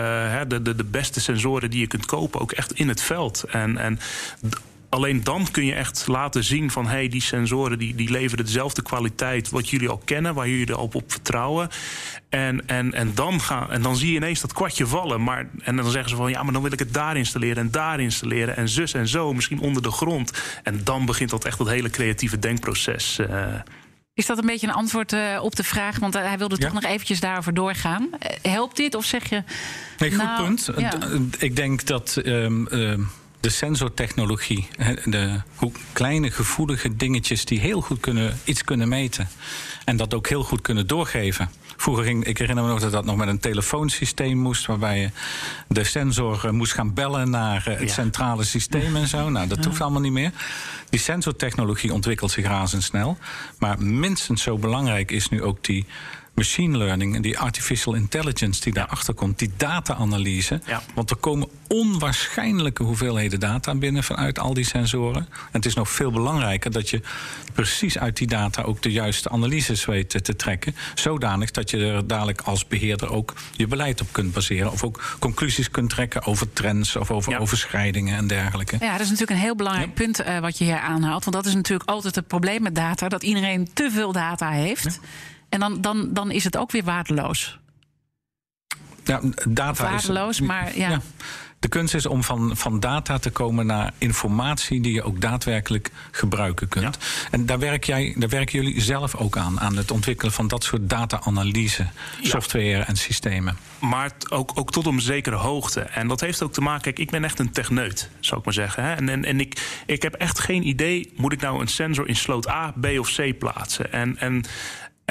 de, 0.49 0.63
de, 0.63 0.75
de 0.75 0.85
beste 0.85 1.21
sensoren 1.21 1.71
die 1.71 1.81
je 1.81 1.87
kunt 1.87 2.07
kopen... 2.07 2.41
ook 2.41 2.53
echt 2.53 2.73
in 2.73 2.89
het 2.89 3.03
veld. 3.03 3.45
En, 3.51 3.79
en 3.79 3.99
alleen 4.93 5.25
dan 5.25 5.51
kun 5.51 5.65
je 5.65 5.75
echt 5.75 6.07
laten 6.07 6.45
zien 6.45 6.71
van... 6.71 6.85
hé, 6.85 6.91
hey, 6.91 7.09
die 7.09 7.21
sensoren 7.21 7.79
die, 7.79 7.95
die 7.95 8.11
leveren 8.11 8.45
dezelfde 8.45 8.83
kwaliteit 8.83 9.51
wat 9.51 9.69
jullie 9.69 9.89
al 9.89 10.03
kennen... 10.05 10.35
waar 10.35 10.49
jullie 10.49 10.75
al 10.75 10.91
op 10.93 11.13
vertrouwen. 11.13 11.69
En, 12.29 12.69
en, 12.69 12.93
en, 12.93 13.15
dan 13.15 13.41
gaan, 13.41 13.71
en 13.71 13.83
dan 13.83 13.97
zie 13.97 14.11
je 14.11 14.17
ineens 14.17 14.41
dat 14.41 14.53
kwartje 14.53 14.87
vallen. 14.87 15.23
Maar, 15.23 15.49
en 15.63 15.77
dan 15.77 15.91
zeggen 15.91 16.11
ze 16.11 16.17
van, 16.17 16.31
ja, 16.31 16.43
maar 16.43 16.53
dan 16.53 16.63
wil 16.63 16.73
ik 16.73 16.79
het 16.79 16.95
daar 16.95 17.17
installeren... 17.17 17.57
en 17.57 17.71
daar 17.71 18.01
installeren 18.01 18.57
en 18.57 18.69
zus 18.69 18.95
en 18.95 19.09
zo, 19.09 19.33
misschien 19.33 19.61
onder 19.61 19.83
de 19.83 19.91
grond. 19.91 20.33
En 20.63 20.85
dan 20.85 21.07
begint 21.07 21.31
dat 21.31 21.45
echt 21.45 21.59
dat 21.59 21.69
hele 21.69 21.91
creatieve 21.91 22.39
denkproces... 22.39 23.19
Uh, 23.19 23.45
is 24.15 24.27
dat 24.27 24.39
een 24.39 24.47
beetje 24.47 24.67
een 24.67 24.75
antwoord 24.75 25.13
uh, 25.13 25.39
op 25.43 25.57
de 25.57 25.65
vraag? 25.65 25.99
Want 25.99 26.17
uh, 26.17 26.23
hij 26.23 26.39
wilde 26.39 26.57
ja. 26.59 26.65
toch 26.65 26.73
nog 26.73 26.85
eventjes 26.85 27.21
daarover 27.21 27.55
doorgaan. 27.55 28.09
Uh, 28.13 28.53
helpt 28.53 28.77
dit 28.77 28.95
of 28.95 29.05
zeg 29.05 29.29
je... 29.29 29.43
Nee, 29.99 30.11
goed 30.11 30.23
nou, 30.23 30.45
punt. 30.45 30.71
Ja. 30.77 30.93
Ik 31.39 31.57
denk 31.57 31.87
dat... 31.87 32.21
Um, 32.25 32.67
um, 32.71 33.11
de 33.43 33.51
sensortechnologie, 33.51 34.69
de 35.05 35.41
hoe 35.57 35.73
kleine 35.93 36.31
gevoelige 36.31 36.97
dingetjes 36.97 37.45
die 37.45 37.61
heel 37.61 37.81
goed 37.81 38.01
kunnen, 38.01 38.39
iets 38.45 38.65
kunnen 38.65 38.89
meten 38.89 39.29
en 39.85 39.97
dat 39.97 40.15
ook 40.15 40.29
heel 40.29 40.43
goed 40.43 40.61
kunnen 40.61 40.87
doorgeven. 40.87 41.51
Vroeger 41.77 42.05
ging, 42.05 42.25
ik 42.25 42.39
herinner 42.39 42.65
me 42.65 42.71
nog 42.71 42.81
dat 42.81 42.93
dat 42.93 43.05
nog 43.05 43.17
met 43.17 43.29
een 43.29 43.39
telefoonsysteem 43.39 44.39
moest, 44.39 44.67
waarbij 44.67 45.01
je 45.01 45.11
de 45.69 45.85
sensor 45.85 46.55
moest 46.55 46.73
gaan 46.73 46.95
bellen 46.95 47.31
naar 47.31 47.65
het 47.65 47.81
ja. 47.81 47.87
centrale 47.87 48.45
systeem 48.45 48.97
en 48.97 49.09
zo. 49.09 49.31
Nou, 49.33 49.49
dat 49.49 49.65
hoeft 49.65 49.81
allemaal 49.81 50.01
niet 50.01 50.13
meer. 50.13 50.33
Die 50.91 51.01
sensortechnologie 51.01 51.93
ontwikkelt 51.93 52.31
zich 52.31 52.45
razendsnel, 52.45 53.19
maar 53.59 53.83
minstens 53.83 54.43
zo 54.43 54.59
belangrijk 54.59 55.11
is 55.11 55.29
nu 55.29 55.43
ook 55.43 55.65
die 55.65 55.87
machine 56.35 56.79
learning 56.79 57.15
en 57.15 57.23
die 57.23 57.39
artificial 57.39 57.95
intelligence 57.95 58.61
die 58.61 58.73
daarachter 58.73 59.15
komt, 59.15 59.39
die 59.39 59.51
data-analyse. 59.57 60.61
Ja. 60.67 60.83
Want 60.95 61.11
er 61.11 61.17
komen 61.17 61.49
onwaarschijnlijke 61.69 62.83
hoeveelheden 62.83 63.41
data 63.41 63.75
binnen 63.75 64.05
vanuit 64.05 64.39
al 64.39 64.55
die 64.55 64.65
sensoren. 64.65 65.27
En 65.31 65.49
het 65.51 65.67
is 65.67 65.75
nog 65.75 65.91
veel 65.91 66.11
belangrijker 66.11 66.73
dat 66.73 66.91
je 66.91 67.01
precies 67.53 67.99
uit 67.99 68.17
die 68.17 68.27
data 68.27 68.63
ook 68.63 68.83
de 68.83 68.93
juiste 68.93 69.29
analyses 69.29 69.85
weet 69.85 70.25
te 70.25 70.37
trekken. 70.37 70.75
Zodanig 70.95 71.51
dat 71.51 71.71
je 71.71 71.87
er 71.87 72.07
dadelijk 72.07 72.41
als 72.41 72.67
beheerder 72.67 73.11
ook 73.11 73.35
je 73.53 73.67
beleid 73.67 74.01
op 74.01 74.09
kunt 74.13 74.33
baseren. 74.33 74.73
Of 74.73 74.85
ook 74.85 75.17
conclusies 75.19 75.71
kunt 75.71 75.91
trekken 75.91 76.25
over 76.25 76.53
trends 76.53 76.97
of 76.97 77.11
over 77.11 77.33
ja. 77.33 77.39
overschrijdingen 77.39 78.17
en 78.17 78.27
dergelijke. 78.27 78.77
Ja, 78.81 78.93
dat 78.93 79.01
is 79.01 79.11
natuurlijk 79.11 79.31
een 79.31 79.45
heel 79.45 79.57
belangrijk 79.57 79.89
ja. 79.89 80.05
punt 80.05 80.21
uh, 80.21 80.39
wat 80.39 80.59
je 80.59 80.65
hier 80.65 80.79
aanhaalt. 80.79 81.25
Want 81.25 81.37
dat 81.37 81.47
is 81.47 81.55
natuurlijk 81.55 81.91
altijd 81.91 82.15
het 82.15 82.27
probleem 82.27 82.63
met 82.63 82.75
data: 82.75 83.09
dat 83.09 83.23
iedereen 83.23 83.69
te 83.73 83.91
veel 83.91 84.13
data 84.13 84.51
heeft. 84.51 85.01
En 85.53 85.61
dan, 85.61 85.81
dan, 85.81 86.09
dan 86.13 86.31
is 86.31 86.45
het 86.45 86.57
ook 86.57 86.71
weer 86.71 86.85
waardeloos. 86.85 87.59
Ja, 89.05 89.21
data 89.49 89.83
waardeloos, 89.83 90.41
is, 90.41 90.47
maar 90.47 90.79
ja. 90.79 90.91
ja. 90.91 91.01
De 91.59 91.69
kunst 91.69 91.95
is 91.95 92.07
om 92.07 92.23
van, 92.23 92.57
van 92.57 92.81
data 92.81 93.19
te 93.19 93.31
komen 93.31 93.67
naar 93.67 93.93
informatie 93.99 94.81
die 94.81 94.93
je 94.93 95.03
ook 95.03 95.21
daadwerkelijk 95.21 95.91
gebruiken 96.11 96.69
kunt. 96.69 96.99
Ja. 97.01 97.29
En 97.31 97.47
daar, 97.47 97.59
werk 97.59 97.85
jij, 97.85 98.15
daar 98.19 98.29
werken 98.29 98.63
jullie 98.63 98.81
zelf 98.81 99.15
ook 99.15 99.37
aan, 99.37 99.61
aan 99.61 99.77
het 99.77 99.91
ontwikkelen 99.91 100.33
van 100.33 100.49
dat 100.49 100.65
soort 100.65 100.91
data-analyse, 100.91 101.83
ja. 102.21 102.29
software 102.29 102.83
en 102.83 102.97
systemen. 102.97 103.57
Maar 103.81 104.13
ook, 104.29 104.51
ook 104.55 104.73
tot 104.73 104.87
een 104.87 105.01
zekere 105.01 105.37
hoogte. 105.37 105.81
En 105.81 106.09
dat 106.09 106.21
heeft 106.21 106.43
ook 106.43 106.53
te 106.53 106.61
maken, 106.61 106.83
kijk, 106.83 106.99
ik 106.99 107.11
ben 107.11 107.25
echt 107.25 107.39
een 107.39 107.53
techneut, 107.53 108.11
zou 108.21 108.39
ik 108.39 108.45
maar 108.45 108.55
zeggen. 108.55 108.85
Hè? 108.85 108.95
En, 108.95 109.09
en, 109.09 109.25
en 109.25 109.41
ik, 109.41 109.83
ik 109.87 110.03
heb 110.03 110.15
echt 110.15 110.39
geen 110.39 110.67
idee, 110.67 111.13
moet 111.17 111.33
ik 111.33 111.41
nou 111.41 111.61
een 111.61 111.69
sensor 111.69 112.09
in 112.09 112.17
sloot 112.17 112.49
A, 112.49 112.75
B 112.81 112.87
of 112.99 113.15
C 113.15 113.39
plaatsen? 113.39 113.93
En, 113.93 114.19
en 114.19 114.45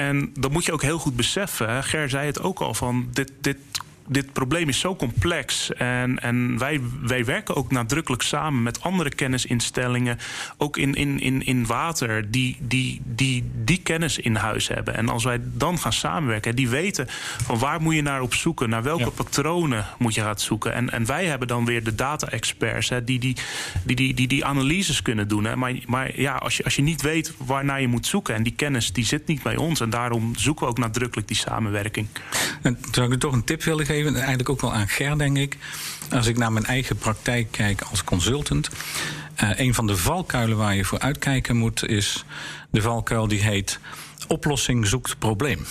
en 0.02 0.32
dat 0.34 0.52
moet 0.52 0.66
je 0.66 0.72
ook 0.72 0.82
heel 0.82 1.00
goed 1.00 1.16
beseffen. 1.16 1.84
Ger 1.84 2.10
zei 2.10 2.26
het 2.26 2.42
ook 2.42 2.60
al 2.60 2.74
van 2.74 3.08
dit, 3.12 3.32
dit 3.42 3.58
dit 4.12 4.34
probleem 4.34 4.70
is 4.70 4.80
zo 4.80 4.96
complex. 4.96 5.74
En, 5.74 6.20
en 6.20 6.58
wij, 6.58 6.82
wij 7.02 7.26
werken 7.26 7.56
ook 7.56 7.72
nadrukkelijk 7.72 8.22
samen 8.22 8.64
met 8.64 8.82
andere 8.82 9.10
kennisinstellingen, 9.10 10.18
ook 10.58 10.78
in, 10.78 10.94
in, 10.94 11.20
in, 11.20 11.46
in 11.46 11.66
water, 11.66 12.32
die, 12.32 12.58
die, 12.60 13.02
die 13.06 13.52
die 13.56 13.82
kennis 13.82 14.18
in 14.18 14.36
huis 14.36 14.68
hebben. 14.68 14.96
En 14.96 15.10
als 15.10 15.24
wij 15.24 15.40
dan 15.42 15.80
gaan 15.80 15.94
samenwerken, 15.94 16.56
die 16.56 16.70
weten 16.70 17.06
van 17.44 17.60
waar 17.60 17.82
moet 17.82 17.96
je 17.96 18.02
naar 18.02 18.22
op 18.22 18.34
zoeken, 18.34 18.70
naar 18.70 18.84
welke 18.84 19.04
ja. 19.04 19.10
patronen 19.10 19.86
moet 19.98 20.14
je 20.14 20.22
gaan 20.22 20.40
zoeken. 20.40 20.74
En, 20.74 20.90
en 20.90 21.06
wij 21.06 21.26
hebben 21.26 21.48
dan 21.48 21.66
weer 21.66 21.84
de 21.84 21.96
data-experts 21.96 22.90
die 22.90 23.20
die, 23.20 23.36
die, 23.84 23.96
die, 23.96 24.14
die, 24.14 24.28
die 24.28 24.46
analyses 24.46 25.02
kunnen 25.02 25.28
doen. 25.28 25.44
Hè. 25.44 25.56
Maar, 25.56 25.74
maar 25.88 26.20
ja, 26.20 26.36
als 26.36 26.58
je, 26.58 26.64
als 26.64 26.76
je 26.76 26.82
niet 26.82 27.02
weet 27.02 27.34
waarnaar 27.38 27.82
je 27.82 27.88
moet 27.88 28.06
zoeken, 28.06 28.36
en 28.36 28.44
die 28.44 28.54
kennis 28.56 28.94
die 28.94 29.06
zit 29.06 29.28
niet 29.28 29.44
bij 29.44 29.56
ons, 29.56 29.80
en 29.80 29.90
daarom 29.90 30.36
zoeken 30.36 30.66
we 30.66 30.72
ook 30.72 30.78
nadrukkelijk 30.78 31.28
die 31.28 31.38
samenwerking. 31.38 32.08
En 32.62 32.78
zou 32.92 33.08
ik 33.08 33.14
er 33.14 33.20
toch 33.20 33.34
een 33.34 33.44
tip 33.44 33.64
willen 33.64 33.86
geven? 33.86 34.01
Eigenlijk 34.06 34.50
ook 34.50 34.62
wel 34.62 34.74
aan 34.74 34.88
Ger, 34.88 35.18
denk 35.18 35.38
ik. 35.38 35.58
Als 36.12 36.28
ik 36.28 36.38
naar 36.38 36.52
mijn 36.52 36.66
eigen 36.66 36.96
praktijk 36.96 37.48
kijk 37.52 37.82
als 37.82 38.04
consultant. 38.04 38.70
Uh, 39.44 39.50
een 39.60 39.74
van 39.74 39.88
de 39.88 39.98
valkuilen 39.98 40.58
waar 40.58 40.76
je 40.76 40.86
voor 40.86 41.00
uitkijken 41.00 41.58
moet, 41.58 41.86
is 41.86 42.26
de 42.70 42.82
valkuil 42.82 43.28
die 43.28 43.42
heet 43.42 43.80
oplossing 44.28 44.88
zoekt 44.88 45.20
probleem. 45.20 45.66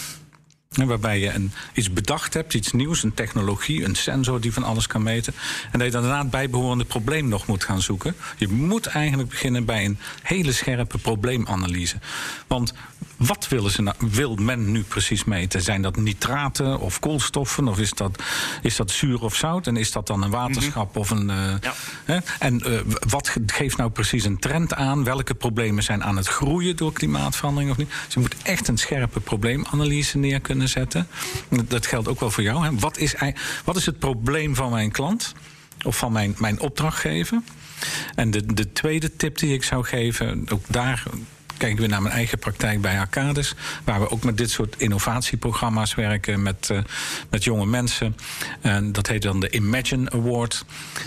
Waarbij 0.70 1.18
je 1.20 1.32
een, 1.32 1.52
iets 1.74 1.92
bedacht 1.92 2.34
hebt, 2.34 2.54
iets 2.54 2.72
nieuws, 2.72 3.02
een 3.02 3.14
technologie, 3.14 3.84
een 3.84 3.94
sensor 3.94 4.40
die 4.40 4.52
van 4.52 4.62
alles 4.62 4.86
kan 4.86 5.02
meten. 5.02 5.34
En 5.72 5.78
dat 5.78 5.86
je 5.86 5.92
daarna 5.92 6.18
het 6.18 6.30
bijbehorende 6.30 6.84
probleem 6.84 7.28
nog 7.28 7.46
moet 7.46 7.64
gaan 7.64 7.82
zoeken. 7.82 8.14
Je 8.36 8.48
moet 8.48 8.86
eigenlijk 8.86 9.28
beginnen 9.28 9.64
bij 9.64 9.84
een 9.84 9.98
hele 10.22 10.52
scherpe 10.52 10.98
probleemanalyse. 10.98 11.96
Want 12.46 12.74
wat 13.20 13.48
willen 13.48 13.70
ze 13.70 13.82
nou, 13.82 13.96
wil 13.98 14.34
men 14.34 14.70
nu 14.70 14.82
precies 14.82 15.24
meten? 15.24 15.62
Zijn 15.62 15.82
dat 15.82 15.96
nitraten 15.96 16.78
of 16.78 16.98
koolstoffen? 16.98 17.68
Of 17.68 17.78
is 17.78 17.92
dat, 17.92 18.22
is 18.62 18.76
dat 18.76 18.90
zuur 18.90 19.22
of 19.22 19.34
zout? 19.34 19.66
En 19.66 19.76
is 19.76 19.92
dat 19.92 20.06
dan 20.06 20.22
een 20.22 20.30
waterschap 20.30 20.96
of 20.96 21.10
een. 21.10 21.28
Uh, 21.28 21.54
hè? 22.04 22.18
En 22.38 22.70
uh, 22.70 22.80
wat 23.08 23.36
geeft 23.46 23.76
nou 23.76 23.90
precies 23.90 24.24
een 24.24 24.38
trend 24.38 24.74
aan? 24.74 25.04
Welke 25.04 25.34
problemen 25.34 25.82
zijn 25.82 26.04
aan 26.04 26.16
het 26.16 26.26
groeien 26.26 26.76
door 26.76 26.92
klimaatverandering 26.92 27.70
of 27.70 27.76
niet? 27.76 27.88
Dus 28.04 28.14
je 28.14 28.20
moet 28.20 28.36
echt 28.42 28.68
een 28.68 28.78
scherpe 28.78 29.20
probleemanalyse 29.20 30.18
neer 30.18 30.40
kunnen 30.40 30.68
zetten. 30.68 31.06
Dat 31.64 31.86
geldt 31.86 32.08
ook 32.08 32.20
wel 32.20 32.30
voor 32.30 32.42
jou. 32.42 32.64
Hè? 32.64 32.78
Wat, 32.78 32.98
is, 32.98 33.14
wat 33.64 33.76
is 33.76 33.86
het 33.86 33.98
probleem 33.98 34.54
van 34.54 34.70
mijn 34.70 34.90
klant? 34.90 35.34
Of 35.82 35.96
van 35.96 36.12
mijn, 36.12 36.34
mijn 36.38 36.60
opdrachtgever? 36.60 37.42
En 38.14 38.30
de, 38.30 38.54
de 38.54 38.72
tweede 38.72 39.16
tip 39.16 39.38
die 39.38 39.54
ik 39.54 39.64
zou 39.64 39.84
geven, 39.84 40.46
ook 40.48 40.64
daar 40.68 41.02
kijk 41.60 41.72
ik 41.72 41.78
weer 41.78 41.88
naar 41.88 42.02
mijn 42.02 42.14
eigen 42.14 42.38
praktijk 42.38 42.80
bij 42.80 42.98
Arcades, 42.98 43.54
waar 43.84 44.00
we 44.00 44.10
ook 44.10 44.24
met 44.24 44.36
dit 44.36 44.50
soort 44.50 44.74
innovatieprogramma's 44.78 45.94
werken 45.94 46.42
met, 46.42 46.68
uh, 46.72 46.80
met 47.30 47.44
jonge 47.44 47.66
mensen. 47.66 48.16
En 48.60 48.92
dat 48.92 49.06
heet 49.06 49.22
dan 49.22 49.40
de 49.40 49.50
Imagine 49.50 50.10
Award. 50.10 50.64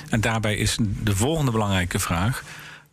En 0.09 0.21
daarbij 0.21 0.55
is 0.55 0.77
de 0.79 1.15
volgende 1.15 1.51
belangrijke 1.51 1.99
vraag: 1.99 2.43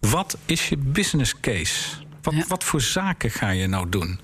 wat 0.01 0.39
is 0.45 0.69
je 0.69 0.77
business 0.77 1.35
case? 1.41 1.97
Wat, 2.23 2.35
ja. 2.35 2.45
wat 2.49 2.65
voor 2.65 2.81
zaken 2.81 3.31
ga 3.31 3.51
je 3.51 3.67
nou 3.67 3.89
doen? 3.89 4.21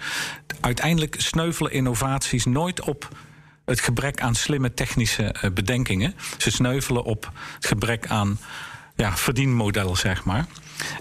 Uiteindelijk 0.61 1.15
sneuvelen 1.19 1.73
innovaties 1.73 2.45
nooit 2.45 2.81
op 2.81 3.09
het 3.65 3.81
gebrek 3.81 4.21
aan 4.21 4.35
slimme 4.35 4.75
technische 4.75 5.35
uh, 5.45 5.51
bedenkingen. 5.51 6.15
Ze 6.39 6.51
sneuvelen 6.51 7.05
op 7.05 7.31
het 7.55 7.67
gebrek 7.67 8.07
aan 8.07 8.39
ja, 8.95 9.17
verdienmodel, 9.17 9.97
zeg 9.97 10.25
maar. 10.25 10.47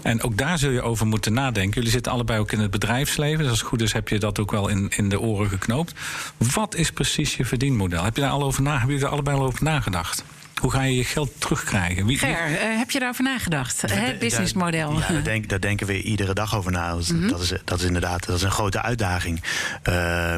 En 0.02 0.22
ook 0.22 0.36
daar 0.36 0.58
zul 0.58 0.70
je 0.70 0.82
over 0.82 1.06
moeten 1.06 1.32
nadenken. 1.32 1.74
Jullie 1.74 1.90
zitten 1.90 2.12
allebei 2.12 2.38
ook 2.38 2.52
in 2.52 2.60
het 2.60 2.70
bedrijfsleven. 2.70 3.38
Dus 3.38 3.48
als 3.48 3.58
het 3.58 3.68
goed 3.68 3.82
is, 3.82 3.92
heb 3.92 4.08
je 4.08 4.18
dat 4.18 4.38
ook 4.38 4.50
wel 4.50 4.68
in, 4.68 4.92
in 4.96 5.08
de 5.08 5.20
oren 5.20 5.48
geknoopt. 5.48 5.92
Wat 6.36 6.74
is 6.74 6.90
precies 6.90 7.36
je 7.36 7.44
verdienmodel? 7.44 8.04
Heb 8.04 8.16
je 8.16 8.22
daar 8.22 8.30
al 8.30 8.42
over 8.42 8.62
na, 8.62 8.70
hebben 8.70 8.90
jullie 8.90 9.04
er 9.04 9.12
allebei 9.12 9.36
al 9.36 9.44
over 9.44 9.62
nagedacht? 9.62 10.24
Hoe 10.60 10.70
ga 10.70 10.82
je 10.82 10.96
je 10.96 11.04
geld 11.04 11.30
terugkrijgen? 11.38 12.06
Wie, 12.06 12.18
Ger, 12.18 12.50
uh, 12.50 12.78
heb 12.78 12.90
je 12.90 12.98
daarover 12.98 13.24
nagedacht? 13.24 13.80
Het 13.80 14.18
businessmodel. 14.18 14.92
Ja, 14.92 15.08
daar, 15.08 15.22
denk, 15.32 15.48
daar, 15.48 15.60
denken 15.60 15.86
we 15.86 16.02
iedere 16.02 16.34
dag 16.34 16.56
over 16.56 16.72
na. 16.72 16.90
Dat, 16.90 17.08
mm 17.08 17.18
-hmm. 17.18 17.28
dat, 17.28 17.40
is, 17.40 17.52
dat 17.64 17.78
is 17.78 17.84
inderdaad 17.84 18.26
dat 18.26 18.36
is 18.36 18.42
een 18.42 18.50
grote 18.50 18.82
uitdaging. 18.82 19.42
Uh, 19.88 20.34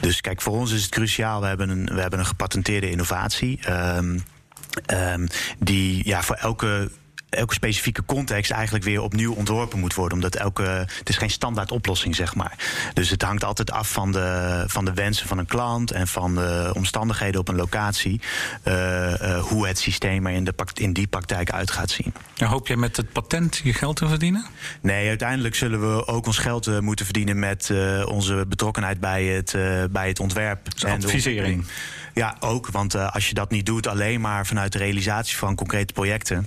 dus 0.00 0.20
kijk, 0.20 0.42
voor 0.42 0.52
ons 0.52 0.72
is 0.72 0.82
het 0.82 0.90
cruciaal. 0.90 1.40
We 1.40 1.46
hebben 1.46 1.68
een, 1.68 1.84
we 1.84 2.00
hebben 2.00 2.18
een 2.18 2.26
gepatenteerde 2.26 2.90
innovatie. 2.90 3.60
Uh, 3.68 5.14
die 5.58 6.06
ja, 6.06 6.22
voor 6.22 6.36
elke 6.36 6.90
elke 7.28 7.54
specifieke 7.54 8.04
context 8.04 8.50
eigenlijk 8.50 8.84
weer 8.84 9.02
opnieuw 9.02 9.34
ontworpen 9.34 9.78
moet 9.78 9.94
worden. 9.94 10.14
Omdat 10.14 10.34
elke. 10.34 10.62
Het 10.98 11.08
is 11.08 11.16
geen 11.16 11.30
standaard 11.30 11.72
oplossing, 11.72 12.16
zeg 12.16 12.34
maar. 12.34 12.54
Dus 12.94 13.10
het 13.10 13.22
hangt 13.22 13.44
altijd 13.44 13.70
af 13.70 13.92
van 13.92 14.12
de, 14.12 14.64
van 14.66 14.84
de 14.84 14.92
wensen 14.92 15.28
van 15.28 15.38
een 15.38 15.46
klant 15.46 15.90
en 15.90 16.08
van 16.08 16.34
de 16.34 16.70
omstandigheden 16.72 17.40
op 17.40 17.48
een 17.48 17.56
locatie. 17.56 18.20
Uh, 18.64 18.74
uh, 19.22 19.38
hoe 19.38 19.66
het 19.66 19.78
systeem 19.78 20.26
er 20.26 20.32
in, 20.32 20.44
de, 20.44 20.54
in 20.74 20.92
die 20.92 21.06
praktijk 21.06 21.50
uit 21.50 21.70
gaat 21.70 21.90
zien. 21.90 22.14
Ja, 22.34 22.46
hoop 22.46 22.66
jij 22.66 22.76
met 22.76 22.96
het 22.96 23.12
patent 23.12 23.60
je 23.64 23.72
geld 23.72 23.96
te 23.96 24.08
verdienen? 24.08 24.46
Nee, 24.80 25.08
uiteindelijk 25.08 25.54
zullen 25.54 25.96
we 25.96 26.06
ook 26.06 26.26
ons 26.26 26.38
geld 26.38 26.66
uh, 26.66 26.78
moeten 26.78 27.04
verdienen 27.04 27.38
met 27.38 27.70
onze 28.04 28.44
betrokkenheid 28.48 29.00
bij 29.00 29.24
het, 29.24 29.56
bij 29.90 30.08
het 30.08 30.20
ontwerp. 30.20 30.70
Dus 30.70 30.84
en 30.84 30.92
advisering. 30.92 31.66
Ja, 32.14 32.36
ook. 32.40 32.68
Want 32.70 32.94
als 32.94 33.28
je 33.28 33.34
dat 33.34 33.50
niet 33.50 33.66
doet 33.66 33.86
alleen 33.86 34.20
maar 34.20 34.46
vanuit 34.46 34.72
de 34.72 34.78
realisatie 34.78 35.36
van 35.36 35.54
concrete 35.54 35.92
projecten. 35.92 36.46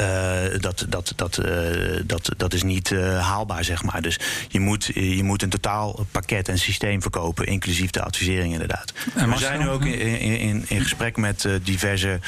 Uh, 0.00 0.58
dat, 0.58 0.86
dat, 0.88 1.12
dat, 1.16 1.38
uh, 1.44 2.00
dat, 2.04 2.30
dat 2.36 2.52
is 2.52 2.62
niet 2.62 2.90
uh, 2.90 3.28
haalbaar, 3.28 3.64
zeg 3.64 3.82
maar. 3.82 4.02
Dus 4.02 4.18
je 4.48 4.60
moet, 4.60 4.84
je 4.94 5.22
moet 5.22 5.42
een 5.42 5.48
totaal 5.48 6.06
pakket 6.10 6.48
en 6.48 6.58
systeem 6.58 7.02
verkopen, 7.02 7.46
inclusief 7.46 7.90
de 7.90 8.02
advisering 8.02 8.52
inderdaad. 8.52 8.92
En 9.14 9.30
we 9.30 9.38
zijn 9.38 9.60
nu 9.60 9.68
ook 9.68 9.84
in, 9.84 10.38
in, 10.38 10.64
in 10.68 10.80
gesprek 10.80 11.16
met 11.16 11.48
diverse 11.62 12.20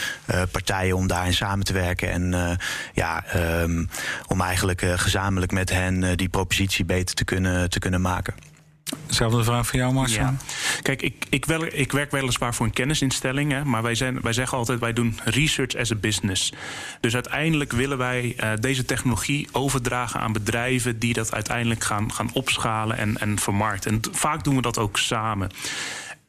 partijen 0.51 0.97
om 0.97 1.07
daarin 1.07 1.35
samen 1.35 1.64
te 1.64 1.73
werken. 1.73 2.11
En 2.11 2.59
ja, 2.92 3.25
um, 3.62 3.88
om 4.27 4.40
eigenlijk 4.40 4.83
gezamenlijk 4.97 5.53
met 5.53 5.71
hen 5.71 6.16
die 6.16 6.29
propositie 6.29 6.85
beter 6.85 7.14
te 7.14 7.25
kunnen, 7.25 7.71
te 7.71 7.79
kunnen 7.79 8.01
maken. 8.01 8.35
Zelfde 9.07 9.44
vraag 9.44 9.66
voor 9.66 9.79
jou, 9.79 9.92
Marcel. 9.92 10.22
Ja. 10.22 10.37
Kijk, 10.83 11.03
ik, 11.03 11.27
ik, 11.29 11.44
wel, 11.44 11.64
ik 11.64 11.92
werk 11.92 12.11
weliswaar 12.11 12.55
voor 12.55 12.66
een 12.66 12.72
kennisinstelling, 12.72 13.53
hè, 13.53 13.64
maar 13.64 13.83
wij, 13.83 13.94
zijn, 13.94 14.20
wij 14.20 14.33
zeggen 14.33 14.59
altijd: 14.59 14.81
wij 14.81 14.92
doen 14.92 15.20
research 15.24 15.77
as 15.77 15.92
a 15.92 15.94
business. 15.94 16.53
Dus 17.01 17.14
uiteindelijk 17.14 17.72
willen 17.72 17.98
wij 17.98 18.37
uh, 18.37 18.51
deze 18.61 18.85
technologie 18.85 19.48
overdragen 19.53 20.20
aan 20.20 20.33
bedrijven 20.33 20.98
die 20.98 21.12
dat 21.12 21.35
uiteindelijk 21.35 21.85
gaan, 21.85 22.12
gaan 22.12 22.31
opschalen 22.33 22.96
en, 22.98 23.18
en 23.18 23.38
vermarkten. 23.38 23.90
En 23.90 24.01
vaak 24.12 24.44
doen 24.44 24.57
we 24.57 24.62
dat 24.62 24.79
ook 24.79 24.98
samen. 24.98 25.51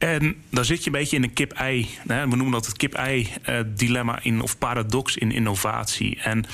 En 0.00 0.36
dan 0.50 0.64
zit 0.64 0.78
je 0.78 0.86
een 0.86 0.98
beetje 0.98 1.16
in 1.16 1.22
een 1.22 1.32
kip-ei. 1.32 1.88
We 2.04 2.14
noemen 2.14 2.50
dat 2.50 2.66
het 2.66 2.76
kip-ei-dilemma 2.76 4.18
in, 4.22 4.40
of 4.40 4.58
paradox 4.58 5.16
in 5.16 5.32
innovatie. 5.32 6.20
En 6.22 6.44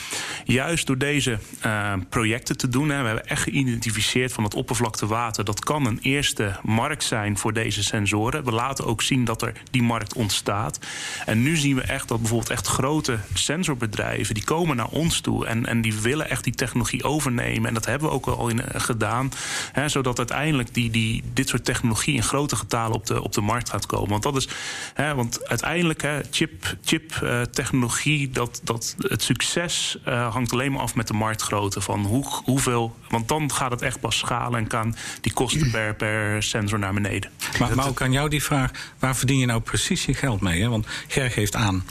juist 0.45 0.87
door 0.87 0.99
deze 0.99 1.39
uh, 1.67 1.93
projecten 2.09 2.57
te 2.57 2.69
doen, 2.69 2.89
we 2.89 2.95
hebben 2.95 3.27
echt 3.27 3.43
geïdentificeerd 3.43 4.33
van 4.33 4.45
het 4.45 4.55
oppervlaktewater. 4.55 5.45
Dat 5.45 5.65
kan 5.65 5.87
een 5.87 5.99
eerste 6.03 6.57
markt 6.63 7.05
zijn 7.05 7.39
voor 7.39 7.53
deze 7.53 7.83
sensoren. 7.83 8.45
We 8.45 8.53
laten 8.53 8.87
ook 8.87 9.03
zien 9.03 9.25
dat 9.25 9.43
er 9.43 9.53
die 9.71 9.83
markt 9.83 10.15
ontstaat. 10.15 10.79
En 11.27 11.43
nu 11.43 11.57
zien 11.57 11.75
we 11.75 11.83
echt 11.83 12.09
dat 12.09 12.19
bijvoorbeeld 12.19 12.51
echt 12.51 12.67
grote 12.67 13.19
sensorbedrijven 13.35 14.35
die 14.35 14.45
komen 14.45 14.77
naar 14.77 14.89
ons 14.89 15.21
toe 15.21 15.47
en, 15.47 15.67
en 15.67 15.81
die 15.81 15.95
willen 15.95 16.29
echt 16.29 16.45
die 16.45 16.55
technologie 16.55 17.05
overnemen. 17.05 17.69
En 17.69 17.75
dat 17.75 17.87
hebben 17.87 18.09
we 18.09 18.15
ook 18.15 18.27
al 18.27 18.49
in, 18.49 18.59
uh, 18.59 18.65
gedaan. 18.69 19.31
Hè, 19.73 19.89
zodat 19.89 20.19
uiteindelijk 20.19 20.75
die, 20.75 20.91
die, 20.91 21.23
dit 21.33 21.49
soort 21.49 21.65
technologie 21.65 22.15
in 22.15 22.23
grote 22.23 22.57
getalen 22.57 22.97
op 22.97 23.07
de, 23.07 23.35
de 23.37 23.40
markt 23.40 23.70
gaat 23.70 23.87
komen. 23.87 24.09
Want 24.09 24.22
dat 24.22 24.37
is, 24.37 24.49
hè, 24.94 25.14
want 25.14 25.49
uiteindelijk, 25.49 26.03
hè, 26.03 26.20
chip, 26.31 26.77
chip 26.85 27.20
uh, 27.22 27.42
technologie, 27.42 28.31
dat, 28.31 28.61
dat 28.64 28.94
het 28.99 29.22
succes 29.22 29.99
uh, 30.09 30.33
hangt 30.33 30.53
alleen 30.53 30.72
maar 30.72 30.81
af 30.81 30.94
met 30.94 31.07
de 31.07 31.14
marktgrootte. 31.14 31.81
Van 31.81 32.05
hoe, 32.05 32.25
hoeveel, 32.44 32.96
want 33.09 33.29
dan 33.29 33.53
gaat 33.53 33.70
het 33.70 33.83
echt 33.83 34.01
pas 34.01 34.18
schalen 34.18 34.59
en 34.59 34.66
kan 34.66 34.94
die 35.20 35.33
kosten 35.33 35.70
per, 35.70 35.94
per 35.94 36.42
sensor 36.42 36.79
naar 36.79 36.94
beneden. 36.94 37.31
Maar, 37.59 37.75
maar 37.75 37.88
ook 37.88 38.03
aan 38.03 38.12
jou 38.12 38.29
die 38.29 38.42
vraag: 38.42 38.70
waar 38.99 39.16
verdien 39.16 39.38
je 39.38 39.46
nou 39.46 39.61
precies 39.61 40.05
je 40.05 40.14
geld 40.14 40.40
mee? 40.40 40.62
Hè? 40.62 40.68
Want 40.68 40.87
Ger 41.09 41.31
geeft 41.31 41.55
aan 41.55 41.85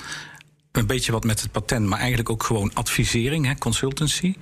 een 0.77 0.88
beetje 0.88 1.11
wat 1.11 1.23
met 1.23 1.41
het 1.41 1.51
patent, 1.51 1.88
maar 1.88 1.99
eigenlijk 1.99 2.29
ook 2.29 2.43
gewoon 2.43 2.71
advisering, 2.73 3.45
hè, 3.45 3.55
consultancy. 3.55 4.35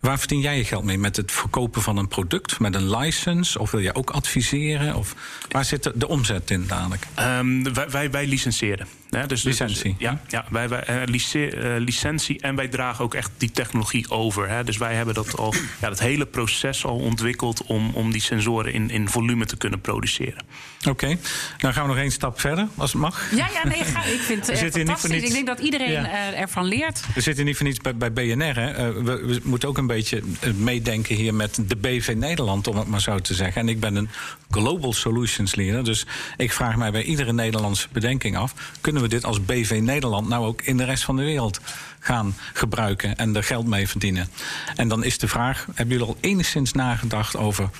Waar 0.00 0.18
verdien 0.18 0.40
jij 0.40 0.56
je 0.56 0.64
geld 0.64 0.84
mee? 0.84 0.98
Met 0.98 1.16
het 1.16 1.32
verkopen 1.32 1.82
van 1.82 1.96
een 1.96 2.08
product, 2.08 2.60
met 2.60 2.74
een 2.74 2.96
license? 2.96 3.58
Of 3.58 3.70
wil 3.70 3.80
je 3.80 3.94
ook 3.94 4.10
adviseren? 4.10 4.94
Of 4.94 5.14
waar 5.50 5.64
zit 5.64 5.90
de, 5.94 6.08
omzet 6.08 6.50
in 6.50 6.66
dadelijk? 6.66 7.06
Um, 7.18 7.74
wij, 7.74 7.90
wij, 7.90 8.10
wij 8.10 8.26
licenseren. 8.26 8.86
Dus, 9.26 9.42
licentie? 9.42 9.94
Dus, 9.98 9.98
ja, 9.98 10.20
ja 10.28 10.44
wij, 10.50 10.68
wij, 10.68 11.06
lice, 11.06 11.56
uh, 11.56 11.74
licentie 11.78 12.40
en 12.40 12.54
wij 12.54 12.68
dragen 12.68 13.04
ook 13.04 13.14
echt 13.14 13.30
die 13.36 13.50
technologie 13.50 14.10
over. 14.10 14.48
Hè. 14.48 14.64
Dus 14.64 14.76
wij 14.76 14.94
hebben 14.94 15.14
dat 15.14 15.36
al, 15.36 15.54
ja, 15.80 15.88
dat 15.88 15.98
hele 15.98 16.26
proces 16.26 16.84
al 16.84 16.96
ontwikkeld 16.96 17.62
om, 17.62 17.90
om 17.94 18.12
die 18.12 18.20
sensoren 18.20 18.72
in, 18.72 18.90
in 18.90 19.08
volume 19.08 19.46
te 19.46 19.56
kunnen 19.56 19.80
produceren. 19.80 20.44
Oké, 20.78 20.88
okay. 20.88 21.18
dan 21.58 21.72
gaan 21.72 21.82
we 21.82 21.88
nog 21.88 21.98
één 21.98 22.10
stap 22.10 22.40
verder, 22.40 22.68
als 22.74 22.92
het 22.92 23.00
mag. 23.00 23.30
Ja, 23.30 23.48
ja 23.52 23.68
nee, 23.68 23.84
ga, 23.84 24.04
ik 24.04 24.20
vind 24.20 24.46
het 24.46 24.58
fantastisch. 24.76 25.22
Ik 25.22 25.32
denk 25.32 25.46
dat 25.46 25.58
iedereen 25.58 25.90
ja. 25.90 26.32
ervan 26.32 26.64
leert. 26.64 27.00
We 27.14 27.20
zitten 27.20 27.44
niet 27.44 27.56
voor 27.56 27.66
niets 27.66 27.78
bij, 27.78 27.96
bij 27.96 28.12
BNR. 28.12 28.54
Hè. 28.54 28.92
We, 28.92 29.02
we 29.02 29.40
moeten 29.42 29.68
ook 29.68 29.78
een 29.78 29.86
beetje 29.86 30.22
meedenken 30.56 31.16
hier 31.16 31.34
met 31.34 31.58
de 31.66 31.76
BV 31.76 32.14
Nederland, 32.16 32.66
om 32.66 32.76
het 32.76 32.86
maar 32.86 33.00
zo 33.00 33.18
te 33.18 33.34
zeggen. 33.34 33.60
En 33.60 33.68
ik 33.68 33.80
ben 33.80 33.96
een 33.96 34.08
Global 34.50 34.92
Solutions 34.92 35.54
Leader, 35.54 35.84
dus 35.84 36.06
ik 36.36 36.52
vraag 36.52 36.76
mij 36.76 36.90
bij 36.90 37.02
iedere 37.02 37.32
Nederlandse 37.32 37.88
bedenking 37.92 38.36
af: 38.36 38.54
kunnen 38.80 39.02
we 39.02 39.08
dit 39.08 39.24
als 39.24 39.44
BV 39.44 39.78
Nederland 39.82 40.28
nou 40.28 40.46
ook 40.46 40.62
in 40.62 40.76
de 40.76 40.84
rest 40.84 41.04
van 41.04 41.16
de 41.16 41.22
wereld 41.22 41.60
gaan 41.98 42.34
gebruiken 42.52 43.16
en 43.16 43.36
er 43.36 43.44
geld 43.44 43.66
mee 43.66 43.88
verdienen? 43.88 44.28
En 44.76 44.88
dan 44.88 45.04
is 45.04 45.18
de 45.18 45.28
vraag: 45.28 45.66
hebben 45.74 45.98
jullie 45.98 46.12
al 46.12 46.18
enigszins 46.20 46.72
nagedacht 46.72 47.36
over 47.36 47.70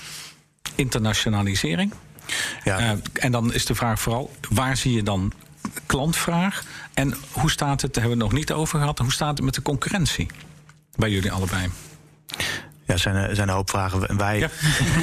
internationalisering? 0.75 1.93
Ja. 2.63 2.79
Uh, 2.79 2.91
en 3.13 3.31
dan 3.31 3.53
is 3.53 3.65
de 3.65 3.75
vraag 3.75 3.99
vooral: 3.99 4.31
waar 4.49 4.77
zie 4.77 4.93
je 4.93 5.03
dan 5.03 5.33
klantvraag? 5.85 6.63
En 6.93 7.15
hoe 7.31 7.51
staat 7.51 7.81
het, 7.81 7.93
daar 7.93 8.03
hebben 8.03 8.19
we 8.19 8.23
het 8.23 8.33
nog 8.33 8.39
niet 8.39 8.51
over 8.51 8.79
gehad, 8.79 8.99
hoe 8.99 9.11
staat 9.11 9.37
het 9.37 9.45
met 9.45 9.53
de 9.53 9.61
concurrentie 9.61 10.27
bij 10.95 11.09
jullie 11.09 11.31
allebei? 11.31 11.69
Ja, 12.89 12.97
zijn 12.97 13.15
er 13.15 13.35
zijn 13.35 13.47
een 13.47 13.53
hoop 13.53 13.69
vragen. 13.69 14.17
Wij, 14.17 14.39
ja. 14.39 14.45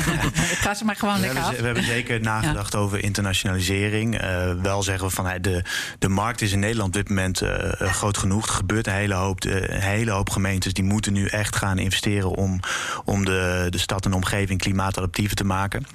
Ik 0.55 0.59
ga 0.59 0.75
ze 0.75 0.85
maar 0.85 0.97
gewoon 0.97 1.21
lekker 1.21 1.41
af. 1.41 1.57
We 1.57 1.65
hebben 1.65 1.85
zeker 1.85 2.21
nagedacht 2.21 2.73
ja. 2.73 2.79
over 2.79 3.03
internationalisering. 3.03 4.23
Uh, 4.23 4.53
wel 4.63 4.83
zeggen 4.83 5.07
we 5.07 5.15
van 5.15 5.43
de, 5.43 5.65
de 5.99 6.09
markt 6.09 6.41
is 6.41 6.53
in 6.53 6.59
Nederland 6.59 6.89
op 6.89 6.95
dit 6.95 7.09
moment 7.09 7.43
uh, 7.43 7.51
groot 7.81 8.19
genoeg. 8.19 8.47
Er 8.47 8.55
gebeurt 8.55 8.87
een 8.87 8.93
hele 8.93 9.15
hoop, 9.15 9.45
een 9.45 9.81
hele 9.81 10.11
hoop 10.11 10.31
gemeentes 10.31 10.73
die 10.73 10.85
moeten 10.85 11.13
nu 11.13 11.27
echt 11.27 11.57
gaan 11.57 11.79
investeren 11.79 12.31
om, 12.31 12.61
om 13.05 13.25
de, 13.25 13.67
de 13.71 13.79
stad 13.79 14.05
en 14.05 14.13
omgeving 14.13 14.61
klimaatadaptiever 14.61 15.37
te 15.37 15.45
maken. 15.45 15.87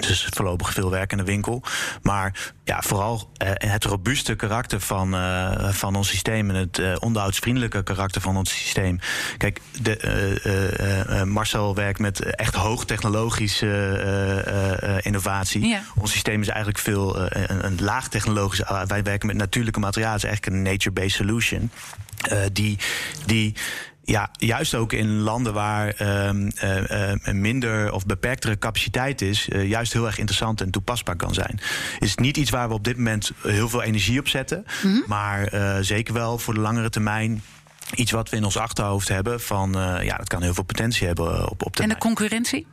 Dus 0.00 0.26
voorlopig 0.30 0.72
veel 0.72 0.90
werk 0.90 1.12
in 1.12 1.18
de 1.18 1.24
winkel. 1.24 1.62
Maar 2.02 2.52
ja, 2.64 2.82
vooral 2.82 3.30
uh, 3.42 3.50
het 3.54 3.84
robuuste 3.84 4.34
karakter 4.34 4.80
van, 4.80 5.14
uh, 5.14 5.68
van 5.68 5.96
ons 5.96 6.08
systeem 6.08 6.50
en 6.50 6.56
het 6.56 6.78
uh, 6.78 6.94
onderhoudsvriendelijke 6.98 7.82
karakter 7.82 8.20
van 8.20 8.36
ons 8.36 8.50
systeem. 8.50 8.98
Kijk, 9.36 9.60
de, 9.82 11.22
Marcel 11.26 11.74
werkt 11.74 11.98
met 11.98 12.20
echt 12.20 12.54
hoogtechnologische 12.54 15.00
innovatie. 15.02 15.66
Ja. 15.66 15.82
Ons 15.96 16.12
systeem 16.12 16.40
is 16.40 16.48
eigenlijk 16.48 16.78
veel 16.78 17.20
een, 17.20 17.64
een 17.64 17.78
laag 17.80 18.08
technologisch. 18.08 18.62
wij 18.86 19.02
werken 19.02 19.26
met 19.26 19.36
natuurlijke 19.36 19.80
materialen, 19.80 20.16
is 20.16 20.24
eigenlijk 20.24 20.56
een 20.56 20.62
nature-based 20.62 21.16
solution. 21.16 21.70
die, 22.52 22.78
die 23.26 23.54
ja, 24.04 24.30
juist 24.32 24.74
ook 24.74 24.92
in 24.92 25.20
landen 25.20 25.52
waar 25.52 26.00
um, 26.28 26.50
uh, 26.64 27.32
minder 27.32 27.92
of 27.92 28.06
beperktere 28.06 28.58
capaciteit 28.58 29.22
is, 29.22 29.48
uh, 29.48 29.68
juist 29.68 29.92
heel 29.92 30.06
erg 30.06 30.18
interessant 30.18 30.60
en 30.60 30.70
toepasbaar 30.70 31.16
kan 31.16 31.34
zijn. 31.34 31.60
Is 31.98 32.14
niet 32.14 32.36
iets 32.36 32.50
waar 32.50 32.68
we 32.68 32.74
op 32.74 32.84
dit 32.84 32.96
moment 32.96 33.30
heel 33.42 33.68
veel 33.68 33.82
energie 33.82 34.18
op 34.18 34.28
zetten, 34.28 34.64
mm 34.82 34.90
-hmm. 34.90 35.04
maar 35.06 35.48
zeker 35.80 36.14
wel 36.14 36.38
voor 36.38 36.54
de 36.54 36.60
langere 36.60 36.90
termijn. 36.90 37.42
Iets 37.94 38.10
wat 38.10 38.28
we 38.30 38.36
in 38.36 38.44
ons 38.44 38.56
achterhoofd 38.56 39.08
hebben 39.08 39.40
van 39.40 39.72
ja, 40.02 40.16
dat 40.16 40.28
kan 40.28 40.42
heel 40.42 40.54
veel 40.54 40.64
potentie 40.64 41.06
hebben 41.06 41.50
op, 41.50 41.66
op 41.66 41.80
En 41.80 41.88
de 41.88 41.98
concurrentie? 41.98 42.66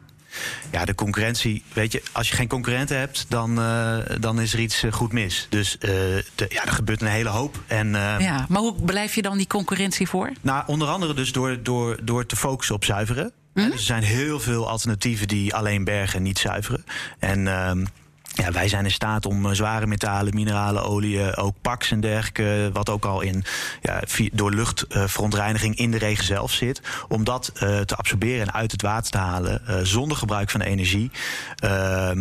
Ja, 0.71 0.85
de 0.85 0.95
concurrentie, 0.95 1.63
weet 1.73 1.91
je, 1.91 2.03
als 2.11 2.29
je 2.29 2.35
geen 2.35 2.47
concurrenten 2.47 2.97
hebt, 2.97 3.25
dan, 3.27 3.59
uh, 3.59 3.97
dan 4.19 4.41
is 4.41 4.53
er 4.53 4.59
iets 4.59 4.83
uh, 4.83 4.91
goed 4.91 5.11
mis. 5.11 5.47
Dus 5.49 5.73
uh, 5.79 5.89
de, 6.35 6.45
ja, 6.49 6.65
er 6.65 6.71
gebeurt 6.71 7.01
een 7.01 7.07
hele 7.07 7.29
hoop. 7.29 7.59
En, 7.67 7.89
ja, 8.19 8.45
maar 8.49 8.61
hoe 8.61 8.75
blijf 8.85 9.15
je 9.15 9.21
dan 9.21 9.37
die 9.37 9.47
concurrentie 9.47 10.07
voor? 10.07 10.31
Nou, 10.41 10.63
onder 10.67 10.87
andere 10.87 11.13
dus 11.13 11.31
door, 11.31 11.63
door, 11.63 11.97
door 12.03 12.25
te 12.25 12.35
focussen 12.35 12.75
op 12.75 12.85
zuiveren. 12.85 13.31
Mm? 13.53 13.65
Dus 13.65 13.73
er 13.73 13.79
zijn 13.79 14.03
heel 14.03 14.39
veel 14.39 14.69
alternatieven 14.69 15.27
die 15.27 15.55
alleen 15.55 15.83
bergen 15.83 16.17
en 16.17 16.23
niet 16.23 16.39
zuiveren. 16.39 16.85
En 17.19 17.47
ehm, 17.47 17.85
ja, 18.33 18.51
wij 18.51 18.67
zijn 18.67 18.85
in 18.85 18.91
staat 18.91 19.25
om 19.25 19.45
eh, 19.45 19.51
zware 19.51 19.87
metalen, 19.87 20.33
mineralen, 20.33 20.83
oliën, 20.83 21.35
ook 21.35 21.55
pax 21.61 21.91
en 21.91 21.99
dergelijke, 21.99 22.69
wat 22.73 22.89
ook 22.89 23.05
al 23.05 23.21
in, 23.21 23.43
ja, 23.81 24.01
door 24.31 24.51
luchtverontreiniging 24.51 25.75
in 25.75 25.91
de 25.91 25.97
regen 25.97 26.25
zelf 26.25 26.51
zit, 26.51 26.81
om 27.07 27.23
dat 27.23 27.51
te 27.85 27.95
absorberen 27.95 28.47
en 28.47 28.53
uit 28.53 28.71
het 28.71 28.81
water 28.81 29.11
te 29.11 29.17
halen 29.17 29.87
zonder 29.87 30.17
gebruik 30.17 30.49
van 30.49 30.61
energie. 30.61 31.11
Uh, 31.63 32.11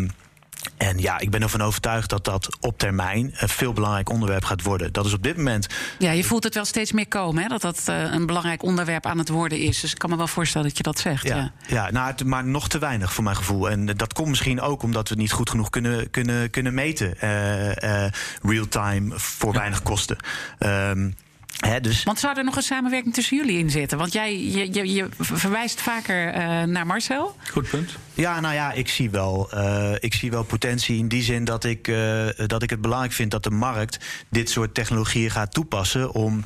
en 0.76 0.98
ja, 0.98 1.18
ik 1.18 1.30
ben 1.30 1.42
ervan 1.42 1.62
overtuigd 1.62 2.10
dat 2.10 2.24
dat 2.24 2.56
op 2.60 2.78
termijn 2.78 3.32
een 3.36 3.48
veel 3.48 3.72
belangrijk 3.72 4.08
onderwerp 4.08 4.44
gaat 4.44 4.62
worden. 4.62 4.92
Dat 4.92 5.06
is 5.06 5.12
op 5.12 5.22
dit 5.22 5.36
moment. 5.36 5.66
Ja, 5.98 6.10
je 6.10 6.24
voelt 6.24 6.44
het 6.44 6.54
wel 6.54 6.64
steeds 6.64 6.92
meer 6.92 7.08
komen, 7.08 7.42
hè? 7.42 7.48
dat 7.48 7.60
dat 7.60 7.84
uh, 7.88 8.12
een 8.12 8.26
belangrijk 8.26 8.62
onderwerp 8.62 9.06
aan 9.06 9.18
het 9.18 9.28
worden 9.28 9.58
is. 9.58 9.80
Dus 9.80 9.90
ik 9.90 9.98
kan 9.98 10.10
me 10.10 10.16
wel 10.16 10.26
voorstellen 10.26 10.68
dat 10.68 10.76
je 10.76 10.82
dat 10.82 10.98
zegt. 10.98 11.26
Ja, 11.26 11.36
ja. 11.36 11.52
ja 11.66 11.90
nou, 11.90 12.24
maar 12.24 12.44
nog 12.44 12.68
te 12.68 12.78
weinig 12.78 13.12
voor 13.12 13.24
mijn 13.24 13.36
gevoel. 13.36 13.70
En 13.70 13.86
dat 13.86 14.12
komt 14.12 14.28
misschien 14.28 14.60
ook 14.60 14.82
omdat 14.82 15.02
we 15.02 15.14
het 15.14 15.22
niet 15.22 15.32
goed 15.32 15.50
genoeg 15.50 15.70
kunnen, 15.70 16.10
kunnen, 16.10 16.50
kunnen 16.50 16.74
meten. 16.74 17.14
Uh, 17.24 17.66
uh, 17.68 18.06
real-time 18.42 19.18
voor 19.18 19.52
weinig 19.52 19.82
kosten. 19.82 20.16
Um, 20.58 21.14
He, 21.56 21.80
dus... 21.80 22.02
Want 22.02 22.18
zou 22.18 22.36
er 22.38 22.44
nog 22.44 22.56
een 22.56 22.62
samenwerking 22.62 23.14
tussen 23.14 23.36
jullie 23.36 23.58
in 23.58 23.70
zitten? 23.70 23.98
Want 23.98 24.12
jij 24.12 24.38
je, 24.38 24.72
je, 24.72 24.92
je 24.92 25.08
verwijst 25.18 25.80
vaker 25.80 26.34
uh, 26.34 26.62
naar 26.62 26.86
Marcel. 26.86 27.36
Goed 27.50 27.70
punt. 27.70 27.90
Ja, 28.14 28.40
nou 28.40 28.54
ja, 28.54 28.72
ik 28.72 28.88
zie 28.88 29.10
wel, 29.10 29.50
uh, 29.54 29.92
ik 29.98 30.14
zie 30.14 30.30
wel 30.30 30.44
potentie 30.44 30.98
in 30.98 31.08
die 31.08 31.22
zin 31.22 31.44
dat 31.44 31.64
ik, 31.64 31.88
uh, 31.88 32.26
dat 32.46 32.62
ik 32.62 32.70
het 32.70 32.80
belangrijk 32.80 33.12
vind 33.12 33.30
dat 33.30 33.42
de 33.42 33.50
markt 33.50 33.98
dit 34.28 34.50
soort 34.50 34.74
technologieën 34.74 35.30
gaat 35.30 35.52
toepassen 35.52 36.14
om 36.14 36.44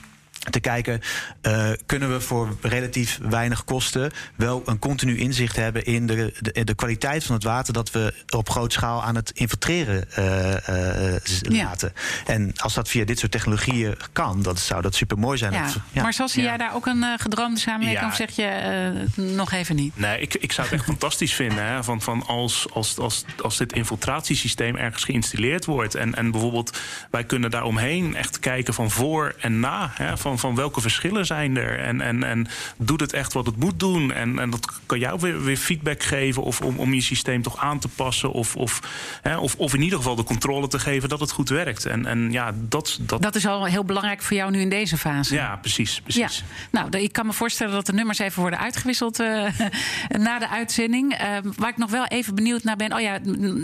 te 0.51 0.61
kijken, 0.61 1.01
uh, 1.43 1.71
kunnen 1.87 2.13
we 2.13 2.21
voor 2.21 2.57
relatief 2.61 3.19
weinig 3.23 3.65
kosten 3.65 4.13
wel 4.37 4.63
een 4.65 4.79
continu 4.79 5.19
inzicht 5.19 5.57
hebben 5.57 5.85
in 5.85 6.07
de, 6.07 6.35
de, 6.41 6.65
de 6.65 6.75
kwaliteit 6.75 7.25
van 7.25 7.35
het 7.35 7.45
water 7.45 7.73
dat 7.73 7.91
we 7.91 8.15
op 8.29 8.51
grote 8.51 8.75
schaal 8.75 9.03
aan 9.03 9.15
het 9.15 9.31
infiltreren 9.31 10.09
uh, 10.19 10.53
uh, 10.53 11.21
laten. 11.43 11.93
Ja. 11.95 12.33
En 12.33 12.53
als 12.57 12.75
dat 12.75 12.89
via 12.89 13.05
dit 13.05 13.19
soort 13.19 13.33
technologieën 13.33 13.97
kan, 14.13 14.43
dan 14.43 14.57
zou 14.57 14.83
dat 14.83 14.95
super 14.95 15.19
mooi 15.19 15.39
zijn. 15.39 15.53
Ja. 15.53 15.65
Dat, 15.65 15.77
ja. 15.93 16.03
Maar 16.03 16.13
zoals 16.13 16.33
zie 16.33 16.43
jij 16.43 16.57
daar 16.57 16.75
ook 16.75 16.87
een 16.87 17.05
gedroomde 17.19 17.61
samenwerking 17.61 18.11
of 18.11 18.17
zeg 18.17 18.31
je 18.31 18.93
nog 19.15 19.53
even 19.53 19.77
niet? 19.77 19.99
Nee, 19.99 20.21
ik, 20.21 20.35
ik 20.35 20.53
zou 20.53 20.67
het 20.67 20.77
echt 20.77 20.87
fantastisch 20.95 21.35
vinden. 21.35 21.67
Hè, 21.67 21.85
van, 21.85 22.03
van 22.03 22.27
als, 22.27 22.67
als, 22.73 22.99
als, 22.99 23.25
als 23.43 23.57
dit 23.57 23.73
infiltratiesysteem 23.73 24.77
ergens 24.77 25.05
geïnstalleerd 25.05 25.65
wordt 25.65 25.95
en, 25.95 26.15
en 26.15 26.31
bijvoorbeeld 26.31 26.79
wij 27.11 27.25
kunnen 27.25 27.51
daar 27.51 27.65
omheen 27.65 28.17
echt 28.17 28.39
kijken 28.39 28.75
van 28.75 28.91
voor 28.91 29.35
en 29.41 29.61
na. 29.61 29.91
Hè, 29.95 30.17
van 30.17 30.34
van, 30.39 30.55
welke 30.55 30.81
verschillen 30.81 31.27
zijn 31.27 31.57
er. 31.57 31.79
En, 31.79 32.01
en, 32.01 32.25
en 32.25 32.47
doet 32.77 33.01
het 33.01 33.13
echt 33.13 33.33
wat 33.33 33.47
het 33.47 33.57
moet 33.57 33.81
doen? 33.81 34.13
En, 34.13 34.39
en 34.39 34.51
dat 34.51 34.81
kan 34.87 34.99
jou 34.99 35.21
weer, 35.21 35.45
weer 35.45 35.57
feedback 35.57 36.03
geven 36.03 36.43
of 36.43 36.61
om, 36.61 36.79
om 36.79 36.95
je 36.95 37.01
systeem 37.01 37.43
toch 37.43 37.59
aan 37.59 37.79
te 37.79 37.89
passen. 37.89 38.33
Of, 38.33 38.57
of, 38.57 38.81
hè, 39.23 39.37
of, 39.37 39.55
of 39.57 39.75
in 39.75 39.83
ieder 39.83 39.99
geval 39.99 40.15
de 40.15 40.25
controle 40.25 40.69
te 40.69 40.79
geven 40.79 41.09
dat 41.09 41.21
het 41.21 41.31
goed 41.31 41.49
werkt. 41.49 41.87
En, 41.87 42.07
en 42.07 42.33
ja, 42.33 42.53
dat, 42.55 42.99
dat... 43.01 43.23
dat 43.23 43.35
is 43.35 43.47
al 43.47 43.65
heel 43.65 43.85
belangrijk 43.85 44.23
voor 44.23 44.37
jou 44.37 44.51
nu 44.51 44.61
in 44.61 44.71
deze 44.71 44.99
fase. 44.99 45.35
Ja, 45.35 45.57
precies. 45.57 46.01
precies. 46.01 46.39
Ja. 46.39 46.45
Nou, 46.71 47.03
ik 47.03 47.13
kan 47.13 47.27
me 47.27 47.33
voorstellen 47.33 47.73
dat 47.73 47.87
de 47.87 47.93
nummers 47.93 48.19
even 48.19 48.41
worden 48.41 48.59
uitgewisseld 48.59 49.21
uh, 49.21 49.47
na 50.27 50.39
de 50.39 50.49
uitzending. 50.49 51.13
Uh, 51.13 51.19
waar 51.57 51.69
ik 51.69 51.77
nog 51.77 51.91
wel 51.91 52.07
even 52.07 52.35
benieuwd 52.35 52.65
naar 52.65 52.77
ben. 52.77 52.93
Oh 52.93 53.01
ja, 53.01 53.19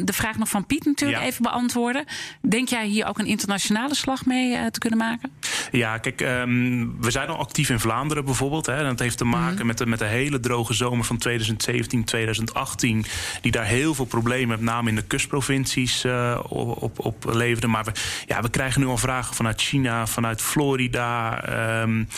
de 0.04 0.12
vraag 0.12 0.38
nog 0.38 0.48
van 0.48 0.66
Piet 0.66 0.84
natuurlijk 0.84 1.20
ja. 1.20 1.26
even 1.26 1.42
beantwoorden. 1.42 2.04
Denk 2.40 2.68
jij 2.68 2.86
hier 2.86 3.06
ook 3.06 3.18
een 3.18 3.26
internationale 3.26 3.94
slag 3.94 4.26
mee 4.26 4.52
uh, 4.52 4.66
te 4.66 4.78
kunnen 4.78 4.98
maken? 4.98 5.30
Ja, 5.70 5.98
kijk, 5.98 6.20
um, 6.20 6.59
we 7.00 7.11
zijn 7.11 7.28
al 7.28 7.36
actief 7.36 7.70
in 7.70 7.80
Vlaanderen 7.80 8.24
bijvoorbeeld. 8.24 8.66
Hè, 8.66 8.76
en 8.76 8.84
dat 8.84 8.98
heeft 8.98 9.18
te 9.18 9.24
maken 9.24 9.50
mm-hmm. 9.50 9.66
met, 9.66 9.78
de, 9.78 9.86
met 9.86 9.98
de 9.98 10.04
hele 10.04 10.40
droge 10.40 10.74
zomer 10.74 11.04
van 11.04 11.18
2017, 11.18 12.04
2018. 12.04 13.04
Die 13.40 13.52
daar 13.52 13.64
heel 13.64 13.94
veel 13.94 14.04
problemen, 14.04 14.48
met 14.48 14.61
name 14.61 14.88
in 14.88 14.94
de 14.94 15.02
kustprovincies, 15.02 16.04
uh, 16.04 16.38
op, 16.48 16.82
op, 16.82 16.98
op 16.98 17.24
leverden. 17.24 17.70
Maar 17.70 17.84
we, 17.84 17.92
ja, 18.26 18.42
we 18.42 18.50
krijgen 18.50 18.80
nu 18.80 18.86
al 18.86 18.98
vragen 18.98 19.34
vanuit 19.34 19.61
China, 19.61 20.06
vanuit 20.06 20.42
Florida. 20.42 21.42
Um, 21.82 22.08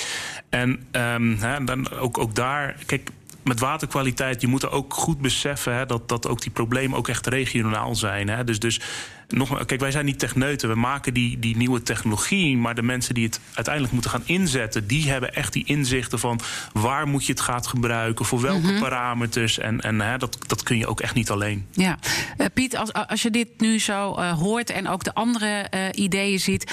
en 0.48 0.86
um, 0.92 1.36
hè, 1.40 1.64
dan 1.64 1.90
ook, 1.90 2.18
ook 2.18 2.34
daar. 2.34 2.76
Kijk, 2.86 3.10
met 3.44 3.60
waterkwaliteit, 3.60 4.40
je 4.40 4.46
moet 4.46 4.62
er 4.62 4.70
ook 4.70 4.94
goed 4.94 5.20
beseffen 5.20 5.74
hè, 5.74 5.86
dat, 5.86 6.08
dat 6.08 6.28
ook 6.28 6.40
die 6.40 6.50
problemen 6.50 6.98
ook 6.98 7.08
echt 7.08 7.26
regionaal 7.26 7.94
zijn. 7.94 8.28
Hè. 8.28 8.44
Dus, 8.44 8.58
dus 8.58 8.80
nog, 9.28 9.64
kijk, 9.64 9.80
wij 9.80 9.90
zijn 9.90 10.04
niet 10.04 10.18
techneuten. 10.18 10.68
We 10.68 10.74
maken 10.74 11.14
die, 11.14 11.38
die 11.38 11.56
nieuwe 11.56 11.82
technologie. 11.82 12.56
Maar 12.56 12.74
de 12.74 12.82
mensen 12.82 13.14
die 13.14 13.24
het 13.24 13.40
uiteindelijk 13.54 13.94
moeten 13.94 14.10
gaan 14.10 14.22
inzetten, 14.24 14.86
die 14.86 15.10
hebben 15.10 15.34
echt 15.34 15.52
die 15.52 15.64
inzichten 15.64 16.18
van 16.18 16.40
waar 16.72 17.08
moet 17.08 17.26
je 17.26 17.32
het 17.32 17.40
gaan 17.40 17.64
gebruiken, 17.64 18.24
voor 18.24 18.40
welke 18.40 18.66
mm 18.66 18.68
-hmm. 18.68 18.80
parameters. 18.80 19.58
En, 19.58 19.80
en 19.80 20.00
hè, 20.00 20.18
dat, 20.18 20.38
dat 20.46 20.62
kun 20.62 20.78
je 20.78 20.86
ook 20.86 21.00
echt 21.00 21.14
niet 21.14 21.30
alleen. 21.30 21.66
Ja, 21.70 21.98
uh, 22.38 22.46
Piet, 22.54 22.76
als, 22.76 22.92
als 22.92 23.22
je 23.22 23.30
dit 23.30 23.48
nu 23.58 23.78
zo 23.78 24.18
uh, 24.18 24.38
hoort 24.38 24.70
en 24.70 24.88
ook 24.88 25.04
de 25.04 25.14
andere 25.14 25.66
uh, 25.74 25.80
ideeën 25.92 26.40
ziet. 26.40 26.72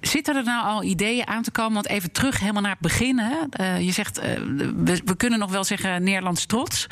Zitten 0.00 0.36
er 0.36 0.44
nou 0.44 0.66
al 0.66 0.82
ideeën 0.82 1.26
aan 1.26 1.42
te 1.42 1.50
komen? 1.50 1.72
Want 1.72 1.88
even 1.88 2.12
terug 2.12 2.38
helemaal 2.38 2.62
naar 2.62 2.70
het 2.70 2.80
begin. 2.80 3.18
Hè? 3.18 3.36
Uh, 3.60 3.80
je 3.80 3.92
zegt, 3.92 4.18
uh, 4.18 4.24
we, 5.04 5.16
kunnen 5.16 5.38
nog 5.38 5.50
wel 5.50 5.64
zeggen 5.64 6.02
Nederlands 6.02 6.46
trots. 6.46 6.86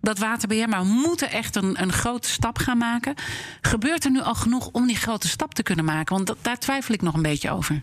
Dat 0.00 0.18
waterbeheer, 0.18 0.68
maar 0.68 0.80
we 0.80 0.88
moeten 0.88 1.30
echt 1.30 1.56
een, 1.56 1.82
een 1.82 1.92
grote 1.92 2.28
stap 2.28 2.58
gaan 2.58 2.78
maken. 2.78 3.14
Gebeurt 3.60 4.04
er 4.04 4.10
nu 4.10 4.20
al 4.20 4.34
genoeg 4.34 4.68
om 4.72 4.86
die 4.86 4.96
grote 4.96 5.28
stap 5.28 5.54
te 5.54 5.62
kunnen 5.62 5.84
maken? 5.84 6.14
Want 6.16 6.34
daar 6.42 6.58
twijfel 6.58 6.94
ik 6.94 7.02
nog 7.02 7.14
een 7.14 7.22
beetje 7.22 7.50
over. 7.50 7.82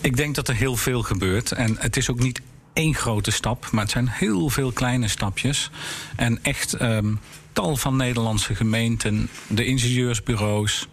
Ik 0.00 0.16
denk 0.16 0.34
dat 0.34 0.48
er 0.48 0.54
heel 0.54 0.76
veel 0.76 1.02
gebeurt. 1.02 1.52
En 1.52 1.76
het 1.78 1.96
is 1.96 2.10
ook 2.10 2.18
niet 2.18 2.40
één 2.72 2.94
grote 2.94 3.30
stap, 3.30 3.70
maar 3.70 3.82
het 3.82 3.90
zijn 3.90 4.08
heel 4.08 4.48
veel 4.48 4.72
kleine 4.72 5.08
stapjes. 5.08 5.70
En 6.16 6.38
echt 6.42 6.80
um, 6.80 7.20
tal 7.52 7.76
van 7.76 7.96
Nederlandse 7.96 8.54
gemeenten, 8.54 9.28
de 9.46 9.64
ingenieursbureaus 9.64 10.88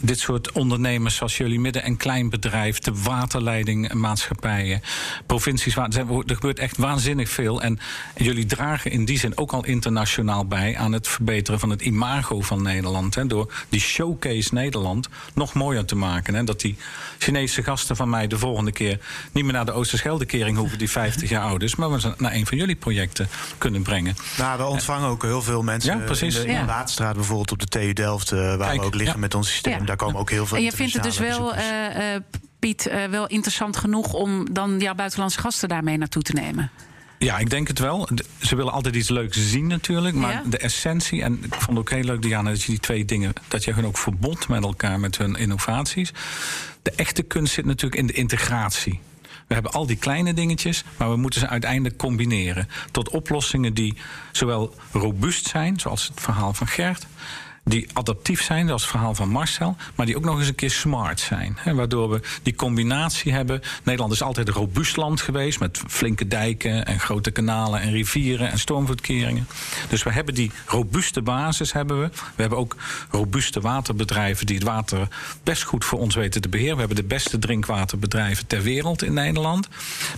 dit 0.00 0.18
soort 0.18 0.52
ondernemers 0.52 1.16
zoals 1.16 1.36
jullie 1.36 1.60
midden- 1.60 1.82
en 1.82 1.96
kleinbedrijf, 1.96 2.78
de 2.78 3.02
waterleidingmaatschappijen, 3.02 4.82
provincies. 5.26 5.76
Er 5.76 6.06
gebeurt 6.26 6.58
echt 6.58 6.76
waanzinnig 6.76 7.28
veel. 7.28 7.62
En 7.62 7.78
jullie 8.16 8.46
dragen 8.46 8.90
in 8.90 9.04
die 9.04 9.18
zin 9.18 9.38
ook 9.38 9.52
al 9.52 9.64
internationaal 9.64 10.46
bij 10.46 10.76
aan 10.76 10.92
het 10.92 11.08
verbeteren 11.08 11.60
van 11.60 11.70
het 11.70 11.82
imago 11.82 12.40
van 12.40 12.62
Nederland. 12.62 13.14
Hè, 13.14 13.26
door 13.26 13.52
die 13.68 13.80
showcase 13.80 14.54
Nederland 14.54 15.08
nog 15.34 15.54
mooier 15.54 15.84
te 15.84 15.96
maken. 15.96 16.34
Hè, 16.34 16.44
dat 16.44 16.60
die 16.60 16.76
Chinese 17.18 17.62
gasten 17.62 17.96
van 17.96 18.10
mij 18.10 18.26
de 18.26 18.38
volgende 18.38 18.72
keer 18.72 19.00
niet 19.32 19.44
meer 19.44 19.52
naar 19.52 19.64
de 19.64 19.72
Oosterscheldekering 19.72 20.56
hoeven, 20.56 20.78
die 20.78 20.90
50 20.90 21.28
jaar 21.28 21.42
oud 21.42 21.62
is, 21.62 21.76
maar 21.76 21.92
we 21.92 22.00
ze 22.00 22.14
naar 22.18 22.32
een 22.32 22.46
van 22.46 22.58
jullie 22.58 22.76
projecten 22.76 23.28
kunnen 23.58 23.82
brengen. 23.82 24.16
Nou, 24.38 24.58
we 24.58 24.64
ontvangen 24.64 25.08
ook 25.08 25.22
heel 25.22 25.42
veel 25.42 25.62
mensen 25.62 25.98
ja, 25.98 26.04
precies. 26.04 26.36
in 26.36 26.42
de, 26.42 26.48
in 26.48 26.60
de 26.60 26.64
Waterstraat, 26.64 27.14
bijvoorbeeld 27.14 27.52
op 27.52 27.58
de 27.58 27.66
TU 27.66 27.92
Delft, 27.92 28.32
uh, 28.32 28.38
waar 28.38 28.58
Kijk, 28.58 28.80
we 28.80 28.86
ook 28.86 28.94
liggen 28.94 29.14
ja. 29.14 29.20
met 29.20 29.34
ons 29.34 29.50
systeem. 29.50 29.85
Daar 29.86 29.96
komen 29.96 30.20
ook 30.20 30.30
heel 30.30 30.46
veel 30.46 30.56
En 30.56 30.62
je 30.62 30.72
vindt 30.72 30.92
het 30.92 31.02
dus 31.02 31.18
wel, 31.18 31.54
uh, 31.54 31.60
uh, 31.60 32.20
Piet, 32.58 32.86
uh, 32.86 33.04
wel 33.04 33.26
interessant 33.26 33.76
genoeg 33.76 34.12
om 34.12 34.52
dan 34.52 34.78
jouw 34.78 34.94
buitenlandse 34.94 35.40
gasten 35.40 35.68
daarmee 35.68 35.98
naartoe 35.98 36.22
te 36.22 36.32
nemen? 36.32 36.70
Ja, 37.18 37.38
ik 37.38 37.50
denk 37.50 37.68
het 37.68 37.78
wel. 37.78 38.08
Ze 38.40 38.56
willen 38.56 38.72
altijd 38.72 38.96
iets 38.96 39.08
leuks 39.08 39.50
zien 39.50 39.66
natuurlijk. 39.66 40.14
Maar 40.14 40.32
ja? 40.32 40.42
de 40.46 40.58
essentie, 40.58 41.22
en 41.22 41.32
ik 41.44 41.54
vond 41.54 41.66
het 41.66 41.78
ook 41.78 41.90
heel 41.90 42.04
leuk, 42.04 42.22
Diana, 42.22 42.50
dat 42.50 42.62
je 42.62 42.70
die 42.70 42.80
twee 42.80 43.04
dingen, 43.04 43.32
dat 43.48 43.64
je 43.64 43.72
hun 43.72 43.86
ook 43.86 43.98
verbond 43.98 44.48
met 44.48 44.62
elkaar 44.62 45.00
met 45.00 45.18
hun 45.18 45.34
innovaties. 45.34 46.12
De 46.82 46.90
echte 46.90 47.22
kunst 47.22 47.52
zit 47.52 47.64
natuurlijk 47.64 48.00
in 48.00 48.06
de 48.06 48.12
integratie. 48.12 49.00
We 49.46 49.54
hebben 49.54 49.72
al 49.72 49.86
die 49.86 49.96
kleine 49.96 50.34
dingetjes, 50.34 50.84
maar 50.96 51.10
we 51.10 51.16
moeten 51.16 51.40
ze 51.40 51.48
uiteindelijk 51.48 51.96
combineren 51.96 52.68
tot 52.90 53.08
oplossingen 53.08 53.74
die 53.74 53.96
zowel 54.32 54.74
robuust 54.92 55.46
zijn, 55.46 55.80
zoals 55.80 56.06
het 56.06 56.20
verhaal 56.20 56.54
van 56.54 56.66
Gert, 56.66 57.06
die 57.68 57.86
adaptief 57.92 58.42
zijn, 58.42 58.66
zoals 58.66 58.82
het 58.82 58.90
verhaal 58.90 59.14
van 59.14 59.28
Marcel, 59.28 59.76
maar 59.94 60.06
die 60.06 60.16
ook 60.16 60.24
nog 60.24 60.38
eens 60.38 60.48
een 60.48 60.54
keer 60.54 60.70
smart 60.70 61.20
zijn. 61.20 61.56
Hè, 61.58 61.74
waardoor 61.74 62.10
we 62.10 62.20
die 62.42 62.54
combinatie 62.54 63.32
hebben. 63.32 63.62
Nederland 63.82 64.12
is 64.12 64.22
altijd 64.22 64.48
een 64.48 64.54
robuust 64.54 64.96
land 64.96 65.20
geweest 65.20 65.60
met 65.60 65.82
flinke 65.86 66.28
dijken 66.28 66.86
en 66.86 67.00
grote 67.00 67.30
kanalen 67.30 67.80
en 67.80 67.90
rivieren 67.90 68.50
en 68.50 68.58
stormvoetkeringen. 68.58 69.46
Dus 69.88 70.02
we 70.02 70.12
hebben 70.12 70.34
die 70.34 70.50
robuuste 70.66 71.22
basis 71.22 71.72
hebben 71.72 72.00
we. 72.00 72.08
We 72.08 72.40
hebben 72.40 72.58
ook 72.58 72.76
robuuste 73.10 73.60
waterbedrijven 73.60 74.46
die 74.46 74.56
het 74.56 74.64
water 74.64 75.08
best 75.42 75.62
goed 75.62 75.84
voor 75.84 75.98
ons 75.98 76.14
weten 76.14 76.40
te 76.40 76.48
beheren. 76.48 76.74
We 76.74 76.78
hebben 76.78 76.96
de 76.96 77.14
beste 77.14 77.38
drinkwaterbedrijven 77.38 78.46
ter 78.46 78.62
wereld 78.62 79.02
in 79.02 79.12
Nederland. 79.12 79.68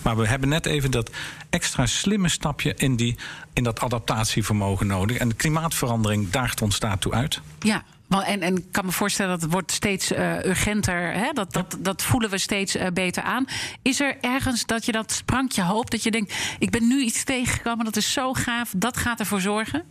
Maar 0.02 0.16
we 0.16 0.26
hebben 0.26 0.48
net 0.48 0.66
even 0.66 0.90
dat 0.90 1.10
extra 1.50 1.86
slimme 1.86 2.28
stapje 2.28 2.74
in, 2.76 2.96
die, 2.96 3.16
in 3.58 3.64
dat 3.64 3.80
adaptatievermogen 3.80 4.86
nodig. 4.86 5.16
En 5.16 5.28
de 5.28 5.34
klimaatverandering 5.34 6.30
daagt 6.30 6.62
ons 6.62 6.78
daartoe 6.78 7.12
uit. 7.12 7.40
Ja, 7.60 7.84
en, 8.08 8.40
en 8.40 8.56
ik 8.56 8.64
kan 8.70 8.84
me 8.84 8.92
voorstellen 8.92 9.32
dat 9.32 9.42
het 9.42 9.52
wordt 9.52 9.72
steeds 9.72 10.12
uh, 10.12 10.44
urgenter. 10.44 11.12
Hè? 11.12 11.32
Dat, 11.32 11.52
dat, 11.52 11.76
dat 11.78 12.02
voelen 12.02 12.30
we 12.30 12.38
steeds 12.38 12.76
uh, 12.76 12.86
beter 12.94 13.22
aan. 13.22 13.44
Is 13.82 14.00
er 14.00 14.16
ergens 14.20 14.66
dat 14.66 14.86
je 14.86 14.92
dat 14.92 15.12
sprankje 15.12 15.62
hoopt? 15.62 15.90
Dat 15.90 16.02
je 16.02 16.10
denkt, 16.10 16.34
ik 16.58 16.70
ben 16.70 16.88
nu 16.88 17.02
iets 17.02 17.24
tegengekomen, 17.24 17.84
dat 17.84 17.96
is 17.96 18.12
zo 18.12 18.32
gaaf. 18.32 18.72
Dat 18.76 18.96
gaat 18.96 19.20
ervoor 19.20 19.40
zorgen? 19.40 19.84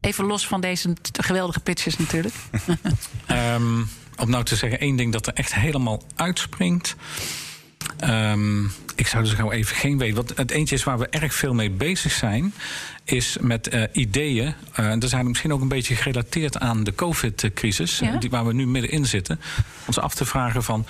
Even 0.00 0.24
los 0.24 0.46
van 0.46 0.60
deze 0.60 0.96
geweldige 1.12 1.60
pitches 1.60 1.96
natuurlijk. 1.96 2.34
um, 3.30 3.88
om 4.22 4.30
nou 4.30 4.44
te 4.44 4.56
zeggen, 4.56 4.80
één 4.80 4.96
ding 4.96 5.12
dat 5.12 5.26
er 5.26 5.34
echt 5.34 5.54
helemaal 5.54 6.02
uitspringt. 6.16 6.96
Um, 8.04 8.70
ik 8.96 9.06
zou 9.06 9.22
dus 9.22 9.32
gauw 9.32 9.50
even 9.50 9.76
geen 9.76 9.98
weten. 9.98 10.14
Want 10.14 10.36
het 10.36 10.50
eentje 10.50 10.74
is 10.74 10.84
waar 10.84 10.98
we 10.98 11.08
erg 11.08 11.34
veel 11.34 11.54
mee 11.54 11.70
bezig 11.70 12.12
zijn, 12.12 12.54
is 13.04 13.36
met 13.40 13.74
uh, 13.74 13.82
ideeën. 13.92 14.54
Uh, 14.80 14.86
en 14.86 15.08
zijn 15.08 15.28
misschien 15.28 15.52
ook 15.52 15.60
een 15.60 15.68
beetje 15.68 15.94
gerelateerd 15.94 16.58
aan 16.58 16.84
de 16.84 16.94
COVID-crisis, 16.94 17.98
ja? 17.98 18.16
die, 18.16 18.30
waar 18.30 18.46
we 18.46 18.52
nu 18.52 18.66
middenin 18.66 19.06
zitten. 19.06 19.40
Ons 19.86 19.98
af 19.98 20.14
te 20.14 20.24
vragen 20.24 20.62
van. 20.62 20.86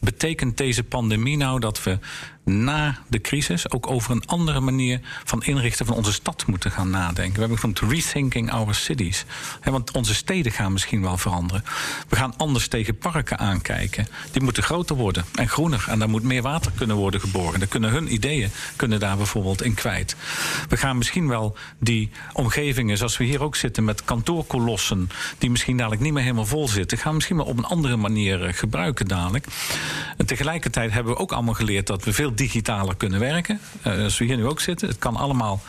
Betekent 0.00 0.56
deze 0.56 0.82
pandemie 0.82 1.36
nou 1.36 1.60
dat 1.60 1.82
we 1.82 1.98
na 2.46 2.98
de 3.08 3.20
crisis 3.20 3.70
ook 3.70 3.90
over 3.90 4.10
een 4.10 4.26
andere 4.26 4.60
manier 4.60 5.00
van 5.24 5.42
inrichten 5.42 5.86
van 5.86 5.96
onze 5.96 6.12
stad 6.12 6.46
moeten 6.46 6.70
gaan 6.70 6.90
nadenken? 6.90 7.34
We 7.34 7.40
hebben 7.40 7.58
genoemd 7.58 7.80
rethinking 7.80 8.52
our 8.52 8.74
cities. 8.74 9.24
Want 9.64 9.90
onze 9.90 10.14
steden 10.14 10.52
gaan 10.52 10.72
misschien 10.72 11.02
wel 11.02 11.16
veranderen. 11.16 11.64
We 12.08 12.16
gaan 12.16 12.34
anders 12.36 12.68
tegen 12.68 12.98
parken 12.98 13.38
aankijken. 13.38 14.06
Die 14.32 14.42
moeten 14.42 14.62
groter 14.62 14.96
worden 14.96 15.24
en 15.34 15.48
groener. 15.48 15.84
En 15.88 15.98
daar 15.98 16.08
moet 16.08 16.22
meer 16.22 16.42
water 16.42 16.72
kunnen 16.76 16.96
worden 16.96 17.20
geborgen. 17.20 17.58
Dan 17.58 17.68
kunnen 17.68 17.90
hun 17.90 18.12
ideeën 18.12 18.50
kunnen 18.76 19.00
daar 19.00 19.16
bijvoorbeeld 19.16 19.62
in 19.62 19.74
kwijt. 19.74 20.16
We 20.68 20.76
gaan 20.76 20.98
misschien 20.98 21.28
wel 21.28 21.56
die 21.78 22.10
omgevingen, 22.32 22.96
zoals 22.96 23.16
we 23.16 23.24
hier 23.24 23.42
ook 23.42 23.56
zitten 23.56 23.84
met 23.84 24.04
kantoorkolossen, 24.04 25.10
die 25.38 25.50
misschien 25.50 25.76
dadelijk 25.76 26.02
niet 26.02 26.12
meer 26.12 26.22
helemaal 26.22 26.46
vol 26.46 26.68
zitten, 26.68 26.98
gaan 26.98 27.08
we 27.08 27.14
misschien 27.14 27.36
wel 27.36 27.46
op 27.46 27.58
een 27.58 27.64
andere 27.64 27.96
manier 27.96 28.54
gebruiken 28.54 29.08
dadelijk. 29.08 29.46
En 30.16 30.26
tegelijkertijd 30.26 30.92
hebben 30.92 31.12
we 31.12 31.18
ook 31.18 31.32
allemaal 31.32 31.54
geleerd 31.54 31.86
dat 31.86 32.04
we 32.04 32.12
veel 32.12 32.34
digitaler 32.36 32.96
kunnen 32.96 33.20
werken. 33.20 33.60
Uh, 33.86 34.02
als 34.02 34.18
we 34.18 34.24
hier 34.24 34.36
nu 34.36 34.46
ook 34.46 34.60
zitten, 34.60 34.88
het 34.88 34.98
kan 34.98 35.16
allemaal 35.16 35.60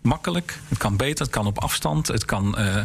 makkelijk, 0.00 0.58
het 0.68 0.78
kan 0.78 0.96
beter, 0.96 1.24
het 1.24 1.34
kan 1.34 1.46
op 1.46 1.58
afstand, 1.58 2.08
het 2.08 2.24
kan 2.24 2.54
uh, 2.58 2.76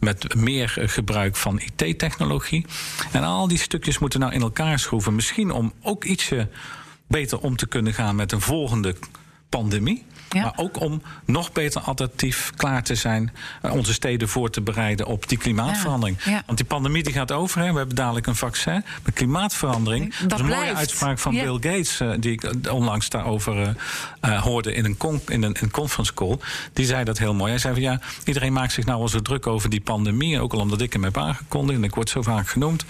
met 0.00 0.34
meer 0.34 0.72
gebruik 0.76 1.36
van 1.36 1.60
IT-technologie. 1.60 2.66
En 3.12 3.22
al 3.22 3.48
die 3.48 3.58
stukjes 3.58 3.98
moeten 3.98 4.20
nou 4.20 4.32
in 4.32 4.40
elkaar 4.40 4.78
schroeven. 4.78 5.14
Misschien 5.14 5.50
om 5.50 5.72
ook 5.82 6.04
ietsje 6.04 6.48
beter 7.06 7.38
om 7.38 7.56
te 7.56 7.66
kunnen 7.66 7.94
gaan 7.94 8.16
met 8.16 8.32
een 8.32 8.40
volgende 8.40 8.94
pandemie. 9.48 10.04
Ja. 10.32 10.42
Maar 10.42 10.52
ook 10.56 10.80
om 10.80 11.02
nog 11.24 11.52
beter 11.52 11.80
adaptief 11.80 12.52
klaar 12.56 12.82
te 12.82 12.94
zijn, 12.94 13.32
uh, 13.62 13.72
onze 13.72 13.92
steden 13.92 14.28
voor 14.28 14.50
te 14.50 14.60
bereiden 14.60 15.06
op 15.06 15.28
die 15.28 15.38
klimaatverandering. 15.38 16.22
Ja. 16.24 16.30
Ja. 16.30 16.42
Want 16.46 16.58
die 16.58 16.66
pandemie 16.66 17.02
die 17.02 17.12
gaat 17.12 17.32
over, 17.32 17.60
hè. 17.60 17.70
we 17.70 17.78
hebben 17.78 17.96
dadelijk 17.96 18.26
een 18.26 18.36
vaccin. 18.36 18.84
Maar 19.02 19.12
klimaatverandering, 19.14 20.10
dat, 20.10 20.28
dat 20.28 20.32
is 20.32 20.38
een 20.38 20.46
blijft. 20.46 20.64
mooie 20.64 20.76
uitspraak 20.76 21.18
van 21.18 21.32
Bill 21.32 21.54
Gates, 21.54 22.00
uh, 22.00 22.12
die 22.18 22.32
ik 22.32 22.50
onlangs 22.70 23.08
daarover 23.08 23.76
uh, 24.24 24.42
hoorde 24.42 24.74
in 24.74 24.84
een, 24.84 24.96
in, 25.26 25.42
een, 25.42 25.42
in 25.42 25.56
een 25.60 25.70
conference 25.70 26.14
call. 26.14 26.38
Die 26.72 26.86
zei 26.86 27.04
dat 27.04 27.18
heel 27.18 27.34
mooi. 27.34 27.50
Hij 27.50 27.60
zei 27.60 27.74
van 27.74 27.82
ja, 27.82 28.00
iedereen 28.24 28.52
maakt 28.52 28.72
zich 28.72 28.84
nou 28.84 28.98
wel 28.98 29.08
zo 29.08 29.22
druk 29.22 29.46
over 29.46 29.70
die 29.70 29.80
pandemie, 29.80 30.40
ook 30.40 30.52
al 30.52 30.60
omdat 30.60 30.80
ik 30.80 30.92
hem 30.92 31.04
heb 31.04 31.16
aangekondigd 31.16 31.78
en 31.78 31.84
ik 31.84 31.94
word 31.94 32.08
zo 32.08 32.22
vaak 32.22 32.48
genoemd. 32.48 32.84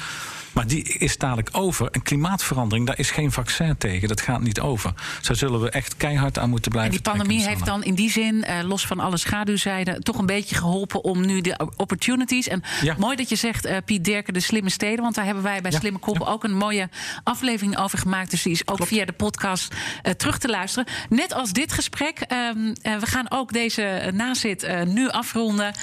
Maar 0.52 0.66
die 0.66 0.82
is 0.82 1.18
dadelijk 1.18 1.48
over. 1.52 1.88
En 1.90 2.02
klimaatverandering, 2.02 2.86
daar 2.86 2.98
is 2.98 3.10
geen 3.10 3.32
vaccin 3.32 3.76
tegen. 3.78 4.08
Dat 4.08 4.20
gaat 4.20 4.40
niet 4.40 4.60
over. 4.60 4.94
Zo 5.20 5.34
zullen 5.34 5.60
we 5.60 5.70
echt 5.70 5.96
keihard 5.96 6.38
aan 6.38 6.50
moeten 6.50 6.70
blijven. 6.70 6.92
En 6.92 7.02
die 7.02 7.12
pandemie 7.12 7.46
heeft 7.46 7.64
dan 7.64 7.84
in 7.84 7.94
die 7.94 8.10
zin, 8.10 8.34
uh, 8.34 8.62
los 8.62 8.86
van 8.86 9.00
alle 9.00 9.16
schaduwzijden, 9.16 10.02
toch 10.02 10.18
een 10.18 10.26
beetje 10.26 10.54
geholpen 10.54 11.04
om 11.04 11.26
nu 11.26 11.40
de 11.40 11.70
opportunities. 11.76 12.48
En 12.48 12.62
ja. 12.82 12.94
mooi 12.98 13.16
dat 13.16 13.28
je 13.28 13.36
zegt, 13.36 13.66
uh, 13.66 13.76
Piet 13.84 14.04
Derken, 14.04 14.34
de 14.34 14.40
slimme 14.40 14.70
steden. 14.70 15.02
Want 15.02 15.14
daar 15.14 15.24
hebben 15.24 15.42
wij 15.42 15.60
bij 15.60 15.70
ja. 15.70 15.78
Slimme 15.78 15.98
Koppen 15.98 16.26
ja. 16.26 16.32
ook 16.32 16.44
een 16.44 16.56
mooie 16.56 16.88
aflevering 17.24 17.78
over 17.78 17.98
gemaakt. 17.98 18.30
Dus 18.30 18.42
die 18.42 18.52
is 18.52 18.66
ook 18.66 18.76
Klopt. 18.76 18.90
via 18.90 19.04
de 19.04 19.12
podcast 19.12 19.74
uh, 19.74 20.12
terug 20.12 20.38
te 20.38 20.48
luisteren. 20.48 20.88
Net 21.08 21.34
als 21.34 21.52
dit 21.52 21.72
gesprek. 21.72 22.18
Um, 22.20 22.74
we 22.82 23.06
gaan 23.06 23.30
ook 23.30 23.52
deze 23.52 24.10
nazit 24.14 24.66
nu 24.86 25.08
afronden. 25.08 25.74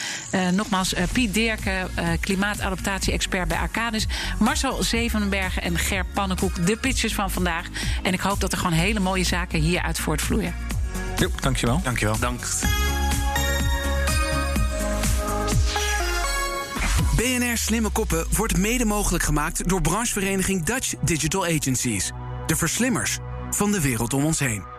nogmaals, 0.54 0.94
Piet 1.12 1.34
Derken, 1.34 1.90
klimaatadaptatie-expert 2.20 3.48
bij 3.48 3.58
Arcadis. 3.58 4.08
Marcel 4.62 4.84
Zevenbergen 4.84 5.62
en 5.62 5.78
Ger 5.78 6.06
Pannenkoek. 6.14 6.66
De 6.66 6.78
pitches 6.78 7.14
van 7.14 7.32
vandaag. 7.32 7.68
En 8.04 8.14
ik 8.14 8.20
hoop 8.20 8.40
dat 8.40 8.52
er 8.52 8.58
gewoon 8.58 8.74
hele 8.74 9.00
mooie 9.00 9.24
zaken 9.24 9.60
hieruit 9.60 10.00
voortvloeien. 10.00 10.56
Jo, 11.18 11.30
dankjewel. 11.40 11.82
Dankjewel. 11.84 12.20
Dank. 12.20 12.46
BNR 17.16 17.58
Slimme 17.58 17.90
Koppen 17.90 18.26
wordt 18.32 18.58
mede 18.58 18.86
mogelijk 18.86 19.24
gemaakt 19.24 19.70
door 19.70 19.82
branchevereniging 19.82 20.64
Dutch 20.64 20.94
Digital 21.02 21.46
Agencies. 21.46 22.12
De 22.46 22.56
verslimmers 22.56 23.18
van 23.50 23.72
de 23.72 23.82
wereld 23.82 24.14
om 24.14 24.26
ons 24.26 24.40
heen. 24.40 24.79